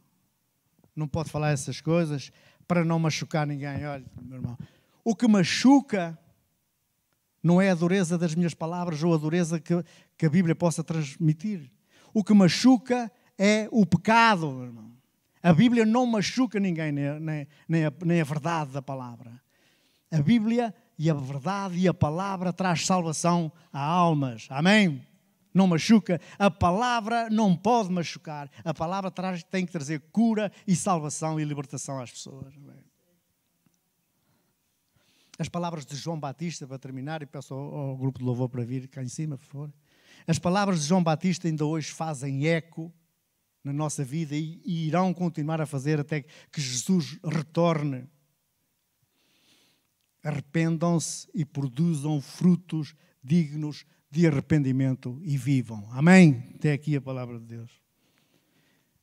não 0.96 1.06
pode 1.06 1.30
falar 1.30 1.52
essas 1.52 1.82
coisas 1.82 2.32
para 2.66 2.86
não 2.86 2.98
machucar 2.98 3.46
ninguém. 3.46 3.86
Olha, 3.86 4.06
meu 4.22 4.38
irmão, 4.38 4.58
o 5.04 5.14
que 5.14 5.28
machuca 5.28 6.18
não 7.44 7.62
é 7.62 7.72
a 7.72 7.76
dureza 7.76 8.18
das 8.18 8.36
minhas 8.36 8.54
palavras 8.54 9.04
ou 9.04 9.14
a 9.14 9.18
dureza 9.18 9.60
que, 9.60 9.74
que 10.18 10.26
a 10.26 10.30
Bíblia 10.30 10.56
possa 10.56 10.84
transmitir. 10.84 11.72
O 12.14 12.24
que 12.24 12.34
machuca 12.34 13.12
é 13.38 13.68
o 13.72 13.86
pecado, 13.86 14.64
irmão. 14.64 14.92
A 15.42 15.54
Bíblia 15.54 15.86
não 15.86 16.06
machuca 16.06 16.60
ninguém, 16.60 16.92
nem, 16.92 17.48
nem, 17.68 17.86
a, 17.86 17.94
nem 18.06 18.22
a 18.22 18.24
verdade 18.24 18.72
da 18.72 18.82
palavra. 18.82 19.42
A 20.12 20.22
Bíblia 20.22 20.74
e 21.00 21.10
a 21.10 21.14
verdade 21.14 21.80
e 21.80 21.88
a 21.88 21.94
palavra 21.94 22.54
traz 22.54 22.86
salvação 22.86 23.52
a 23.74 23.82
almas. 23.82 24.48
Amém? 24.52 25.02
Não 25.54 25.66
machuca. 25.66 26.22
A 26.38 26.52
palavra 26.52 27.30
não 27.30 27.56
pode 27.56 27.92
machucar. 27.92 28.50
A 28.64 28.74
palavra 28.74 29.10
traz, 29.10 29.44
tem 29.44 29.66
que 29.66 29.72
trazer 29.72 30.00
cura 30.12 30.52
e 30.68 30.76
salvação 30.76 31.40
e 31.40 31.44
libertação 31.44 32.00
às 32.00 32.12
pessoas. 32.12 32.54
Amém? 32.56 32.91
As 35.42 35.50
palavras 35.50 35.88
de 35.88 35.96
João 35.96 36.20
Batista, 36.20 36.68
para 36.68 36.78
terminar, 36.78 37.24
e 37.24 37.26
peço 37.26 37.56
ao, 37.56 37.76
ao 37.76 37.98
grupo 37.98 38.20
de 38.20 38.26
louvor 38.26 38.48
para 38.48 38.64
vir 38.64 38.88
cá 38.88 39.02
em 39.02 39.08
cima, 39.08 39.40
por 39.40 39.46
favor. 39.48 39.74
As 40.28 40.38
palavras 40.38 40.82
de 40.82 40.88
João 40.88 41.02
Batista 41.02 41.48
ainda 41.48 41.66
hoje 41.66 41.90
fazem 41.90 42.46
eco 42.46 42.94
na 43.64 43.74
nossa 43.74 44.04
vida 44.04 44.36
e, 44.36 44.62
e 44.64 44.86
irão 44.88 45.12
continuar 45.16 45.60
a 45.60 45.66
fazer 45.66 46.00
até 46.00 46.22
que 46.22 46.62
Jesus 46.62 47.18
retorne. 47.24 48.08
Arrependam-se 50.24 51.28
e 51.34 51.44
produzam 51.44 52.22
frutos 52.22 52.94
dignos 53.24 53.84
de 54.12 54.28
arrependimento 54.28 55.20
e 55.24 55.38
vivam. 55.38 55.90
Amém? 55.90 56.52
Até 56.54 56.72
aqui 56.72 56.96
a 56.96 57.02
palavra 57.02 57.40
de 57.40 57.46
Deus. 57.48 57.72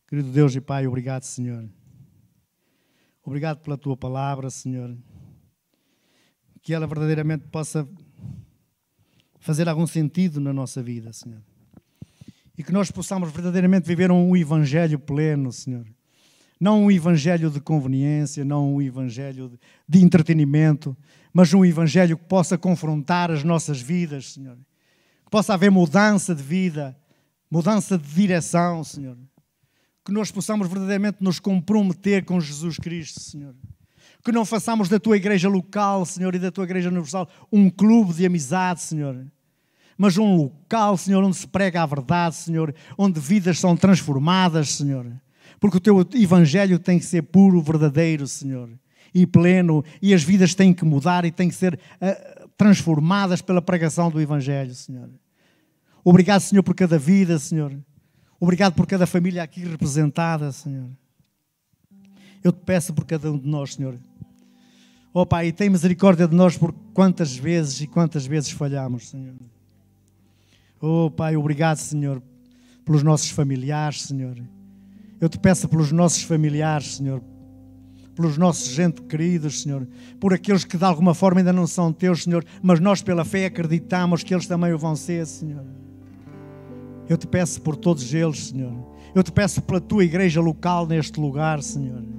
Querido 0.07 0.31
Deus 0.31 0.55
e 0.55 0.61
Pai, 0.61 0.87
obrigado, 0.87 1.25
Senhor. 1.25 1.69
Obrigado 3.25 3.59
pela 3.59 3.77
tua 3.77 3.97
palavra, 3.97 4.49
Senhor 4.51 4.97
que 6.69 6.75
ela 6.75 6.87
verdadeiramente 6.87 7.47
possa 7.51 7.89
fazer 9.41 9.67
algum 9.71 9.87
sentido 9.87 10.39
na 10.39 10.53
nossa 10.53 10.83
vida, 10.83 11.11
Senhor. 11.15 11.41
E 12.59 12.63
que 12.63 12.71
nós 12.71 12.91
possamos 12.91 13.33
verdadeiramente 13.33 13.89
viver 13.89 14.11
um 14.11 14.37
evangelho 14.37 14.99
pleno, 14.99 15.51
Senhor. 15.51 15.87
Não 16.61 16.85
um 16.85 16.91
evangelho 16.91 17.51
de 17.51 17.59
conveniência, 17.59 18.45
não 18.45 18.75
um 18.75 18.83
evangelho 18.83 19.59
de 19.89 20.05
entretenimento, 20.05 20.95
mas 21.33 21.55
um 21.55 21.65
evangelho 21.65 22.19
que 22.19 22.25
possa 22.27 22.59
confrontar 22.59 23.31
as 23.31 23.43
nossas 23.43 23.81
vidas, 23.81 24.35
Senhor. 24.35 24.59
Que 25.25 25.31
possa 25.31 25.55
haver 25.55 25.71
mudança 25.71 26.35
de 26.35 26.43
vida, 26.43 26.95
mudança 27.51 27.97
de 27.97 28.07
direção, 28.13 28.85
Senhor. 28.85 29.17
Que 30.05 30.13
nós 30.13 30.31
possamos 30.31 30.69
verdadeiramente 30.69 31.17
nos 31.23 31.41
comprometer 31.41 32.27
com 32.27 32.39
Jesus 32.39 32.77
Cristo, 32.77 33.21
Senhor 33.21 33.55
que 34.25 34.33
não 34.33 34.45
façamos 34.45 34.89
da 34.89 34.99
tua 34.99 35.17
igreja 35.17 35.49
local, 35.49 36.05
Senhor, 36.05 36.35
e 36.35 36.39
da 36.39 36.51
tua 36.51 36.65
igreja 36.65 36.89
universal 36.89 37.29
um 37.53 37.71
clube 37.71 38.13
de 38.15 38.27
amizade, 38.27 38.83
Senhor. 38.83 39.27
Mas 39.97 40.17
um 40.17 40.37
local, 40.37 40.97
Senhor, 40.97 41.23
onde 41.25 41.37
se 41.37 41.47
prega 41.47 41.83
a 41.83 41.87
verdade, 41.87 42.37
Senhor, 42.37 42.75
onde 42.97 43.19
vidas 43.19 43.59
são 43.59 43.77
transformadas, 43.77 44.71
Senhor. 44.71 45.11
Porque 45.59 45.77
o 45.77 45.81
teu 45.81 46.07
evangelho 46.15 46.79
tem 46.79 46.99
que 46.99 47.05
ser 47.05 47.23
puro, 47.23 47.61
verdadeiro, 47.61 48.27
Senhor, 48.27 48.71
e 49.13 49.27
pleno, 49.27 49.85
e 50.01 50.15
as 50.15 50.23
vidas 50.23 50.55
têm 50.55 50.73
que 50.73 50.85
mudar 50.85 51.25
e 51.25 51.33
têm 51.33 51.49
que 51.49 51.55
ser 51.55 51.75
uh, 51.75 52.49
transformadas 52.57 53.43
pela 53.43 53.61
pregação 53.61 54.11
do 54.11 54.21
evangelho, 54.21 54.75
Senhor. 54.75 55.11
Obrigado, 56.05 56.43
Senhor, 56.43 56.63
por 56.63 56.75
cada 56.75 56.99
vida, 56.99 57.39
Senhor. 57.39 57.77
Obrigado 58.39 58.75
por 58.75 58.87
cada 58.87 59.07
família 59.07 59.43
aqui 59.43 59.65
representada, 59.65 60.53
Senhor. 60.53 60.91
Eu 62.43 62.53
te 62.53 62.61
peço 62.65 62.93
por 62.95 63.05
cada 63.05 63.31
um 63.31 63.39
de 63.39 63.49
nós, 63.49 63.75
Senhor, 63.75 63.99
Oh 65.13 65.25
Pai, 65.25 65.51
tem 65.51 65.71
misericórdia 65.71 66.29
de 66.29 66.37
nós 66.37 66.57
por 66.57 66.73
quantas 66.93 67.37
vezes 67.37 67.81
e 67.81 67.87
quantas 67.87 68.27
vezes 68.27 68.51
falhamos, 68.51 69.09
Senhor. 69.09 69.35
Oh 70.81 71.11
Pai, 71.11 71.37
obrigado, 71.37 71.79
Senhor, 71.79 72.23
pelos 72.85 73.03
nossos 73.03 73.31
familiares, 73.31 74.03
Senhor. 74.03 74.37
Eu 75.21 75.29
te 75.29 75.39
peço 75.39 75.69
pelos 75.69 75.91
nossos 75.91 76.23
familiares, 76.23 76.97
Senhor, 76.97 77.23
pelos 78.15 78.37
nossos 78.37 78.69
gente 78.69 79.03
queridos, 79.03 79.63
Senhor, 79.63 79.89
por 80.21 80.35
aqueles 80.35 80.65
que 80.65 80.77
de 80.77 80.85
alguma 80.85 81.15
forma 81.15 81.41
ainda 81.41 81.53
não 81.53 81.67
são 81.67 81.93
teus, 81.93 82.25
Senhor, 82.25 82.45
mas 82.63 82.79
nós 82.79 83.03
pela 83.03 83.25
fé 83.25 83.47
acreditamos 83.47 84.23
que 84.23 84.35
eles 84.35 84.47
também 84.47 84.73
o 84.73 84.79
vão 84.79 84.95
ser, 84.95 85.27
Senhor. 85.27 85.65
Eu 87.09 87.17
te 87.17 87.27
peço 87.27 87.61
por 87.63 87.75
todos 87.75 88.13
eles, 88.13 88.49
Senhor. 88.49 88.73
Eu 89.15 89.23
te 89.23 89.33
peço 89.33 89.63
pela 89.63 89.81
tua 89.81 90.05
igreja 90.05 90.41
local 90.41 90.87
neste 90.87 91.19
lugar, 91.19 91.63
Senhor. 91.63 92.18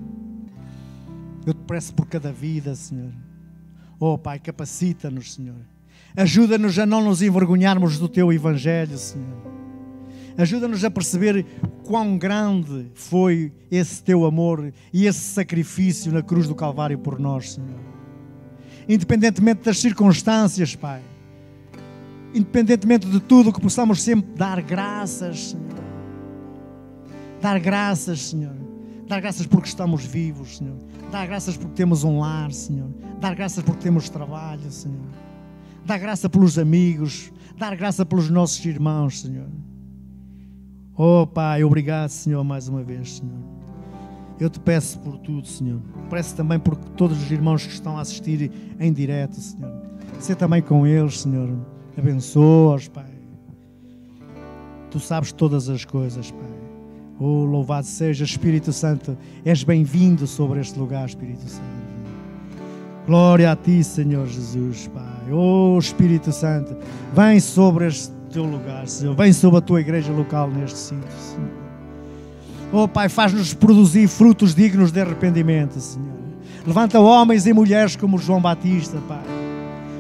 Eu 1.50 1.54
te 1.56 1.62
peço 1.66 1.96
por 1.96 2.06
cada 2.06 2.32
vida, 2.32 2.76
Senhor. 2.76 3.12
Oh, 4.00 4.20
Pai, 4.20 4.38
capacita-nos, 4.38 5.34
Senhor. 5.34 5.56
Ajuda-nos 6.16 6.78
a 6.78 6.86
não 6.86 7.04
nos 7.04 7.24
envergonharmos 7.24 7.98
do 7.98 8.08
Teu 8.08 8.32
Evangelho, 8.32 8.96
Senhor. 9.00 9.42
Ajuda-nos 10.38 10.86
a 10.86 10.92
perceber 10.92 11.44
quão 11.84 12.20
grande 12.20 12.92
foi 12.94 13.52
esse 13.72 14.04
Teu 14.04 14.26
amor 14.26 14.72
e 14.94 15.08
esse 15.08 15.22
sacrifício 15.22 16.12
na 16.12 16.22
cruz 16.22 16.48
do 16.48 16.54
Calvário 16.54 17.00
por 17.00 17.18
nós, 17.18 17.54
Senhor. 17.54 17.80
Independentemente 18.88 19.64
das 19.64 19.80
circunstâncias, 19.80 20.76
Pai. 20.76 21.02
Independentemente 22.32 23.08
de 23.08 23.20
tudo, 23.20 23.52
que 23.52 23.60
possamos 23.60 24.04
sempre 24.04 24.36
dar 24.36 24.62
graças, 24.62 25.50
Senhor. 25.50 25.84
Dar 27.42 27.60
graças, 27.60 28.22
Senhor 28.22 28.69
Dar 29.10 29.20
graças 29.22 29.48
porque 29.48 29.68
estamos 29.68 30.06
vivos, 30.06 30.58
Senhor. 30.58 30.78
Dar 31.12 31.26
graças 31.26 31.58
porque 31.58 31.74
temos 31.74 32.04
um 32.04 32.20
lar, 32.20 32.52
Senhor. 32.52 32.92
Dar 33.20 33.34
graças 33.34 33.64
porque 33.64 33.82
temos 33.82 34.08
trabalho, 34.08 34.72
Senhor. 34.72 35.02
Dar 35.84 35.98
graça 35.98 36.30
pelos 36.30 36.60
amigos. 36.60 37.34
Dar 37.58 37.76
graça 37.76 38.06
pelos 38.06 38.30
nossos 38.30 38.64
irmãos, 38.64 39.22
Senhor. 39.22 39.48
Oh, 40.96 41.26
Pai, 41.26 41.64
obrigado, 41.64 42.10
Senhor, 42.10 42.44
mais 42.44 42.68
uma 42.68 42.84
vez, 42.84 43.14
Senhor. 43.14 43.40
Eu 44.40 44.48
te 44.48 44.60
peço 44.60 45.00
por 45.00 45.18
tudo, 45.18 45.48
Senhor. 45.48 45.82
Peço 46.08 46.36
também 46.36 46.60
por 46.60 46.76
todos 46.76 47.20
os 47.20 47.32
irmãos 47.32 47.66
que 47.66 47.74
estão 47.74 47.98
a 47.98 48.02
assistir 48.02 48.52
em 48.80 48.94
direto, 48.94 49.42
Senhor. 49.42 49.74
Ser 50.20 50.36
também 50.36 50.62
com 50.62 50.86
eles, 50.86 51.22
Senhor. 51.22 51.50
Abençoa-os, 51.98 52.88
Pai. 52.88 53.10
Tu 54.92 55.00
sabes 55.00 55.32
todas 55.32 55.68
as 55.68 55.84
coisas, 55.84 56.30
Pai. 56.30 56.49
Oh, 57.22 57.44
louvado 57.44 57.86
seja 57.86 58.24
Espírito 58.24 58.72
Santo. 58.72 59.18
És 59.44 59.62
bem-vindo 59.62 60.26
sobre 60.26 60.62
este 60.62 60.80
lugar, 60.80 61.06
Espírito 61.06 61.50
Santo. 61.50 61.80
Glória 63.06 63.52
a 63.52 63.58
Ti, 63.58 63.84
Senhor 63.84 64.26
Jesus, 64.26 64.88
Pai. 64.88 65.34
Oh, 65.34 65.78
Espírito 65.78 66.32
Santo, 66.32 66.78
vem 67.14 67.42
sobre 67.42 67.88
este 67.88 68.14
teu 68.32 68.46
lugar, 68.46 68.88
Senhor. 68.88 69.16
Vem 69.16 69.34
sobre 69.34 69.58
a 69.58 69.62
Tua 69.62 69.82
igreja 69.82 70.14
local 70.14 70.50
neste 70.50 70.78
sítio, 70.78 71.12
Senhor. 71.20 71.50
Oh, 72.72 72.88
Pai, 72.88 73.10
faz-nos 73.10 73.54
produzir 73.54 74.08
frutos 74.08 74.56
dignos 74.56 74.90
de 74.90 75.02
arrependimento, 75.02 75.78
Senhor. 75.78 76.20
Levanta 76.66 77.02
homens 77.02 77.46
e 77.46 77.52
mulheres 77.52 77.98
como 77.98 78.18
João 78.18 78.40
Batista, 78.40 78.98
Pai. 79.10 79.26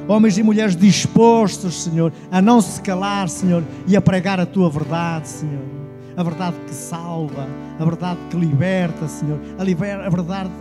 Homens 0.08 0.38
e 0.38 0.44
mulheres 0.44 0.76
dispostos, 0.76 1.84
Senhor, 1.84 2.14
a 2.32 2.42
não 2.42 2.62
se 2.62 2.82
calar, 2.82 3.28
Senhor, 3.28 3.62
e 3.86 3.98
a 3.98 4.02
pregar 4.02 4.40
a 4.40 4.46
Tua 4.46 4.70
verdade, 4.70 5.28
Senhor 5.28 5.79
a 6.20 6.24
verdade 6.24 6.58
que 6.68 6.74
salva, 6.74 7.48
a 7.80 7.86
verdade 7.86 8.20
que 8.30 8.36
liberta, 8.36 9.08
Senhor, 9.08 9.40
a, 9.58 9.64
liber, 9.64 10.02
a 10.02 10.10
verdade, 10.10 10.52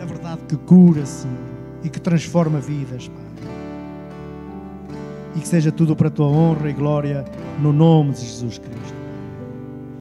a 0.00 0.04
verdade 0.04 0.42
que 0.48 0.56
cura, 0.56 1.04
Senhor, 1.04 1.36
e 1.82 1.88
que 1.88 1.98
transforma 2.00 2.60
vidas, 2.60 3.08
Pai. 3.08 3.24
E 5.34 5.40
que 5.40 5.48
seja 5.48 5.72
tudo 5.72 5.96
para 5.96 6.06
a 6.06 6.10
tua 6.10 6.28
honra 6.28 6.70
e 6.70 6.72
glória, 6.72 7.24
no 7.60 7.72
nome 7.72 8.12
de 8.12 8.20
Jesus 8.20 8.58
Cristo. 8.58 8.97